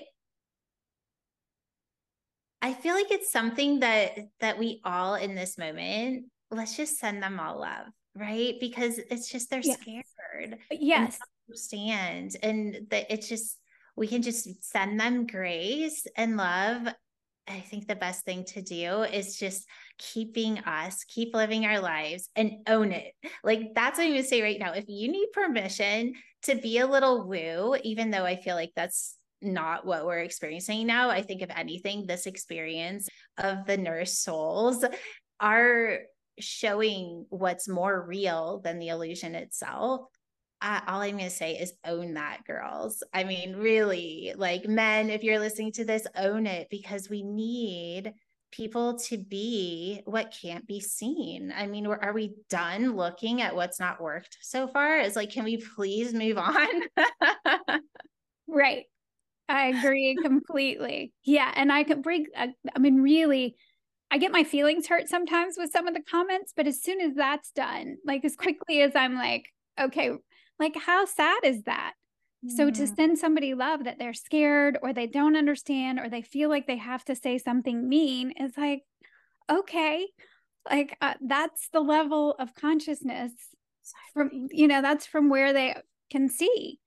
i 2.61 2.73
feel 2.73 2.93
like 2.93 3.11
it's 3.11 3.31
something 3.31 3.79
that 3.79 4.17
that 4.39 4.57
we 4.57 4.81
all 4.83 5.15
in 5.15 5.35
this 5.35 5.57
moment 5.57 6.25
let's 6.51 6.77
just 6.77 6.99
send 6.99 7.21
them 7.21 7.39
all 7.39 7.59
love 7.59 7.87
right? 8.15 8.55
Because 8.59 8.99
it's 9.09 9.29
just 9.29 9.49
they're 9.49 9.61
yes. 9.61 9.79
scared. 9.81 10.57
Yes. 10.71 11.19
understand. 11.49 12.35
And 12.41 12.87
that 12.89 13.11
it's 13.11 13.27
just 13.27 13.59
we 13.95 14.07
can 14.07 14.21
just 14.21 14.63
send 14.63 14.99
them 14.99 15.27
grace 15.27 16.05
and 16.15 16.37
love 16.37 16.87
I 17.47 17.59
think 17.59 17.87
the 17.87 17.95
best 17.95 18.23
thing 18.23 18.45
to 18.45 18.61
do 18.61 19.03
is 19.03 19.37
just 19.37 19.67
keeping 19.97 20.59
us, 20.59 21.03
keep 21.03 21.35
living 21.35 21.65
our 21.65 21.79
lives 21.79 22.29
and 22.35 22.53
own 22.67 22.91
it. 22.91 23.13
Like 23.43 23.73
that's 23.75 23.97
what 23.97 24.05
I'm 24.05 24.13
to 24.13 24.23
say 24.23 24.41
right 24.41 24.59
now. 24.59 24.73
If 24.73 24.85
you 24.87 25.11
need 25.11 25.31
permission 25.33 26.13
to 26.43 26.55
be 26.55 26.79
a 26.79 26.87
little 26.87 27.27
woo, 27.27 27.75
even 27.83 28.11
though 28.11 28.25
I 28.25 28.37
feel 28.37 28.55
like 28.55 28.71
that's 28.75 29.17
not 29.41 29.85
what 29.85 30.05
we're 30.05 30.19
experiencing 30.19 30.87
now, 30.87 31.09
I 31.09 31.21
think 31.21 31.41
if 31.41 31.49
anything, 31.53 32.05
this 32.05 32.27
experience 32.27 33.09
of 33.37 33.65
the 33.65 33.77
nurse 33.77 34.17
souls 34.17 34.85
are 35.39 35.99
showing 36.39 37.25
what's 37.29 37.67
more 37.67 38.05
real 38.05 38.61
than 38.63 38.79
the 38.79 38.87
illusion 38.87 39.35
itself 39.35 40.01
I, 40.63 40.81
all 40.87 41.01
I'm 41.01 41.17
going 41.17 41.29
to 41.29 41.35
say 41.35 41.53
is 41.57 41.73
own 41.85 42.15
that, 42.15 42.45
girls. 42.47 43.03
I 43.13 43.25
mean, 43.25 43.55
really, 43.57 44.33
like 44.35 44.67
men, 44.67 45.09
if 45.09 45.21
you're 45.23 45.39
listening 45.39 45.73
to 45.73 45.85
this, 45.85 46.07
own 46.15 46.47
it 46.47 46.69
because 46.71 47.09
we 47.09 47.21
need 47.21 48.13
people 48.51 48.97
to 48.99 49.17
be 49.17 50.01
what 50.05 50.35
can't 50.41 50.65
be 50.65 50.79
seen. 50.79 51.53
I 51.55 51.67
mean, 51.67 51.85
are 51.85 52.13
we 52.13 52.35
done 52.49 52.95
looking 52.95 53.41
at 53.41 53.55
what's 53.55 53.79
not 53.79 54.01
worked 54.01 54.37
so 54.41 54.67
far? 54.67 54.99
Is 54.99 55.15
like, 55.15 55.31
can 55.31 55.43
we 55.43 55.57
please 55.75 56.13
move 56.13 56.37
on? 56.37 56.67
Right. 58.47 58.85
I 59.49 59.67
agree 59.67 60.15
completely. 60.21 61.11
Yeah. 61.23 61.51
And 61.55 61.71
I 61.71 61.83
could 61.83 62.01
bring, 62.01 62.27
uh, 62.35 62.47
I 62.75 62.79
mean, 62.79 63.01
really, 63.01 63.55
I 64.11 64.17
get 64.17 64.31
my 64.31 64.43
feelings 64.43 64.87
hurt 64.87 65.09
sometimes 65.09 65.55
with 65.57 65.71
some 65.71 65.87
of 65.87 65.93
the 65.93 66.03
comments, 66.09 66.53
but 66.55 66.67
as 66.67 66.81
soon 66.81 67.01
as 67.01 67.15
that's 67.15 67.51
done, 67.51 67.97
like 68.05 68.23
as 68.23 68.35
quickly 68.35 68.81
as 68.81 68.91
I'm 68.95 69.15
like, 69.15 69.45
okay, 69.79 70.11
like 70.59 70.75
how 70.75 71.05
sad 71.05 71.39
is 71.43 71.63
that? 71.63 71.93
So 72.49 72.69
to 72.69 72.87
send 72.87 73.17
somebody 73.17 73.53
love 73.53 73.85
that 73.85 73.99
they're 73.99 74.13
scared 74.13 74.77
or 74.81 74.91
they 74.91 75.07
don't 75.07 75.37
understand 75.37 75.97
or 75.97 76.09
they 76.09 76.21
feel 76.21 76.49
like 76.49 76.67
they 76.67 76.77
have 76.77 77.05
to 77.05 77.15
say 77.15 77.37
something 77.37 77.87
mean 77.87 78.31
is 78.31 78.57
like, 78.57 78.83
okay, 79.49 80.07
like 80.69 80.97
uh, 81.01 81.13
that's 81.25 81.69
the 81.71 81.79
level 81.79 82.35
of 82.39 82.53
consciousness 82.53 83.31
from, 84.13 84.47
you 84.51 84.67
know, 84.67 84.81
that's 84.81 85.05
from 85.05 85.29
where 85.29 85.53
they 85.53 85.75
can 86.11 86.27
see. 86.27 86.79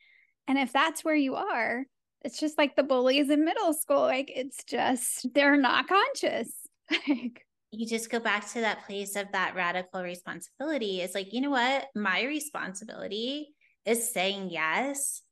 And 0.47 0.59
if 0.59 0.75
that's 0.75 1.03
where 1.05 1.15
you 1.15 1.37
are, 1.37 1.87
it's 2.21 2.39
just 2.39 2.59
like 2.59 2.77
the 2.77 2.83
bullies 2.83 3.31
in 3.31 3.45
middle 3.45 3.73
school. 3.73 4.03
Like 4.03 4.31
it's 4.35 4.63
just, 4.65 5.27
they're 5.35 5.57
not 5.57 5.89
conscious. 5.89 6.53
like, 7.09 7.47
you 7.71 7.87
just 7.87 8.11
go 8.11 8.21
back 8.21 8.47
to 8.53 8.61
that 8.61 8.85
place 8.87 9.17
of 9.17 9.33
that 9.33 9.55
radical 9.55 10.03
responsibility. 10.03 11.01
It's 11.01 11.15
like, 11.15 11.33
you 11.33 11.41
know 11.41 11.51
what? 11.51 11.87
My 11.95 12.25
responsibility 12.25 13.55
is 13.87 14.13
saying 14.13 14.51
yes 14.51 15.23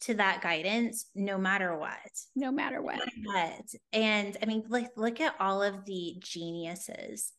to 0.00 0.14
that 0.14 0.40
guidance 0.42 1.06
no 1.14 1.38
matter 1.38 1.76
what. 1.76 1.98
No 2.34 2.50
matter 2.50 2.80
what. 2.80 2.96
No 2.96 3.32
matter 3.32 3.56
what. 3.56 3.66
And 3.92 4.36
I 4.42 4.46
mean, 4.46 4.64
like, 4.68 4.88
look 4.96 5.20
at 5.20 5.34
all 5.38 5.62
of 5.62 5.84
the 5.84 6.16
geniuses 6.18 7.32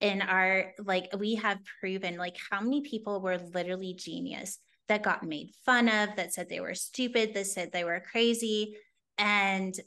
in 0.00 0.22
our, 0.22 0.72
like, 0.78 1.08
we 1.18 1.36
have 1.36 1.58
proven, 1.80 2.16
like, 2.16 2.36
how 2.50 2.60
many 2.60 2.80
people 2.82 3.20
were 3.20 3.38
literally 3.38 3.94
genius 3.94 4.58
that 4.88 5.02
got 5.02 5.22
made 5.22 5.50
fun 5.66 5.88
of, 5.88 6.16
that 6.16 6.32
said 6.32 6.48
they 6.48 6.60
were 6.60 6.74
stupid, 6.74 7.34
that 7.34 7.46
said 7.46 7.72
they 7.72 7.84
were 7.84 8.02
crazy. 8.10 8.76
And 9.18 9.78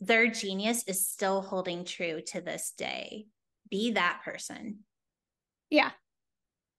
their 0.00 0.30
genius 0.30 0.84
is 0.86 1.08
still 1.08 1.40
holding 1.40 1.84
true 1.84 2.20
to 2.26 2.40
this 2.40 2.72
day. 2.76 3.26
Be 3.70 3.92
that 3.92 4.20
person. 4.24 4.80
Yeah, 5.70 5.92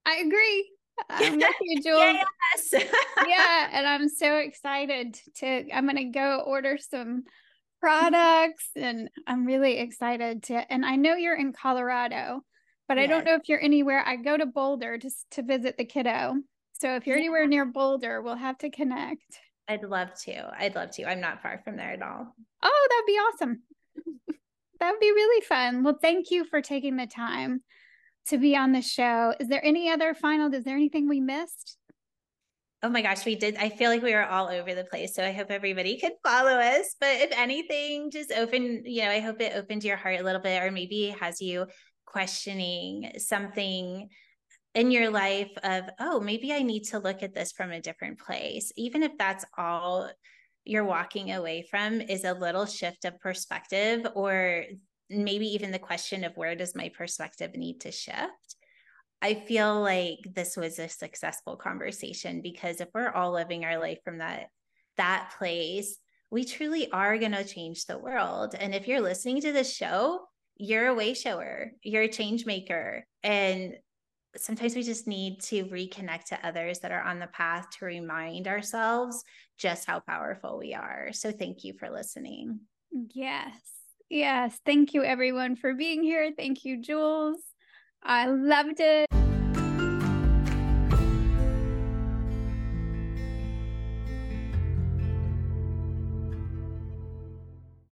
I 0.05 0.17
agree. 0.17 0.71
I'm 1.09 1.37
with 1.37 1.55
you, 1.61 1.81
Jewels. 1.81 2.17
yes. 2.71 2.85
yeah, 3.27 3.69
and 3.71 3.87
I'm 3.87 4.09
so 4.09 4.37
excited 4.37 5.19
to. 5.37 5.71
I'm 5.73 5.85
gonna 5.85 6.11
go 6.11 6.43
order 6.45 6.77
some 6.77 7.23
products, 7.79 8.69
and 8.75 9.09
I'm 9.27 9.45
really 9.45 9.77
excited 9.79 10.43
to. 10.43 10.71
And 10.71 10.85
I 10.85 10.95
know 10.95 11.15
you're 11.15 11.37
in 11.37 11.53
Colorado, 11.53 12.41
but 12.87 12.97
yes. 12.97 13.03
I 13.03 13.07
don't 13.07 13.25
know 13.25 13.35
if 13.35 13.47
you're 13.47 13.61
anywhere. 13.61 14.03
I 14.05 14.15
go 14.15 14.37
to 14.37 14.45
Boulder 14.45 14.97
just 14.97 15.25
to 15.31 15.43
visit 15.43 15.77
the 15.77 15.85
kiddo. 15.85 16.35
So 16.73 16.95
if 16.95 17.07
you're 17.07 17.17
yeah. 17.17 17.23
anywhere 17.23 17.47
near 17.47 17.65
Boulder, 17.65 18.21
we'll 18.21 18.35
have 18.35 18.57
to 18.59 18.69
connect. 18.69 19.39
I'd 19.67 19.83
love 19.83 20.09
to. 20.23 20.51
I'd 20.57 20.75
love 20.75 20.91
to. 20.91 21.05
I'm 21.05 21.21
not 21.21 21.41
far 21.41 21.61
from 21.63 21.77
there 21.77 21.91
at 21.91 22.01
all. 22.01 22.35
Oh, 22.63 22.87
that'd 22.89 23.05
be 23.05 23.13
awesome. 23.13 23.61
that 24.79 24.91
would 24.91 24.99
be 24.99 25.11
really 25.11 25.41
fun. 25.45 25.83
Well, 25.83 25.97
thank 26.01 26.31
you 26.31 26.45
for 26.45 26.61
taking 26.61 26.97
the 26.97 27.07
time 27.07 27.61
to 28.27 28.37
be 28.37 28.55
on 28.55 28.71
the 28.71 28.81
show. 28.81 29.33
Is 29.39 29.47
there 29.47 29.63
any 29.63 29.89
other 29.89 30.13
final? 30.13 30.53
Is 30.53 30.63
there 30.63 30.75
anything 30.75 31.07
we 31.07 31.19
missed? 31.19 31.77
Oh 32.83 32.89
my 32.89 33.01
gosh, 33.01 33.25
we 33.25 33.35
did. 33.35 33.55
I 33.57 33.69
feel 33.69 33.89
like 33.89 34.03
we 34.03 34.13
were 34.13 34.25
all 34.25 34.47
over 34.47 34.75
the 34.75 34.83
place. 34.83 35.15
So 35.15 35.23
I 35.23 35.31
hope 35.31 35.49
everybody 35.49 35.97
could 35.99 36.11
follow 36.23 36.51
us. 36.51 36.95
But 36.99 37.15
if 37.15 37.31
anything, 37.35 38.11
just 38.11 38.31
open, 38.31 38.83
you 38.85 39.03
know, 39.03 39.09
I 39.09 39.19
hope 39.19 39.41
it 39.41 39.55
opened 39.55 39.83
your 39.83 39.97
heart 39.97 40.19
a 40.19 40.23
little 40.23 40.41
bit, 40.41 40.61
or 40.61 40.71
maybe 40.71 41.15
has 41.19 41.41
you 41.41 41.65
questioning 42.05 43.13
something 43.17 44.07
in 44.75 44.91
your 44.91 45.09
life 45.09 45.51
of, 45.63 45.85
oh, 45.99 46.19
maybe 46.19 46.51
I 46.53 46.61
need 46.61 46.83
to 46.85 46.99
look 46.99 47.23
at 47.23 47.33
this 47.33 47.53
from 47.53 47.71
a 47.71 47.81
different 47.81 48.19
place. 48.19 48.71
Even 48.75 49.03
if 49.03 49.13
that's 49.17 49.45
all 49.57 50.09
you're 50.63 50.83
walking 50.83 51.31
away 51.31 51.65
from 51.69 52.01
is 52.01 52.23
a 52.23 52.33
little 52.33 52.65
shift 52.65 53.05
of 53.05 53.19
perspective 53.19 54.05
or 54.15 54.63
maybe 55.09 55.47
even 55.47 55.71
the 55.71 55.79
question 55.79 56.23
of 56.23 56.35
where 56.35 56.55
does 56.55 56.75
my 56.75 56.89
perspective 56.89 57.55
need 57.55 57.79
to 57.81 57.91
shift 57.91 58.55
i 59.21 59.33
feel 59.33 59.81
like 59.81 60.19
this 60.33 60.57
was 60.57 60.79
a 60.79 60.89
successful 60.89 61.55
conversation 61.55 62.41
because 62.41 62.81
if 62.81 62.89
we're 62.93 63.11
all 63.11 63.31
living 63.31 63.65
our 63.65 63.79
life 63.79 63.99
from 64.03 64.17
that 64.19 64.47
that 64.97 65.33
place 65.37 65.97
we 66.31 66.43
truly 66.43 66.91
are 66.91 67.17
going 67.17 67.31
to 67.31 67.43
change 67.43 67.85
the 67.85 67.97
world. 67.97 68.55
And 68.59 68.73
if 68.73 68.87
you're 68.87 69.01
listening 69.01 69.41
to 69.41 69.51
this 69.51 69.73
show 69.73 70.27
you're 70.57 70.87
a 70.87 70.93
way 70.93 71.13
shower 71.13 71.71
you're 71.83 72.03
a 72.03 72.07
change 72.09 72.45
maker. 72.45 73.05
And 73.23 73.75
sometimes 74.37 74.75
we 74.75 74.83
just 74.83 75.07
need 75.07 75.41
to 75.41 75.65
reconnect 75.65 76.25
to 76.25 76.47
others 76.47 76.79
that 76.79 76.91
are 76.91 77.01
on 77.01 77.19
the 77.19 77.27
path 77.27 77.67
to 77.79 77.85
remind 77.85 78.47
ourselves 78.47 79.23
just 79.57 79.85
how 79.85 79.99
powerful 80.01 80.57
we 80.57 80.73
are. 80.73 81.09
So 81.13 81.31
thank 81.31 81.63
you 81.63 81.73
for 81.77 81.89
listening. 81.89 82.59
Yes 83.13 83.74
Yes. 84.09 84.59
Thank 84.65 84.93
you, 84.93 85.03
everyone, 85.03 85.55
for 85.55 85.73
being 85.73 86.03
here. 86.03 86.31
Thank 86.37 86.63
you, 86.63 86.81
Jewels. 86.81 87.39
I 88.03 88.27
loved 88.27 88.79
it. 88.79 89.07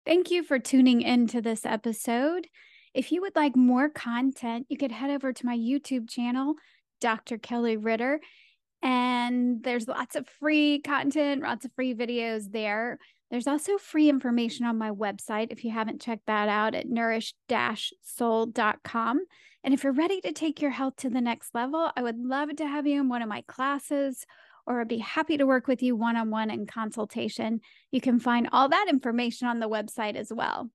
Thank 0.04 0.30
you 0.30 0.42
for 0.42 0.58
tuning 0.58 1.00
in 1.00 1.26
to 1.28 1.40
this 1.40 1.64
episode. 1.64 2.48
If 2.92 3.12
you 3.12 3.22
would 3.22 3.34
like 3.34 3.56
more 3.56 3.88
content, 3.88 4.66
you 4.68 4.76
could 4.76 4.92
head 4.92 5.08
over 5.08 5.32
to 5.32 5.46
my 5.46 5.56
YouTube 5.56 6.10
channel, 6.10 6.54
Dr. 7.00 7.38
Kelly 7.38 7.78
Ritter, 7.78 8.20
and 8.82 9.62
there's 9.62 9.88
lots 9.88 10.16
of 10.16 10.28
free 10.28 10.80
content, 10.80 11.42
lots 11.42 11.64
of 11.64 11.72
free 11.72 11.94
videos 11.94 12.50
there. 12.52 12.98
There's 13.32 13.46
also 13.46 13.78
free 13.78 14.10
information 14.10 14.66
on 14.66 14.76
my 14.76 14.90
website 14.90 15.46
if 15.50 15.64
you 15.64 15.70
haven't 15.70 16.02
checked 16.02 16.26
that 16.26 16.50
out 16.50 16.74
at 16.74 16.86
nourish 16.86 17.32
soul.com. 18.02 19.24
And 19.64 19.72
if 19.72 19.82
you're 19.82 19.94
ready 19.94 20.20
to 20.20 20.32
take 20.32 20.60
your 20.60 20.70
health 20.70 20.96
to 20.96 21.08
the 21.08 21.22
next 21.22 21.54
level, 21.54 21.90
I 21.96 22.02
would 22.02 22.18
love 22.18 22.54
to 22.56 22.66
have 22.66 22.86
you 22.86 23.00
in 23.00 23.08
one 23.08 23.22
of 23.22 23.30
my 23.30 23.40
classes 23.48 24.26
or 24.66 24.82
I'd 24.82 24.88
be 24.88 24.98
happy 24.98 25.38
to 25.38 25.46
work 25.46 25.66
with 25.66 25.82
you 25.82 25.96
one 25.96 26.16
on 26.16 26.28
one 26.28 26.50
in 26.50 26.66
consultation. 26.66 27.62
You 27.90 28.02
can 28.02 28.20
find 28.20 28.50
all 28.52 28.68
that 28.68 28.86
information 28.90 29.48
on 29.48 29.60
the 29.60 29.68
website 29.68 30.14
as 30.14 30.30
well. 30.30 30.70